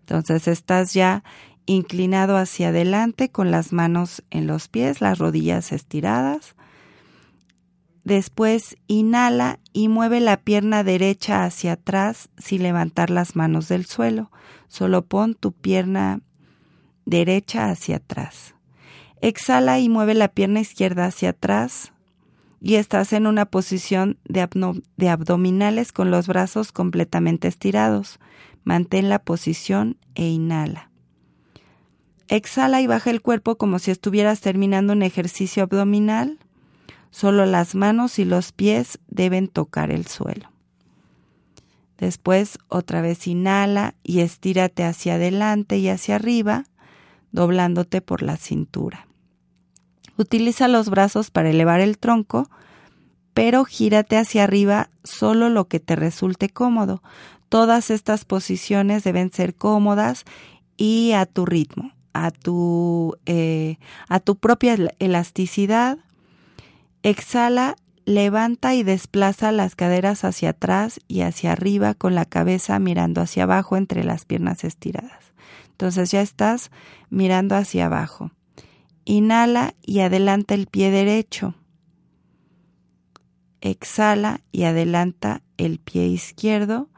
Entonces 0.00 0.46
estás 0.46 0.94
ya 0.94 1.24
inclinado 1.66 2.36
hacia 2.36 2.68
adelante 2.68 3.28
con 3.28 3.50
las 3.50 3.72
manos 3.72 4.22
en 4.30 4.46
los 4.46 4.68
pies, 4.68 5.00
las 5.00 5.18
rodillas 5.18 5.72
estiradas. 5.72 6.54
Después 8.04 8.76
inhala 8.86 9.58
y 9.72 9.88
mueve 9.88 10.20
la 10.20 10.36
pierna 10.36 10.84
derecha 10.84 11.44
hacia 11.44 11.72
atrás 11.72 12.28
sin 12.36 12.62
levantar 12.62 13.10
las 13.10 13.34
manos 13.34 13.68
del 13.68 13.86
suelo. 13.86 14.30
Solo 14.68 15.06
pon 15.06 15.34
tu 15.34 15.52
pierna 15.52 16.20
derecha 17.06 17.70
hacia 17.70 17.96
atrás. 17.96 18.54
Exhala 19.20 19.78
y 19.78 19.88
mueve 19.88 20.14
la 20.14 20.28
pierna 20.28 20.60
izquierda 20.60 21.06
hacia 21.06 21.30
atrás 21.30 21.94
y 22.60 22.76
estás 22.76 23.12
en 23.12 23.26
una 23.26 23.46
posición 23.46 24.18
de, 24.24 25.10
abdominales 25.10 25.92
con 25.92 26.10
los 26.10 26.26
brazos 26.26 26.72
completamente 26.72 27.48
estirados. 27.48 28.18
Mantén 28.64 29.10
la 29.10 29.18
posición 29.18 29.98
e 30.14 30.28
inhala. 30.28 30.90
Exhala 32.28 32.80
y 32.80 32.86
baja 32.86 33.10
el 33.10 33.20
cuerpo 33.20 33.56
como 33.56 33.78
si 33.78 33.90
estuvieras 33.90 34.40
terminando 34.40 34.94
un 34.94 35.02
ejercicio 35.02 35.62
abdominal. 35.62 36.38
Solo 37.14 37.46
las 37.46 37.76
manos 37.76 38.18
y 38.18 38.24
los 38.24 38.50
pies 38.50 38.98
deben 39.06 39.46
tocar 39.46 39.92
el 39.92 40.04
suelo. 40.08 40.50
Después 41.96 42.58
otra 42.66 43.02
vez 43.02 43.28
inhala 43.28 43.94
y 44.02 44.18
estírate 44.18 44.82
hacia 44.82 45.14
adelante 45.14 45.78
y 45.78 45.88
hacia 45.88 46.16
arriba, 46.16 46.64
doblándote 47.30 48.00
por 48.00 48.22
la 48.22 48.36
cintura. 48.36 49.06
Utiliza 50.16 50.66
los 50.66 50.90
brazos 50.90 51.30
para 51.30 51.50
elevar 51.50 51.78
el 51.78 51.98
tronco, 51.98 52.50
pero 53.32 53.64
gírate 53.64 54.16
hacia 54.16 54.42
arriba 54.42 54.90
solo 55.04 55.50
lo 55.50 55.68
que 55.68 55.78
te 55.78 55.94
resulte 55.94 56.48
cómodo. 56.48 57.00
Todas 57.48 57.90
estas 57.90 58.24
posiciones 58.24 59.04
deben 59.04 59.30
ser 59.30 59.54
cómodas 59.54 60.24
y 60.76 61.12
a 61.12 61.26
tu 61.26 61.46
ritmo, 61.46 61.92
a 62.12 62.32
tu, 62.32 63.16
eh, 63.24 63.78
a 64.08 64.18
tu 64.18 64.34
propia 64.34 64.76
elasticidad 64.98 65.98
Exhala, 67.04 67.76
levanta 68.06 68.74
y 68.74 68.82
desplaza 68.82 69.52
las 69.52 69.76
caderas 69.76 70.24
hacia 70.24 70.50
atrás 70.50 71.00
y 71.06 71.20
hacia 71.20 71.52
arriba 71.52 71.92
con 71.92 72.14
la 72.14 72.24
cabeza 72.24 72.78
mirando 72.78 73.20
hacia 73.20 73.42
abajo 73.42 73.76
entre 73.76 74.04
las 74.04 74.24
piernas 74.24 74.64
estiradas. 74.64 75.34
Entonces 75.72 76.10
ya 76.10 76.22
estás 76.22 76.70
mirando 77.10 77.56
hacia 77.56 77.86
abajo. 77.86 78.30
Inhala 79.04 79.74
y 79.82 80.00
adelanta 80.00 80.54
el 80.54 80.66
pie 80.66 80.90
derecho. 80.90 81.54
Exhala 83.60 84.40
y 84.50 84.62
adelanta 84.64 85.42
el 85.58 85.80
pie 85.80 86.06
izquierdo 86.06 86.88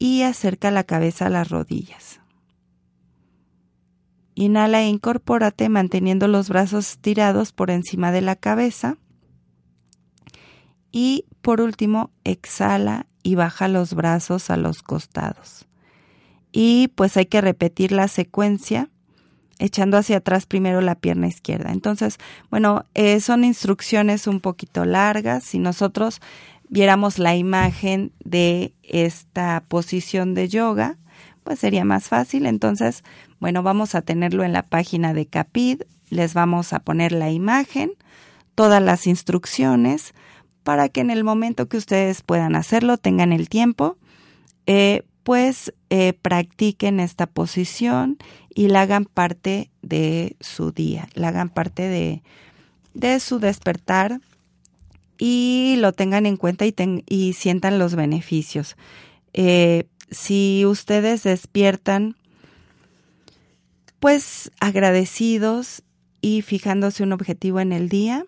y 0.00 0.22
acerca 0.22 0.72
la 0.72 0.82
cabeza 0.82 1.26
a 1.26 1.30
las 1.30 1.48
rodillas. 1.48 2.20
Inhala 4.36 4.82
e 4.82 4.88
incorpórate 4.88 5.70
manteniendo 5.70 6.28
los 6.28 6.50
brazos 6.50 6.92
estirados 6.92 7.52
por 7.52 7.70
encima 7.70 8.12
de 8.12 8.20
la 8.20 8.36
cabeza. 8.36 8.98
Y 10.92 11.24
por 11.40 11.62
último, 11.62 12.10
exhala 12.22 13.06
y 13.22 13.34
baja 13.34 13.66
los 13.66 13.94
brazos 13.94 14.50
a 14.50 14.58
los 14.58 14.82
costados. 14.82 15.66
Y 16.52 16.88
pues 16.88 17.16
hay 17.16 17.26
que 17.26 17.40
repetir 17.40 17.92
la 17.92 18.08
secuencia 18.08 18.90
echando 19.58 19.96
hacia 19.96 20.18
atrás 20.18 20.44
primero 20.44 20.82
la 20.82 20.96
pierna 20.96 21.28
izquierda. 21.28 21.72
Entonces, 21.72 22.18
bueno, 22.50 22.84
eh, 22.92 23.20
son 23.20 23.42
instrucciones 23.42 24.26
un 24.26 24.40
poquito 24.40 24.84
largas. 24.84 25.44
Si 25.44 25.58
nosotros 25.58 26.20
viéramos 26.68 27.18
la 27.18 27.36
imagen 27.36 28.12
de 28.22 28.74
esta 28.82 29.64
posición 29.66 30.34
de 30.34 30.48
yoga, 30.48 30.98
pues 31.42 31.60
sería 31.60 31.84
más 31.84 32.08
fácil. 32.08 32.44
Entonces, 32.44 33.04
bueno, 33.40 33.62
vamos 33.62 33.94
a 33.94 34.02
tenerlo 34.02 34.44
en 34.44 34.52
la 34.52 34.62
página 34.62 35.14
de 35.14 35.26
Capid, 35.26 35.82
les 36.10 36.34
vamos 36.34 36.72
a 36.72 36.80
poner 36.80 37.12
la 37.12 37.30
imagen, 37.30 37.92
todas 38.54 38.82
las 38.82 39.06
instrucciones, 39.06 40.14
para 40.62 40.88
que 40.88 41.00
en 41.00 41.10
el 41.10 41.24
momento 41.24 41.68
que 41.68 41.76
ustedes 41.76 42.22
puedan 42.22 42.56
hacerlo, 42.56 42.98
tengan 42.98 43.32
el 43.32 43.48
tiempo, 43.48 43.98
eh, 44.66 45.02
pues 45.22 45.72
eh, 45.90 46.12
practiquen 46.12 47.00
esta 47.00 47.26
posición 47.26 48.18
y 48.54 48.68
la 48.68 48.82
hagan 48.82 49.04
parte 49.04 49.70
de 49.82 50.36
su 50.40 50.72
día, 50.72 51.08
la 51.14 51.28
hagan 51.28 51.50
parte 51.50 51.82
de, 51.82 52.22
de 52.94 53.20
su 53.20 53.38
despertar 53.38 54.20
y 55.18 55.76
lo 55.78 55.92
tengan 55.92 56.26
en 56.26 56.36
cuenta 56.36 56.64
y, 56.66 57.32
sientan 57.32 57.78
los 57.78 57.94
beneficios. 57.94 58.76
Eh, 59.32 59.84
si 60.10 60.64
ustedes 60.66 61.22
despiertan 61.22 62.16
pues 64.00 64.50
agradecidos 64.60 65.82
y 66.20 66.42
fijándose 66.42 67.02
un 67.02 67.12
objetivo 67.12 67.60
en 67.60 67.72
el 67.72 67.88
día, 67.88 68.24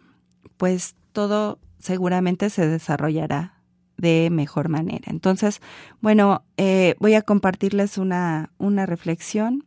pues 0.57 0.95
todo 1.12 1.59
seguramente 1.79 2.51
se 2.51 2.66
desarrollará 2.66 3.55
de 3.97 4.31
mejor 4.31 4.69
manera. 4.69 5.07
Entonces, 5.07 5.61
bueno, 6.01 6.45
eh, 6.57 6.95
voy 7.01 7.14
a 7.14 7.23
compartirles 7.23 7.99
una, 7.99 8.51
una 8.59 8.87
reflexión 8.87 9.64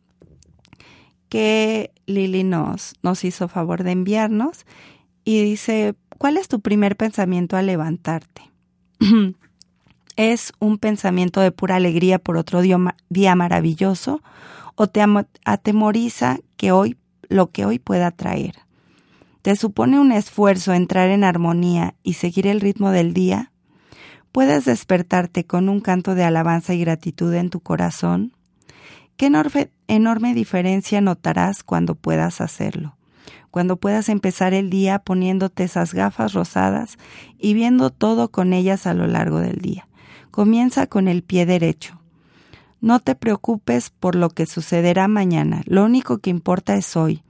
que 1.28 1.92
Lili 2.06 2.44
nos, 2.44 2.94
nos 3.02 3.24
hizo 3.24 3.48
favor 3.48 3.84
de 3.84 3.92
enviarnos 3.92 4.66
y 5.24 5.42
dice, 5.42 5.94
¿cuál 6.18 6.36
es 6.36 6.48
tu 6.48 6.60
primer 6.60 6.96
pensamiento 6.96 7.56
al 7.56 7.66
levantarte? 7.66 8.50
¿Es 10.16 10.52
un 10.58 10.78
pensamiento 10.78 11.40
de 11.40 11.52
pura 11.52 11.76
alegría 11.76 12.18
por 12.18 12.36
otro 12.36 12.60
día 12.60 13.34
maravilloso 13.34 14.22
o 14.74 14.88
te 14.88 15.02
atemoriza 15.44 16.38
que 16.56 16.72
hoy 16.72 16.96
lo 17.28 17.50
que 17.50 17.64
hoy 17.64 17.78
pueda 17.78 18.10
traer? 18.10 18.54
¿Te 19.42 19.56
supone 19.56 19.98
un 19.98 20.12
esfuerzo 20.12 20.72
entrar 20.72 21.10
en 21.10 21.24
armonía 21.24 21.94
y 22.04 22.14
seguir 22.14 22.46
el 22.46 22.60
ritmo 22.60 22.90
del 22.90 23.12
día? 23.12 23.50
¿Puedes 24.30 24.64
despertarte 24.64 25.44
con 25.44 25.68
un 25.68 25.80
canto 25.80 26.14
de 26.14 26.24
alabanza 26.24 26.74
y 26.74 26.80
gratitud 26.80 27.34
en 27.34 27.50
tu 27.50 27.60
corazón? 27.60 28.32
¿Qué 29.16 29.26
enorme, 29.26 29.70
enorme 29.88 30.32
diferencia 30.34 31.00
notarás 31.00 31.64
cuando 31.64 31.94
puedas 31.94 32.40
hacerlo? 32.40 32.96
Cuando 33.50 33.76
puedas 33.76 34.08
empezar 34.08 34.54
el 34.54 34.70
día 34.70 35.00
poniéndote 35.00 35.64
esas 35.64 35.92
gafas 35.92 36.32
rosadas 36.32 36.96
y 37.38 37.52
viendo 37.54 37.90
todo 37.90 38.30
con 38.30 38.52
ellas 38.52 38.86
a 38.86 38.94
lo 38.94 39.06
largo 39.06 39.40
del 39.40 39.58
día. 39.58 39.88
Comienza 40.30 40.86
con 40.86 41.08
el 41.08 41.22
pie 41.22 41.44
derecho. 41.44 42.01
No 42.82 42.98
te 42.98 43.14
preocupes 43.14 43.90
por 43.90 44.16
lo 44.16 44.28
que 44.28 44.44
sucederá 44.44 45.06
mañana, 45.06 45.62
lo 45.66 45.84
único 45.84 46.18
que 46.18 46.30
importa 46.30 46.74
es 46.74 46.96
hoy, 46.96 47.22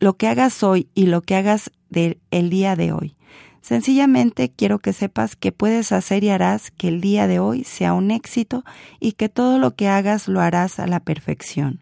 lo 0.00 0.16
que 0.16 0.26
hagas 0.26 0.64
hoy 0.64 0.88
y 0.92 1.06
lo 1.06 1.22
que 1.22 1.36
hagas 1.36 1.70
del 1.88 2.18
día 2.50 2.74
de 2.74 2.90
hoy. 2.90 3.14
Sencillamente 3.62 4.50
quiero 4.50 4.80
que 4.80 4.92
sepas 4.92 5.36
que 5.36 5.52
puedes 5.52 5.92
hacer 5.92 6.24
y 6.24 6.30
harás 6.30 6.72
que 6.72 6.88
el 6.88 7.00
día 7.00 7.28
de 7.28 7.38
hoy 7.38 7.62
sea 7.62 7.92
un 7.92 8.10
éxito 8.10 8.64
y 8.98 9.12
que 9.12 9.28
todo 9.28 9.60
lo 9.60 9.76
que 9.76 9.86
hagas 9.86 10.26
lo 10.26 10.40
harás 10.40 10.80
a 10.80 10.88
la 10.88 10.98
perfección, 10.98 11.80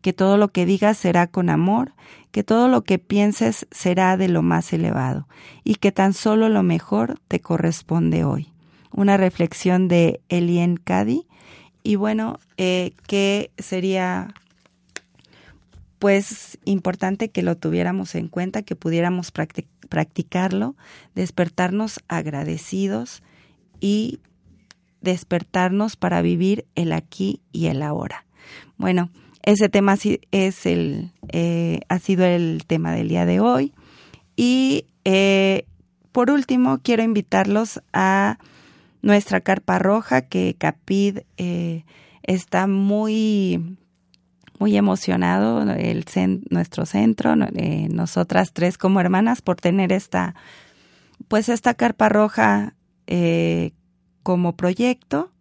que 0.00 0.12
todo 0.12 0.36
lo 0.36 0.52
que 0.52 0.64
digas 0.64 0.96
será 0.96 1.26
con 1.26 1.50
amor, 1.50 1.94
que 2.30 2.44
todo 2.44 2.68
lo 2.68 2.82
que 2.82 3.00
pienses 3.00 3.66
será 3.72 4.16
de 4.16 4.28
lo 4.28 4.42
más 4.42 4.72
elevado 4.72 5.26
y 5.64 5.74
que 5.74 5.90
tan 5.90 6.12
solo 6.12 6.48
lo 6.48 6.62
mejor 6.62 7.18
te 7.26 7.40
corresponde 7.40 8.22
hoy. 8.22 8.52
Una 8.92 9.16
reflexión 9.16 9.88
de 9.88 10.20
Elien 10.28 10.76
Cady 10.76 11.26
y 11.82 11.96
bueno, 11.96 12.38
eh, 12.56 12.92
que 13.06 13.50
sería 13.58 14.34
pues 15.98 16.58
importante 16.64 17.30
que 17.30 17.42
lo 17.42 17.56
tuviéramos 17.56 18.14
en 18.16 18.28
cuenta, 18.28 18.62
que 18.62 18.74
pudiéramos 18.74 19.32
practicarlo, 19.88 20.74
despertarnos 21.14 22.00
agradecidos 22.08 23.22
y 23.80 24.18
despertarnos 25.00 25.96
para 25.96 26.22
vivir 26.22 26.66
el 26.74 26.92
aquí 26.92 27.40
y 27.52 27.66
el 27.66 27.82
ahora. 27.82 28.24
Bueno, 28.78 29.10
ese 29.42 29.68
tema 29.68 29.96
es 30.30 30.66
el, 30.66 31.12
eh, 31.28 31.80
ha 31.88 31.98
sido 31.98 32.24
el 32.24 32.64
tema 32.66 32.92
del 32.92 33.08
día 33.08 33.26
de 33.26 33.40
hoy. 33.40 33.72
Y 34.36 34.86
eh, 35.04 35.66
por 36.12 36.30
último, 36.30 36.78
quiero 36.82 37.02
invitarlos 37.02 37.80
a 37.92 38.38
nuestra 39.02 39.40
carpa 39.40 39.78
roja, 39.78 40.22
que 40.22 40.54
Capid 40.58 41.20
eh, 41.36 41.84
está 42.22 42.66
muy 42.66 43.76
muy 44.62 44.76
emocionado 44.76 45.62
el 45.72 46.04
nuestro 46.50 46.86
centro, 46.86 47.34
eh, 47.56 47.88
nosotras 47.90 48.52
tres 48.52 48.78
como 48.78 49.00
hermanas 49.00 49.42
por 49.42 49.56
tener 49.56 49.92
esta, 49.92 50.36
pues 51.26 51.48
esta 51.48 51.74
carpa 51.74 52.08
roja 52.08 52.74
eh, 53.08 53.72
como 54.22 54.54
proyecto 54.54 55.32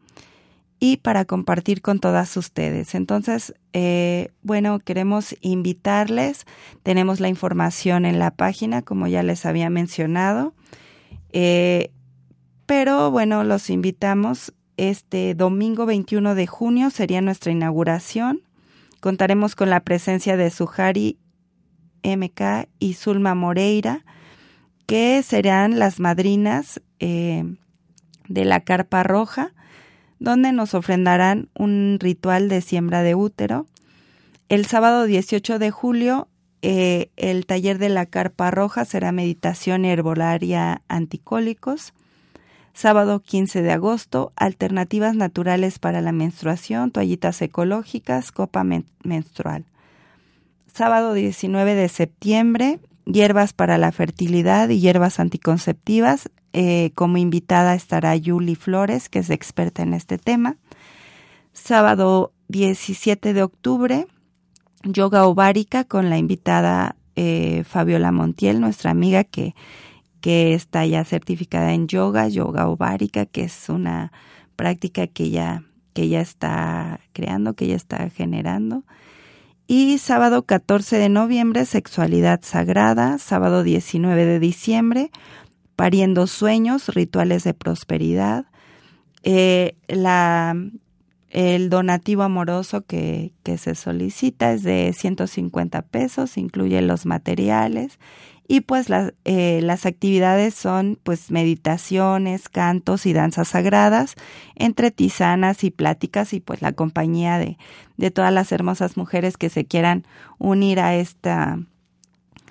y 0.80 0.98
para 0.98 1.26
compartir 1.26 1.84
con 1.84 2.00
todas 2.00 2.36
ustedes. 2.36 2.96
Entonces, 2.96 3.54
eh, 3.74 4.32
bueno, 4.42 4.80
queremos 4.80 5.36
invitarles, 5.42 6.48
tenemos 6.82 7.20
la 7.20 7.30
información 7.30 8.08
en 8.08 8.18
la 8.18 8.32
página, 8.32 8.82
como 8.82 9.06
ya 9.06 9.22
les 9.22 9.46
había 9.46 9.70
mencionado, 9.70 10.56
pero 12.72 13.12
bueno, 13.12 13.44
los 13.44 13.70
invitamos. 13.70 14.54
Este 14.78 15.36
domingo 15.36 15.86
21 15.86 16.36
de 16.36 16.48
junio 16.48 16.90
sería 16.90 17.20
nuestra 17.20 17.52
inauguración 17.52 18.44
Contaremos 19.02 19.56
con 19.56 19.70
la 19.70 19.82
presencia 19.82 20.38
de 20.38 20.50
Sujari 20.50 21.18
MK 22.02 22.70
y 22.80 22.94
Zulma 22.94 23.36
Moreira, 23.36 24.06
que 24.86 25.22
serán 25.22 25.80
las 25.80 26.00
madrinas 26.00 26.80
eh, 27.02 27.44
de 28.30 28.46
la 28.46 28.62
carpa 28.62 29.04
roja, 29.04 29.54
donde 30.20 30.54
nos 30.54 30.74
ofrendarán 30.74 31.50
un 31.54 31.98
ritual 32.00 32.48
de 32.48 32.62
siembra 32.62 33.04
de 33.04 33.16
útero. 33.16 33.66
El 34.48 34.66
sábado 34.66 35.04
18 35.04 35.60
de 35.60 35.72
julio, 35.72 36.30
eh, 36.62 37.12
el 37.18 37.46
taller 37.46 37.80
de 37.80 37.90
la 37.90 38.06
carpa 38.06 38.50
roja 38.50 38.86
será 38.86 39.12
meditación 39.12 39.84
herbolaria 39.84 40.84
anticólicos. 40.88 41.94
Sábado 42.74 43.22
15 43.22 43.62
de 43.62 43.72
agosto, 43.72 44.32
alternativas 44.36 45.16
naturales 45.16 45.78
para 45.78 46.02
la 46.02 46.12
menstruación, 46.12 46.92
toallitas 46.92 47.42
ecológicas, 47.42 48.32
copa 48.32 48.64
menstrual. 49.04 49.66
Sábado 50.74 51.14
19 51.14 51.76
de 51.76 51.90
septiembre, 51.90 52.80
hierbas 53.06 53.54
para 53.54 53.78
la 53.78 53.92
fertilidad 53.92 54.70
y 54.70 54.80
hierbas 54.80 55.20
anticonceptivas. 55.20 56.30
Eh, 56.54 56.92
como 56.96 57.18
invitada 57.18 57.76
estará 57.76 58.16
Yuli 58.16 58.56
Flores, 58.56 59.10
que 59.10 59.20
es 59.20 59.30
experta 59.30 59.84
en 59.84 59.94
este 59.94 60.18
tema. 60.18 60.58
Sábado 61.54 62.32
17 62.48 63.34
de 63.34 63.44
octubre, 63.44 64.08
yoga 64.84 65.26
ovárica 65.26 65.84
con 65.84 66.10
la 66.10 66.18
invitada 66.18 66.96
eh, 67.16 67.64
Fabiola 67.66 68.12
Montiel, 68.12 68.62
nuestra 68.62 68.92
amiga 68.92 69.24
que 69.24 69.56
que 70.22 70.54
está 70.54 70.86
ya 70.86 71.04
certificada 71.04 71.74
en 71.74 71.88
yoga, 71.88 72.28
yoga 72.28 72.68
ovárica, 72.70 73.26
que 73.26 73.44
es 73.44 73.68
una 73.70 74.12
práctica 74.56 75.08
que 75.08 75.32
ya, 75.32 75.64
que 75.94 76.08
ya 76.08 76.22
está 76.22 77.02
creando, 77.12 77.56
que 77.56 77.68
ya 77.68 77.76
está 77.76 78.10
generando. 78.10 78.84
Y 79.68 79.98
sábado 79.98 80.46
14 80.46 80.98
de 80.98 81.10
noviembre, 81.10 81.66
sexualidad 81.66 82.42
sagrada, 82.44 83.18
sábado 83.18 83.64
19 83.64 84.26
de 84.26 84.40
diciembre, 84.40 85.12
pariendo 85.76 86.28
sueños, 86.28 86.90
rituales 86.90 87.44
de 87.44 87.54
prosperidad. 87.54 88.46
Eh, 89.24 89.76
la, 89.88 90.56
el 91.30 91.70
donativo 91.70 92.24
amoroso 92.24 92.82
que, 92.82 93.32
que 93.44 93.58
se 93.58 93.74
solicita 93.74 94.52
es 94.52 94.62
de 94.64 94.94
150 94.96 95.82
pesos, 95.84 96.38
incluye 96.38 96.82
los 96.82 97.06
materiales 97.06 97.98
y 98.52 98.60
pues 98.60 98.88
eh, 99.24 99.62
las 99.64 99.86
actividades 99.86 100.54
son 100.56 101.00
pues 101.04 101.32
meditaciones, 101.32 102.50
cantos 102.50 103.06
y 103.06 103.14
danzas 103.14 103.48
sagradas, 103.48 104.16
entre 104.56 104.92
tisanas 104.92 105.64
y 105.64 105.72
pláticas 105.72 106.34
y 106.34 106.42
pues 106.42 106.62
la 106.62 106.74
compañía 106.74 107.38
de, 107.38 107.58
de 107.96 108.12
todas 108.12 108.34
las 108.34 108.52
hermosas 108.52 108.98
mujeres 108.98 109.38
que 109.38 109.50
se 109.50 109.64
quieran 109.64 110.06
unir 110.38 110.82
a 110.82 110.96
esta, 110.96 111.60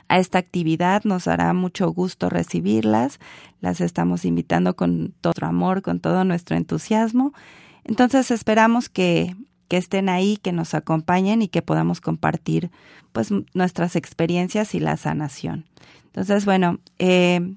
a 0.08 0.18
esta 0.18 0.38
actividad. 0.38 1.04
Nos 1.04 1.28
hará 1.28 1.52
mucho 1.52 1.92
gusto 1.92 2.30
recibirlas. 2.30 3.20
Las 3.60 3.82
estamos 3.82 4.24
invitando 4.24 4.76
con 4.76 5.12
todo 5.20 5.44
amor, 5.44 5.82
con 5.82 6.00
todo 6.00 6.24
nuestro 6.24 6.56
entusiasmo. 6.56 7.34
Entonces 7.84 8.30
esperamos 8.30 8.88
que 8.88 9.36
que 9.70 9.76
estén 9.76 10.08
ahí, 10.08 10.36
que 10.36 10.50
nos 10.50 10.74
acompañen 10.74 11.42
y 11.42 11.48
que 11.48 11.62
podamos 11.62 12.00
compartir 12.00 12.72
pues 13.12 13.28
nuestras 13.54 13.94
experiencias 13.94 14.74
y 14.74 14.80
la 14.80 14.96
sanación. 14.96 15.64
Entonces, 16.06 16.44
bueno, 16.44 16.80
eh, 16.98 17.54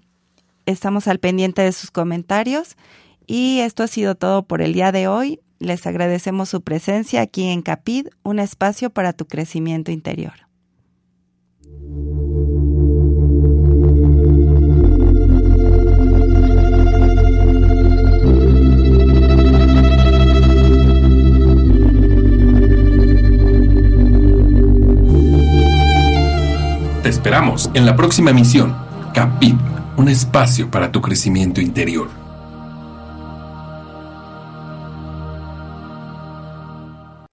estamos 0.67 1.07
al 1.07 1.17
pendiente 1.17 1.63
de 1.63 1.71
sus 1.71 1.89
comentarios 1.89 2.77
y 3.25 3.61
esto 3.61 3.81
ha 3.81 3.87
sido 3.87 4.13
todo 4.13 4.43
por 4.43 4.61
el 4.61 4.73
día 4.73 4.91
de 4.91 5.07
hoy. 5.07 5.39
Les 5.57 5.87
agradecemos 5.87 6.49
su 6.49 6.61
presencia 6.61 7.21
aquí 7.21 7.47
en 7.47 7.63
Capid, 7.63 8.09
un 8.21 8.37
espacio 8.37 8.91
para 8.91 9.13
tu 9.13 9.25
crecimiento 9.25 9.91
interior. 9.91 10.33
Esperamos 27.13 27.69
en 27.75 27.85
la 27.85 27.95
próxima 27.95 28.31
emisión. 28.31 28.75
Capit, 29.13 29.55
un 29.97 30.09
espacio 30.09 30.71
para 30.71 30.91
tu 30.91 30.99
crecimiento 30.99 31.61
interior. 31.61 32.22